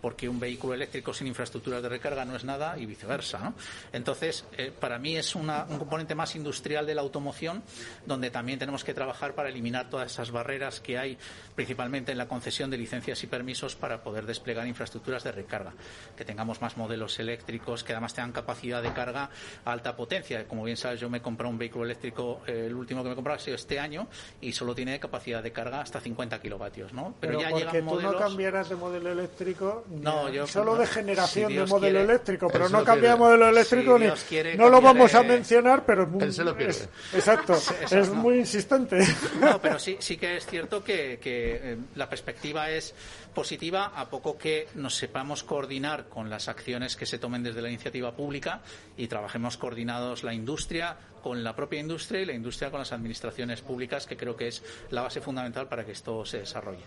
Porque 0.01 0.29
un 0.29 0.41
vehículo 0.41 0.75
eléctrico 0.75 1.15
sin 1.15 1.27
infraestructuras 1.27 1.83
de 1.83 1.89
recarga 1.89 2.25
no 2.25 2.37
es 2.37 2.45
nada 2.45 2.79
y 2.79 2.87
viceversa. 2.87 3.53
Entonces, 3.93 4.45
eh, 4.57 4.73
para 4.79 4.99
mí 4.99 5.17
es 5.17 5.35
un 5.35 5.49
componente 5.79 6.15
más 6.15 6.37
industrial 6.37 6.87
de 6.87 6.95
la 6.95 7.03
automoción, 7.03 7.63
donde 8.07 8.31
también 8.31 8.59
tenemos 8.59 8.85
que 8.85 8.95
trabajar 8.95 9.35
para 9.35 9.49
eliminar 9.49 9.89
todas 9.89 10.13
esas 10.13 10.31
barreras 10.31 10.81
que 10.81 10.99
hay, 10.99 11.19
principalmente 11.55 12.13
en 12.13 12.19
la 12.19 12.29
concesión 12.29 12.71
de 12.71 12.79
licencias 12.79 13.23
y 13.23 13.27
permisos 13.27 13.77
para 13.77 13.90
poder 13.99 14.27
desplegar 14.27 14.67
infraestructuras 14.67 15.25
de 15.25 15.33
recarga. 15.33 15.73
Que 16.17 16.25
tengamos 16.25 16.61
más 16.61 16.77
modelos 16.77 17.19
eléctricos, 17.19 17.85
que 17.85 17.93
además 17.93 18.15
tengan 18.15 18.33
capacidad 18.33 18.83
de 18.83 18.93
carga 18.93 19.31
a 19.65 19.73
alta 19.73 19.97
potencia. 19.97 20.47
Como 20.47 20.65
bien 20.65 20.77
sabes, 20.77 21.01
yo 21.01 21.11
me 21.11 21.19
he 21.19 21.23
comprado 21.23 21.51
un 21.51 21.59
vehículo 21.59 21.85
eléctrico, 21.85 22.43
eh, 22.47 22.67
el 22.67 22.75
último 22.75 23.03
que 23.03 23.09
me 23.09 23.13
he 23.13 23.17
comprado 23.17 23.37
ha 23.37 23.43
sido 23.43 23.57
este 23.57 23.79
año, 23.79 24.09
y 24.41 24.53
solo 24.53 24.75
tiene 24.75 24.99
capacidad 25.01 25.43
de 25.43 25.53
carga 25.53 25.81
hasta 25.81 26.01
50 26.01 26.41
kilovatios. 26.41 26.93
¿no? 26.93 27.15
Pero, 27.21 27.41
ya 27.41 27.51
porque 27.51 27.83
tú 27.83 28.01
no 28.01 28.17
cambiaras 28.17 28.69
de 28.69 28.77
modelo 28.77 29.13
eléctrico, 29.13 29.85
no, 29.89 30.29
yo, 30.29 30.47
solo 30.47 30.77
de 30.77 30.87
generación 30.87 31.53
de 31.53 31.67
modelo 31.67 32.01
eléctrico, 32.01 32.49
pero 32.49 32.69
no 32.69 32.85
cambia 32.85 33.11
de 33.11 33.17
modelo 33.17 33.49
eléctrico 33.49 33.99
ni. 33.99 34.07
No 34.57 34.69
lo 34.69 34.81
vamos 34.81 35.15
a 35.15 35.23
mencionar, 35.23 35.85
pero 35.85 36.05
es 36.05 36.09
muy. 36.09 36.25
exacto, 37.15 37.55
es 37.91 38.11
muy 38.11 38.39
insistente. 38.39 38.99
No, 39.41 39.61
pero 39.61 39.79
sí, 39.79 39.97
sí 40.01 40.17
que 40.17 40.37
es 40.37 40.47
cierto 40.47 40.83
que, 40.83 41.19
que 41.21 41.61
eh, 41.63 41.79
la 41.95 42.09
perspectiva 42.09 42.71
es 42.71 42.95
positiva 43.31 43.93
a 43.95 44.09
poco 44.11 44.37
que 44.37 44.69
nos 44.75 44.97
sepamos 44.97 45.43
coordinar 45.43 46.09
con 46.09 46.31
las 46.31 46.49
acciones 46.49 46.97
que 46.97 47.07
se 47.07 47.19
tomen 47.19 47.43
desde 47.43 47.63
la 47.63 47.69
iniciativa 47.69 48.15
pública 48.15 48.63
y 48.97 49.09
trabajemos 49.09 49.57
coordinados 49.57 50.23
la 50.23 50.35
industria 50.35 50.97
con 51.23 51.43
la 51.45 51.55
propia 51.55 51.81
industria 51.81 52.23
y 52.23 52.27
la 52.27 52.33
industria 52.33 52.71
con 52.71 52.81
las 52.81 52.93
administraciones 52.93 53.61
públicas, 53.61 54.07
que 54.07 54.17
creo 54.17 54.37
que 54.37 54.49
es 54.49 54.63
la 54.91 55.03
base 55.03 55.21
fundamental 55.21 55.69
para 55.69 55.85
que 55.85 55.93
esto 55.93 56.25
se 56.25 56.39
desarrolle. 56.39 56.83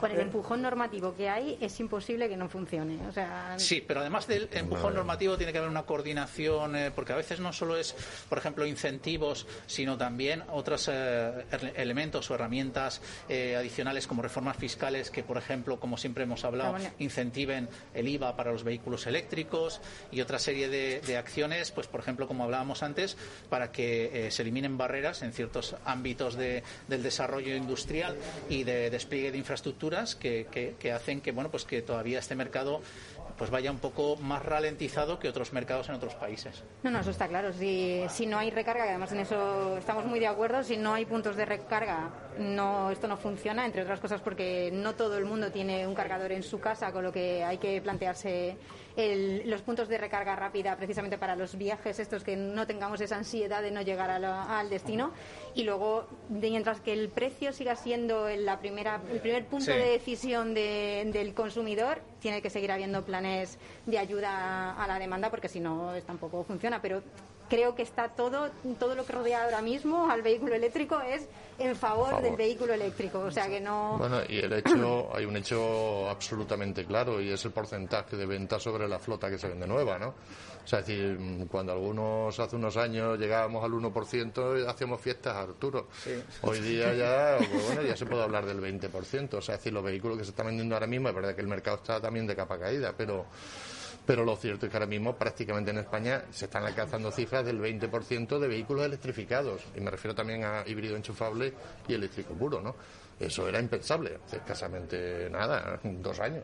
Con 0.00 0.10
el 0.10 0.20
empujón 0.20 0.62
normativo 0.62 1.14
que 1.14 1.28
hay, 1.28 1.58
es 1.60 1.78
imposible 1.80 2.28
que 2.28 2.36
no 2.36 2.48
funcione. 2.48 2.98
O 3.08 3.12
sea... 3.12 3.54
Sí, 3.58 3.82
pero 3.86 4.00
además 4.00 4.26
del 4.26 4.48
empujón 4.52 4.94
normativo 4.94 5.36
tiene 5.36 5.52
que 5.52 5.58
haber 5.58 5.70
una 5.70 5.84
coordinación, 5.84 6.76
eh, 6.76 6.90
porque 6.94 7.12
a 7.12 7.16
veces 7.16 7.40
no 7.40 7.52
solo 7.52 7.76
es, 7.76 7.94
por 8.28 8.38
ejemplo, 8.38 8.66
incentivos, 8.66 9.46
sino 9.66 9.96
también 9.96 10.42
otros 10.50 10.88
eh, 10.92 11.44
elementos 11.76 12.30
o 12.30 12.34
herramientas 12.34 13.00
eh, 13.28 13.56
adicionales 13.56 14.06
como 14.06 14.22
reformas 14.22 14.56
fiscales 14.56 15.10
que, 15.10 15.22
por 15.22 15.36
ejemplo, 15.36 15.78
como 15.78 15.96
siempre 15.96 16.24
hemos 16.24 16.44
hablado, 16.44 16.76
incentiven 16.98 17.68
el 17.94 18.08
IVA 18.08 18.36
para 18.36 18.52
los 18.52 18.64
vehículos 18.64 19.06
eléctricos 19.06 19.80
y 20.10 20.20
otra 20.20 20.38
serie 20.38 20.68
de, 20.68 21.00
de 21.00 21.16
acciones, 21.16 21.70
pues, 21.70 21.86
por 21.86 22.00
ejemplo, 22.00 22.26
como 22.26 22.44
hablábamos 22.44 22.82
antes, 22.82 23.16
para 23.48 23.70
que 23.70 24.26
eh, 24.26 24.30
se 24.30 24.42
eliminen 24.42 24.78
barreras 24.78 25.22
en 25.22 25.32
ciertos 25.32 25.76
ámbitos 25.84 26.36
de, 26.36 26.62
del 26.88 27.02
desarrollo 27.02 27.54
industrial 27.54 28.16
y 28.48 28.64
de 28.64 28.90
despliegue 28.90 29.32
de 29.32 29.38
infraestructuras 29.38 30.14
que, 30.14 30.46
que, 30.78 30.92
hacen 30.92 31.20
que 31.20 31.32
bueno 31.32 31.50
pues 31.50 31.64
que 31.64 31.82
todavía 31.82 32.18
este 32.18 32.34
mercado 32.34 32.80
pues 33.36 33.50
vaya 33.50 33.70
un 33.70 33.78
poco 33.78 34.16
más 34.16 34.44
ralentizado 34.44 35.18
que 35.18 35.28
otros 35.28 35.52
mercados 35.52 35.88
en 35.88 35.94
otros 35.94 36.14
países. 36.14 36.62
No, 36.82 36.90
no, 36.90 37.00
eso 37.00 37.10
está 37.10 37.28
claro. 37.28 37.52
Si, 37.52 38.02
si 38.08 38.26
no 38.26 38.38
hay 38.38 38.50
recarga, 38.50 38.84
que 38.84 38.90
además 38.90 39.12
en 39.12 39.20
eso 39.20 39.76
estamos 39.76 40.04
muy 40.04 40.20
de 40.20 40.26
acuerdo, 40.26 40.62
si 40.62 40.76
no 40.76 40.94
hay 40.94 41.04
puntos 41.04 41.36
de 41.36 41.44
recarga, 41.44 42.10
no, 42.38 42.90
esto 42.90 43.08
no 43.08 43.16
funciona, 43.16 43.66
entre 43.66 43.82
otras 43.82 44.00
cosas 44.00 44.20
porque 44.20 44.70
no 44.72 44.94
todo 44.94 45.18
el 45.18 45.24
mundo 45.24 45.50
tiene 45.50 45.86
un 45.86 45.94
cargador 45.94 46.32
en 46.32 46.42
su 46.42 46.60
casa, 46.60 46.92
con 46.92 47.04
lo 47.04 47.12
que 47.12 47.44
hay 47.44 47.58
que 47.58 47.80
plantearse 47.80 48.56
los 49.46 49.62
puntos 49.62 49.88
de 49.88 49.98
recarga 49.98 50.36
rápida 50.36 50.76
precisamente 50.76 51.16
para 51.16 51.34
los 51.34 51.56
viajes 51.56 51.98
estos 51.98 52.22
que 52.22 52.36
no 52.36 52.66
tengamos 52.66 53.00
esa 53.00 53.16
ansiedad 53.16 53.62
de 53.62 53.70
no 53.70 53.80
llegar 53.80 54.10
al 54.10 54.68
destino 54.68 55.12
y 55.54 55.64
luego 55.64 56.06
mientras 56.28 56.80
que 56.80 56.92
el 56.92 57.08
precio 57.08 57.52
siga 57.52 57.74
siendo 57.74 58.28
la 58.28 58.58
primera, 58.58 59.00
el 59.10 59.20
primer 59.20 59.46
punto 59.46 59.70
de 59.70 59.92
decisión 59.92 60.52
del 60.54 61.32
consumidor 61.34 62.11
tiene 62.22 62.40
que 62.40 62.48
seguir 62.48 62.70
habiendo 62.70 63.04
planes 63.04 63.58
de 63.84 63.98
ayuda 63.98 64.72
a 64.72 64.86
la 64.86 64.98
demanda 64.98 65.28
porque 65.28 65.48
si 65.48 65.60
no 65.60 65.92
tampoco 66.06 66.44
funciona 66.44 66.80
pero 66.80 67.02
creo 67.48 67.74
que 67.74 67.82
está 67.82 68.08
todo, 68.08 68.50
todo 68.78 68.94
lo 68.94 69.04
que 69.04 69.12
rodea 69.12 69.44
ahora 69.44 69.62
mismo 69.62 70.10
al 70.10 70.22
vehículo 70.22 70.54
eléctrico 70.54 71.00
es 71.00 71.28
en 71.58 71.76
favor, 71.76 72.20
del 72.22 72.36
vehículo 72.36 72.72
eléctrico. 72.72 73.20
O 73.20 73.30
sea 73.30 73.48
que 73.48 73.60
no. 73.60 73.96
Bueno, 73.98 74.20
y 74.28 74.38
el 74.38 74.52
hecho, 74.52 75.10
hay 75.14 75.24
un 75.24 75.36
hecho 75.36 76.08
absolutamente 76.08 76.84
claro 76.84 77.20
y 77.20 77.30
es 77.30 77.44
el 77.44 77.52
porcentaje 77.52 78.16
de 78.16 78.26
venta 78.26 78.58
sobre 78.58 78.88
la 78.88 78.98
flota 78.98 79.30
que 79.30 79.38
se 79.38 79.48
vende 79.48 79.66
nueva, 79.66 79.98
¿no? 79.98 80.14
O 80.64 80.66
sea, 80.66 80.78
es 80.78 80.86
decir, 80.86 81.18
cuando 81.50 81.72
algunos 81.72 82.38
hace 82.38 82.54
unos 82.54 82.76
años 82.76 83.18
llegábamos 83.18 83.64
al 83.64 83.72
1%, 83.72 84.68
hacíamos 84.68 85.00
fiestas, 85.00 85.34
Arturo. 85.34 85.88
Hoy 86.42 86.60
día 86.60 86.94
ya, 86.94 87.36
pues 87.50 87.66
bueno, 87.66 87.82
ya 87.82 87.96
se 87.96 88.06
puede 88.06 88.22
hablar 88.22 88.46
del 88.46 88.60
20%. 88.60 89.34
O 89.34 89.42
sea, 89.42 89.56
es 89.56 89.60
decir, 89.60 89.72
los 89.72 89.82
vehículos 89.82 90.18
que 90.18 90.24
se 90.24 90.30
están 90.30 90.46
vendiendo 90.46 90.76
ahora 90.76 90.86
mismo, 90.86 91.08
es 91.08 91.14
verdad 91.14 91.34
que 91.34 91.40
el 91.40 91.48
mercado 91.48 91.78
está 91.78 92.00
también 92.00 92.26
de 92.26 92.36
capa 92.36 92.58
caída, 92.58 92.94
pero 92.96 93.26
pero 94.06 94.24
lo 94.24 94.36
cierto 94.36 94.66
es 94.66 94.70
que 94.70 94.76
ahora 94.76 94.86
mismo 94.86 95.14
prácticamente 95.16 95.70
en 95.70 95.78
España 95.78 96.24
se 96.30 96.46
están 96.46 96.64
alcanzando 96.64 97.10
cifras 97.10 97.44
del 97.44 97.60
20% 97.60 98.38
de 98.38 98.48
vehículos 98.48 98.84
electrificados, 98.84 99.62
y 99.76 99.80
me 99.80 99.90
refiero 99.90 100.14
también 100.14 100.44
a 100.44 100.64
híbrido 100.66 100.96
enchufable 100.96 101.52
y 101.88 101.94
eléctrico 101.94 102.34
puro, 102.34 102.60
¿no? 102.60 102.74
Eso 103.20 103.48
era 103.48 103.60
impensable 103.60 104.18
hace 104.26 104.38
escasamente 104.38 105.30
nada, 105.30 105.78
dos 105.84 106.18
años. 106.18 106.42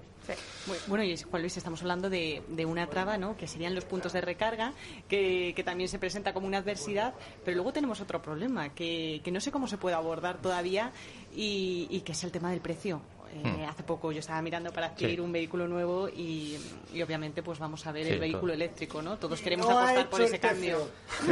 Bueno, 0.87 1.03
y 1.03 1.17
Juan 1.17 1.43
Luis, 1.43 1.57
estamos 1.57 1.81
hablando 1.81 2.09
de, 2.09 2.43
una 2.67 2.87
traba, 2.87 3.17
¿no? 3.17 3.37
Que 3.37 3.49
serían 3.49 3.75
los 3.75 3.85
puntos 3.85 4.13
de 4.13 4.21
recarga, 4.21 4.75
que, 5.09 5.61
también 5.65 5.89
se 5.89 5.99
presenta 5.99 6.33
como 6.33 6.47
una 6.47 6.59
adversidad, 6.59 7.15
pero 7.45 7.57
luego 7.57 7.73
tenemos 7.73 8.01
otro 8.01 8.23
problema, 8.23 8.69
que, 8.75 9.23
no 9.33 9.41
sé 9.41 9.51
cómo 9.51 9.67
se 9.67 9.79
puede 9.79 9.97
abordar 9.97 10.41
todavía, 10.41 10.93
y 11.35 12.01
que 12.05 12.13
es 12.13 12.23
el 12.23 12.31
tema 12.31 12.51
del 12.51 12.61
precio. 12.61 13.03
Eh, 13.33 13.43
hmm. 13.43 13.69
Hace 13.69 13.83
poco 13.83 14.13
yo 14.13 14.21
estaba 14.21 14.41
mirando 14.43 14.73
para 14.73 14.89
adquirir 14.89 15.21
un 15.21 15.33
vehículo 15.33 15.69
nuevo 15.69 16.09
y, 16.09 16.57
obviamente 17.03 17.43
pues 17.43 17.59
vamos 17.59 17.87
a 17.87 17.93
ver 17.93 18.07
el 18.07 18.19
vehículo 18.19 18.53
eléctrico, 18.53 19.03
¿no? 19.03 19.17
Todos 19.19 19.41
queremos 19.41 19.69
apostar 19.69 20.09
por 20.11 20.23
ese 20.23 20.39
cambio. 20.39 20.89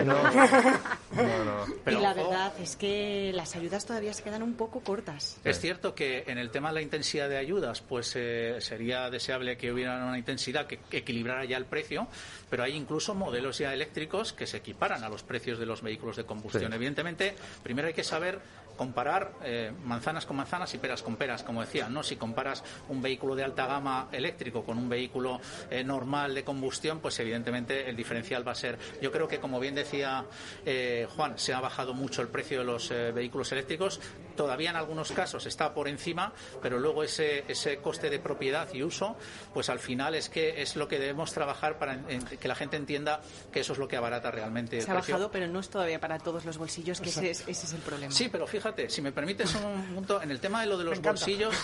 y 1.87 1.91
la 1.91 2.15
verdad 2.15 2.53
es 2.61 2.77
que 2.77 3.33
las 3.35 3.57
ayudas 3.57 3.87
todavía 3.87 4.13
se 4.13 4.23
quedan 4.23 4.43
un 4.43 4.55
poco 4.55 4.81
cortas. 4.81 5.39
Es 5.45 5.61
cierto 5.61 5.95
que 5.95 6.25
en 6.27 6.39
el 6.39 6.51
tema 6.51 6.69
de 6.69 6.75
la 6.75 6.83
intensidad 6.83 7.29
de 7.29 7.39
ayudas 7.39 7.81
pues 7.81 8.13
eh, 8.17 8.57
sería 8.61 9.11
deseable 9.11 9.57
que 9.57 9.73
hubiera 9.73 10.05
una 10.05 10.19
intensidad 10.19 10.67
que, 10.67 10.79
equilibrara 10.91 11.45
ya 11.45 11.57
el 11.57 11.67
precio, 11.67 12.07
pero 12.51 12.63
hay 12.63 12.73
incluso 12.73 13.15
modelos 13.15 13.59
ya 13.59 13.73
eléctricos 13.73 14.33
que 14.33 14.47
se 14.47 14.59
equiparan 14.59 15.05
a 15.05 15.09
los 15.09 15.23
precios 15.23 15.59
de 15.59 15.67
los 15.67 15.83
vehículos 15.83 16.17
de 16.17 16.25
combustión. 16.25 16.73
Evidentemente, 16.73 17.35
primero 17.63 17.89
hay 17.89 17.95
que 17.95 18.05
saber 18.05 18.41
comparar 18.77 19.33
eh, 19.43 19.73
manzanas 19.85 20.27
con 20.27 20.37
manzanas 20.37 20.73
y 20.75 20.79
peras 20.79 21.03
con 21.03 21.17
peras, 21.17 21.43
como 21.43 21.61
decía, 21.61 21.89
¿no? 21.89 22.03
Si 22.03 22.17
comparas 22.17 22.63
un 22.89 23.03
vehículo 23.03 23.35
de 23.35 23.45
alta 23.45 23.67
gama 23.67 24.09
eléctrico 24.13 24.65
con 24.65 24.79
un 24.79 24.89
vehículo 24.89 25.41
eh, 25.71 25.83
normal 25.83 26.35
de 26.35 26.45
combustión, 26.45 27.01
pues 27.01 27.19
evidentemente 27.21 27.89
el 27.89 27.97
diferencial 27.97 28.47
va 28.47 28.53
a 28.53 28.57
ser. 28.57 28.79
Yo 29.01 29.11
creo 29.11 29.29
que, 29.29 29.39
como 29.39 29.59
bien 29.61 29.75
decía 29.75 30.25
eh, 30.65 31.07
Juan, 31.17 31.39
se 31.39 31.53
ha 31.53 31.61
bajado 31.61 31.95
mucho 31.95 32.23
el 32.23 32.29
precio 32.29 32.61
de 32.61 32.65
los 32.65 32.89
vehículos 32.89 33.51
eléctricos 33.53 34.01
todavía 34.37 34.71
en 34.71 34.77
algunos 34.77 35.11
casos 35.11 35.47
está 35.47 35.75
por 35.75 35.89
encima, 35.89 36.33
pero 36.63 36.79
luego 36.79 37.03
ese, 37.03 37.45
ese 37.49 37.79
coste 37.79 38.11
de 38.11 38.21
propiedad 38.21 38.73
y 38.73 38.83
uso, 38.83 39.17
pues 39.53 39.69
al 39.69 39.81
final 39.81 40.15
es 40.15 40.29
que 40.29 40.63
es 40.63 40.77
lo 40.77 40.87
que 40.87 40.99
debemos 40.99 41.33
trabajar 41.33 41.79
para 41.79 41.99
que 42.39 42.47
la 42.47 42.55
gente 42.55 42.77
entienda 42.77 43.21
que 43.51 43.61
eso 43.61 43.73
es 43.73 43.79
lo 43.79 43.89
que 43.89 43.97
abarata 43.97 44.31
realmente. 44.31 44.81
Se 44.81 44.91
ha 44.91 44.95
bajado, 44.95 45.31
pero 45.31 45.49
no 45.49 45.59
es 45.59 45.69
todavía 45.69 45.99
para 45.99 46.19
todos 46.19 46.45
los 46.45 46.59
bolsillos, 46.59 47.01
que 47.01 47.09
ese 47.09 47.31
es, 47.31 47.41
ese 47.49 47.67
es, 47.67 47.73
el 47.73 47.81
problema. 47.81 48.13
Sí, 48.13 48.29
pero 48.31 48.47
fíjate, 48.47 48.66
si 48.89 49.03
me 49.03 49.13
permites 49.13 49.55
un 49.55 49.95
punto, 49.95 50.23
en 50.23 50.31
el 50.31 50.41
tema 50.41 50.61
de 50.61 50.67
lo 50.67 50.79
de 50.79 50.85
los 50.85 51.01
bolsillos, 51.01 51.55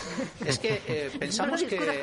es 0.45 0.59
que 0.59 0.83
eh, 0.87 1.11
pensamos 1.19 1.63
que... 1.63 1.81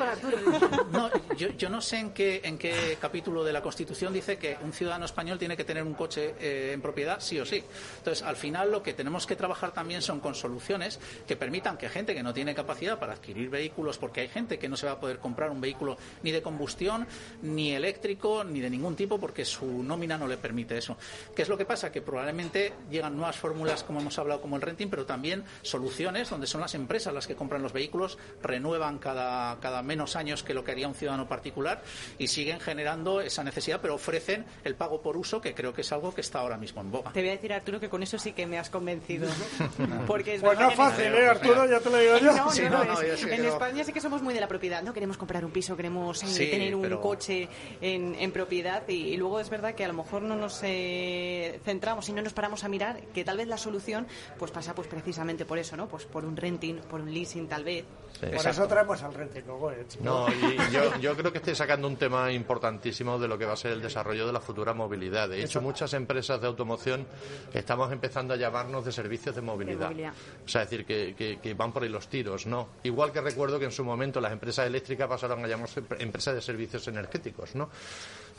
No, 0.90 1.10
yo, 1.36 1.48
yo, 1.50 1.68
no 1.68 1.80
sé 1.80 1.98
en 1.98 2.10
qué, 2.10 2.40
en 2.44 2.58
qué 2.58 2.98
capítulo 3.00 3.44
de 3.44 3.52
la 3.52 3.62
Constitución 3.62 4.12
dice 4.12 4.36
que 4.36 4.56
un 4.62 4.72
ciudadano 4.72 5.04
español 5.04 5.38
tiene 5.38 5.56
que 5.56 5.64
tener 5.64 5.82
un 5.82 5.94
coche 5.94 6.34
eh, 6.40 6.72
en 6.74 6.80
propiedad, 6.80 7.20
sí 7.20 7.38
o 7.38 7.46
sí. 7.46 7.62
Entonces, 7.98 8.24
al 8.24 8.36
final 8.36 8.70
lo 8.70 8.82
que 8.82 8.92
tenemos 8.92 9.26
que 9.26 9.36
trabajar 9.36 9.72
también 9.72 10.02
son 10.02 10.20
con 10.20 10.34
soluciones 10.34 10.98
que 11.26 11.36
permitan 11.36 11.76
que 11.76 11.88
gente 11.88 12.14
que 12.14 12.22
no 12.22 12.34
tiene 12.34 12.54
capacidad 12.54 12.98
para 12.98 13.14
adquirir 13.14 13.50
vehículos, 13.50 13.98
porque 13.98 14.20
hay 14.20 14.28
gente 14.28 14.58
que 14.58 14.68
no 14.68 14.76
se 14.76 14.86
va 14.86 14.92
a 14.92 15.00
poder 15.00 15.18
comprar 15.18 15.50
un 15.50 15.60
vehículo 15.60 15.96
ni 16.22 16.30
de 16.30 16.42
combustión, 16.42 17.06
ni 17.42 17.72
eléctrico, 17.72 18.44
ni 18.44 18.60
de 18.60 18.70
ningún 18.70 18.96
tipo, 18.96 19.18
porque 19.18 19.44
su 19.44 19.82
nómina 19.82 20.18
no 20.18 20.26
le 20.26 20.36
permite 20.36 20.76
eso. 20.76 20.96
¿Qué 21.34 21.42
es 21.42 21.48
lo 21.48 21.56
que 21.56 21.64
pasa? 21.64 21.92
Que 21.92 22.02
probablemente 22.02 22.72
llegan 22.90 23.16
nuevas 23.16 23.36
fórmulas, 23.36 23.82
como 23.82 24.00
hemos 24.00 24.18
hablado, 24.18 24.40
como 24.40 24.56
el 24.56 24.62
renting, 24.62 24.88
pero 24.90 25.06
también 25.06 25.44
soluciones 25.62 26.30
donde 26.30 26.46
son 26.46 26.60
las 26.60 26.74
empresas 26.74 27.14
las 27.14 27.26
que 27.26 27.36
compran 27.36 27.62
los 27.62 27.72
vehículos, 27.72 28.18
renuevan 28.42 28.98
cada, 28.98 29.58
cada 29.60 29.82
menos 29.82 30.16
años 30.16 30.42
que 30.42 30.54
lo 30.54 30.64
que 30.64 30.72
haría 30.72 30.88
un 30.88 30.94
ciudadano 30.94 31.28
particular 31.28 31.82
y 32.18 32.28
siguen 32.28 32.60
generando 32.60 33.20
esa 33.20 33.44
necesidad, 33.44 33.80
pero 33.80 33.94
ofrecen 33.94 34.44
el 34.64 34.74
pago 34.74 35.00
por 35.00 35.16
uso, 35.16 35.40
que 35.40 35.54
creo 35.54 35.72
que 35.72 35.82
es 35.82 35.92
algo 35.92 36.14
que 36.14 36.20
está 36.20 36.40
ahora 36.40 36.56
mismo 36.56 36.80
en 36.80 36.90
boga. 36.90 37.12
Te 37.12 37.20
voy 37.20 37.30
a 37.30 37.32
decir, 37.32 37.52
Arturo, 37.52 37.80
que 37.80 37.88
con 37.88 38.02
eso 38.02 38.18
sí 38.18 38.32
que 38.32 38.46
me 38.46 38.58
has 38.58 38.70
convencido. 38.70 39.28
Porque 40.06 40.34
es 40.34 40.40
pues 40.40 40.58
no 40.58 40.70
fácil, 40.72 41.06
¿eh, 41.06 41.28
Arturo? 41.28 41.68
Ya 41.68 41.80
te 41.80 41.90
lo 41.90 41.98
digo 41.98 42.18
yo. 42.18 43.32
en 43.32 43.44
España 43.44 43.84
sí 43.84 43.92
que 43.92 44.00
somos 44.00 44.22
muy 44.22 44.34
de 44.34 44.40
la 44.40 44.48
propiedad, 44.48 44.82
¿no? 44.82 44.92
Queremos 44.92 45.16
comprar 45.16 45.44
un 45.44 45.50
piso, 45.50 45.76
queremos 45.76 46.22
eh, 46.22 46.46
tener 46.50 46.74
un 46.74 46.90
coche 46.96 47.48
en, 47.80 48.30
propiedad 48.32 48.86
y, 48.88 49.16
luego 49.16 49.40
es 49.40 49.50
verdad 49.50 49.74
que 49.74 49.84
a 49.84 49.88
lo 49.88 49.94
mejor 49.94 50.22
no 50.22 50.36
nos 50.36 50.60
eh, 50.62 51.60
centramos 51.64 52.08
y 52.08 52.12
no 52.12 52.22
nos 52.22 52.32
paramos 52.32 52.64
a 52.64 52.68
mirar 52.68 53.00
que 53.12 53.24
tal 53.24 53.36
vez 53.36 53.48
la 53.48 53.58
solución 53.58 54.06
pues 54.38 54.50
pasa 54.50 54.74
pues 54.80 54.88
precisamente 54.88 55.44
por 55.44 55.58
eso, 55.58 55.76
¿no? 55.76 55.86
Pues 55.86 56.06
por 56.06 56.24
un 56.24 56.34
renting, 56.34 56.76
por 56.88 57.02
un 57.02 57.12
leasing 57.12 57.46
tal 57.46 57.64
vez. 57.64 57.84
por 58.18 58.46
eso 58.46 58.66
traemos 58.66 59.02
al 59.02 59.12
renting 59.12 59.42
luego, 59.46 59.70
¿eh, 59.72 59.84
No, 60.00 60.26
y 60.26 60.56
yo, 60.72 60.96
yo 60.98 61.14
creo 61.14 61.30
que 61.30 61.36
estoy 61.36 61.54
sacando 61.54 61.86
un 61.86 61.96
tema 61.96 62.32
importantísimo 62.32 63.18
de 63.18 63.28
lo 63.28 63.36
que 63.36 63.44
va 63.44 63.52
a 63.52 63.56
ser 63.56 63.72
el 63.72 63.82
desarrollo 63.82 64.26
de 64.26 64.32
la 64.32 64.40
futura 64.40 64.72
movilidad. 64.72 65.28
De 65.28 65.44
hecho, 65.44 65.60
muchas 65.60 65.92
empresas 65.92 66.40
de 66.40 66.46
automoción 66.46 67.06
estamos 67.52 67.92
empezando 67.92 68.32
a 68.32 68.38
llamarnos 68.38 68.82
de 68.86 68.92
servicios 68.92 69.34
de 69.34 69.42
movilidad. 69.42 69.92
O 69.92 70.48
sea, 70.48 70.62
es 70.62 70.70
decir, 70.70 70.86
que, 70.86 71.38
que, 71.42 71.52
van 71.52 71.72
por 71.72 71.82
ahí 71.82 71.90
los 71.90 72.08
tiros, 72.08 72.46
¿no? 72.46 72.70
Igual 72.82 73.12
que 73.12 73.20
recuerdo 73.20 73.58
que 73.58 73.66
en 73.66 73.72
su 73.72 73.84
momento 73.84 74.18
las 74.18 74.32
empresas 74.32 74.66
eléctricas 74.66 75.06
pasaron 75.08 75.44
a 75.44 75.46
llamarse 75.46 75.82
empresas 75.98 76.34
de 76.34 76.40
servicios 76.40 76.88
energéticos, 76.88 77.54
¿no? 77.54 77.68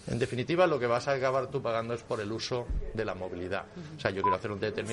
En 0.07 0.17
definitiva, 0.17 0.65
lo 0.65 0.79
que 0.79 0.87
vas 0.87 1.07
a 1.07 1.13
acabar 1.13 1.47
tú 1.47 1.61
pagando 1.61 1.93
es 1.93 2.01
por 2.01 2.19
el 2.19 2.31
uso 2.31 2.65
de 2.93 3.05
la 3.05 3.13
movilidad. 3.13 3.65
O 3.95 3.99
sea, 3.99 4.09
yo 4.09 4.21
quiero 4.21 4.35
hacer 4.35 4.51
un 4.51 4.59
determinado 4.59 4.91